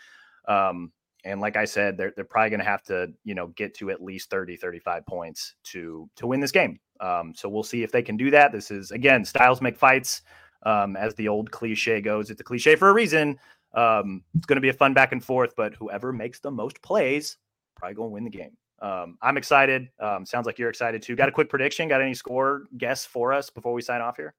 Um, 0.47 0.91
and 1.23 1.41
like 1.41 1.57
I 1.57 1.65
said, 1.65 1.97
they're, 1.97 2.13
they're 2.15 2.25
probably 2.25 2.51
going 2.51 2.59
to 2.59 2.65
have 2.65 2.83
to, 2.83 3.11
you 3.23 3.33
know, 3.33 3.47
get 3.47 3.73
to 3.77 3.89
at 3.89 4.03
least 4.03 4.29
30, 4.29 4.55
35 4.55 5.05
points 5.07 5.55
to, 5.63 6.07
to 6.15 6.27
win 6.27 6.39
this 6.39 6.51
game. 6.51 6.79
Um, 7.01 7.33
so 7.35 7.49
we'll 7.49 7.63
see 7.63 7.81
if 7.81 7.91
they 7.91 8.03
can 8.03 8.17
do 8.17 8.29
that. 8.31 8.51
This 8.51 8.69
is 8.69 8.91
again, 8.91 9.25
styles 9.25 9.61
make 9.61 9.77
fights. 9.77 10.21
Um, 10.63 10.95
as 10.95 11.15
the 11.15 11.27
old 11.27 11.49
cliche 11.49 12.01
goes, 12.01 12.29
it's 12.29 12.41
a 12.41 12.43
cliche 12.43 12.75
for 12.75 12.89
a 12.89 12.93
reason. 12.93 13.39
Um, 13.73 14.23
it's 14.35 14.45
going 14.45 14.57
to 14.57 14.61
be 14.61 14.69
a 14.69 14.73
fun 14.73 14.93
back 14.93 15.11
and 15.11 15.23
forth, 15.23 15.53
but 15.57 15.73
whoever 15.73 16.13
makes 16.13 16.39
the 16.39 16.51
most 16.51 16.81
plays 16.83 17.37
probably 17.75 17.95
going 17.95 18.09
to 18.09 18.13
win 18.13 18.23
the 18.23 18.29
game. 18.29 18.57
Um, 18.79 19.17
I'm 19.21 19.37
excited. 19.37 19.89
Um, 19.99 20.25
sounds 20.25 20.45
like 20.45 20.59
you're 20.59 20.69
excited 20.69 21.01
too. 21.01 21.15
Got 21.15 21.29
a 21.29 21.31
quick 21.31 21.49
prediction? 21.49 21.87
Got 21.87 22.01
any 22.01 22.13
score 22.13 22.63
guess 22.77 23.05
for 23.05 23.33
us 23.33 23.49
before 23.49 23.73
we 23.73 23.81
sign 23.81 24.01
off 24.01 24.17
here? 24.17 24.35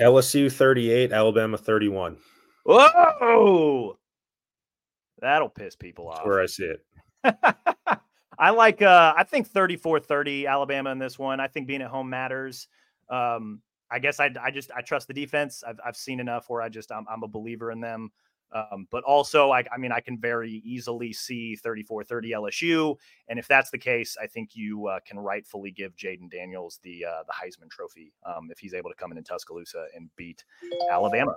LSU 0.00 0.50
38, 0.50 1.12
Alabama 1.12 1.58
31. 1.58 2.16
Whoa! 2.64 3.98
That'll 5.20 5.48
piss 5.48 5.74
people 5.74 6.08
off. 6.08 6.18
That's 6.18 6.26
where 6.26 6.40
I 6.40 6.46
see 6.46 6.64
it. 6.64 6.84
I 8.38 8.50
like 8.50 8.82
uh 8.82 9.14
I 9.16 9.24
think 9.24 9.50
34-30 9.50 10.46
Alabama 10.48 10.90
in 10.90 10.98
this 10.98 11.18
one. 11.18 11.40
I 11.40 11.48
think 11.48 11.66
being 11.66 11.82
at 11.82 11.90
home 11.90 12.08
matters. 12.08 12.68
Um 13.10 13.60
I 13.90 13.98
guess 13.98 14.20
I 14.20 14.30
I 14.40 14.50
just 14.50 14.70
I 14.76 14.82
trust 14.82 15.08
the 15.08 15.14
defense. 15.14 15.64
I've 15.66 15.80
I've 15.84 15.96
seen 15.96 16.20
enough 16.20 16.44
where 16.48 16.62
I 16.62 16.68
just 16.68 16.92
I'm, 16.92 17.06
I'm 17.10 17.24
a 17.24 17.28
believer 17.28 17.72
in 17.72 17.80
them. 17.80 18.10
Um, 18.52 18.86
but 18.90 19.04
also, 19.04 19.50
I, 19.50 19.64
I, 19.72 19.78
mean, 19.78 19.92
I 19.92 20.00
can 20.00 20.18
very 20.18 20.62
easily 20.64 21.12
see 21.12 21.56
34 21.56 22.04
30 22.04 22.30
LSU. 22.30 22.96
And 23.28 23.38
if 23.38 23.46
that's 23.46 23.70
the 23.70 23.78
case, 23.78 24.16
I 24.20 24.26
think 24.26 24.50
you 24.54 24.86
uh, 24.86 25.00
can 25.06 25.18
rightfully 25.18 25.70
give 25.70 25.94
Jayden 25.96 26.30
Daniels 26.30 26.80
the 26.82 27.04
uh, 27.04 27.22
the 27.26 27.32
Heisman 27.32 27.70
Trophy 27.70 28.12
um, 28.24 28.48
if 28.50 28.58
he's 28.58 28.74
able 28.74 28.90
to 28.90 28.96
come 28.96 29.12
in 29.12 29.18
in 29.18 29.24
Tuscaloosa 29.24 29.86
and 29.94 30.08
beat 30.16 30.44
Alabama. 30.90 31.36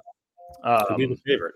Um, 0.63 0.97
be 0.97 1.05
the 1.05 1.15
favorite. 1.15 1.55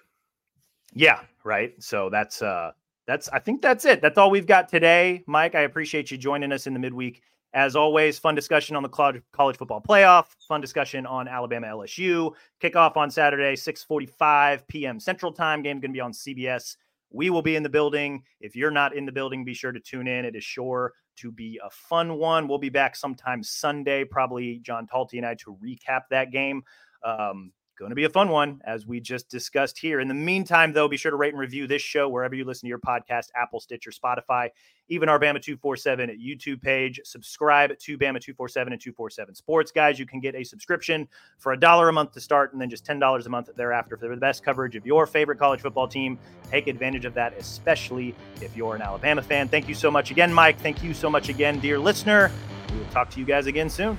Yeah, 0.93 1.21
right. 1.43 1.73
So 1.81 2.09
that's 2.09 2.41
uh, 2.41 2.71
that's 3.07 3.29
I 3.29 3.39
think 3.39 3.61
that's 3.61 3.85
it. 3.85 4.01
That's 4.01 4.17
all 4.17 4.31
we've 4.31 4.47
got 4.47 4.69
today, 4.69 5.23
Mike. 5.27 5.55
I 5.55 5.61
appreciate 5.61 6.11
you 6.11 6.17
joining 6.17 6.51
us 6.51 6.67
in 6.67 6.73
the 6.73 6.79
midweek 6.79 7.21
as 7.55 7.77
always, 7.77 8.19
fun 8.19 8.35
discussion 8.35 8.75
on 8.75 8.83
the 8.83 8.89
college 8.89 9.57
football 9.57 9.81
playoff, 9.81 10.25
fun 10.45 10.59
discussion 10.59 11.05
on 11.05 11.29
Alabama 11.29 11.67
LSU. 11.67 12.33
Kickoff 12.61 12.97
on 12.97 13.09
Saturday, 13.09 13.55
6:45 13.55 14.67
p.m. 14.67 14.99
Central 14.99 15.31
Time. 15.31 15.63
Game 15.63 15.79
going 15.79 15.91
to 15.91 15.95
be 15.95 16.01
on 16.01 16.11
CBS. 16.11 16.75
We 17.11 17.29
will 17.29 17.41
be 17.41 17.55
in 17.55 17.63
the 17.63 17.69
building. 17.69 18.23
If 18.41 18.57
you're 18.57 18.71
not 18.71 18.93
in 18.93 19.05
the 19.05 19.11
building, 19.13 19.45
be 19.45 19.53
sure 19.53 19.71
to 19.71 19.79
tune 19.79 20.05
in. 20.05 20.25
It 20.25 20.35
is 20.35 20.43
sure 20.43 20.91
to 21.17 21.31
be 21.31 21.57
a 21.63 21.69
fun 21.69 22.17
one. 22.17 22.49
We'll 22.49 22.57
be 22.57 22.67
back 22.67 22.93
sometime 22.93 23.41
Sunday, 23.41 24.03
probably 24.03 24.59
John 24.59 24.85
Talty 24.85 25.13
and 25.13 25.25
I 25.25 25.35
to 25.35 25.57
recap 25.63 26.01
that 26.09 26.31
game. 26.31 26.61
Um, 27.05 27.53
Going 27.77 27.91
to 27.91 27.95
be 27.95 28.05
a 28.05 28.09
fun 28.09 28.29
one, 28.29 28.61
as 28.65 28.87
we 28.87 29.01
just 29.01 29.27
discussed 29.27 29.77
here. 29.77 29.99
In 29.99 30.07
the 30.07 30.13
meantime, 30.13 30.71
though, 30.71 30.87
be 30.87 30.95
sure 30.95 31.11
to 31.11 31.17
rate 31.17 31.33
and 31.33 31.39
review 31.39 31.67
this 31.67 31.81
show 31.81 32.07
wherever 32.07 32.33
you 32.33 32.45
listen 32.45 32.61
to 32.61 32.69
your 32.69 32.79
podcast 32.79 33.31
Apple, 33.35 33.59
Stitcher, 33.59 33.91
Spotify, 33.91 34.47
even 34.87 35.09
our 35.09 35.19
Bama 35.19 35.41
247 35.41 36.09
YouTube 36.11 36.61
page. 36.61 37.01
Subscribe 37.03 37.77
to 37.79 37.97
Bama 37.97 38.21
247 38.21 38.71
and 38.71 38.81
247 38.81 39.35
Sports. 39.35 39.71
Guys, 39.73 39.99
you 39.99 40.05
can 40.05 40.21
get 40.21 40.35
a 40.35 40.43
subscription 40.45 41.05
for 41.37 41.51
a 41.51 41.59
dollar 41.59 41.89
a 41.89 41.93
month 41.93 42.13
to 42.13 42.21
start 42.21 42.53
and 42.53 42.61
then 42.61 42.69
just 42.69 42.85
$10 42.85 43.25
a 43.25 43.29
month 43.29 43.49
thereafter 43.57 43.97
for 43.97 44.07
the 44.07 44.15
best 44.15 44.41
coverage 44.41 44.77
of 44.77 44.85
your 44.85 45.05
favorite 45.05 45.37
college 45.37 45.59
football 45.59 45.87
team. 45.87 46.17
Take 46.49 46.67
advantage 46.67 47.03
of 47.03 47.13
that, 47.15 47.33
especially 47.37 48.15
if 48.41 48.55
you're 48.55 48.75
an 48.75 48.81
Alabama 48.81 49.21
fan. 49.21 49.49
Thank 49.49 49.67
you 49.67 49.75
so 49.75 49.91
much 49.91 50.11
again, 50.11 50.33
Mike. 50.33 50.61
Thank 50.61 50.81
you 50.81 50.93
so 50.93 51.09
much 51.09 51.27
again, 51.27 51.59
dear 51.59 51.77
listener. 51.77 52.31
We 52.71 52.77
will 52.77 52.85
talk 52.85 53.09
to 53.09 53.19
you 53.19 53.25
guys 53.25 53.47
again 53.47 53.69
soon. 53.69 53.97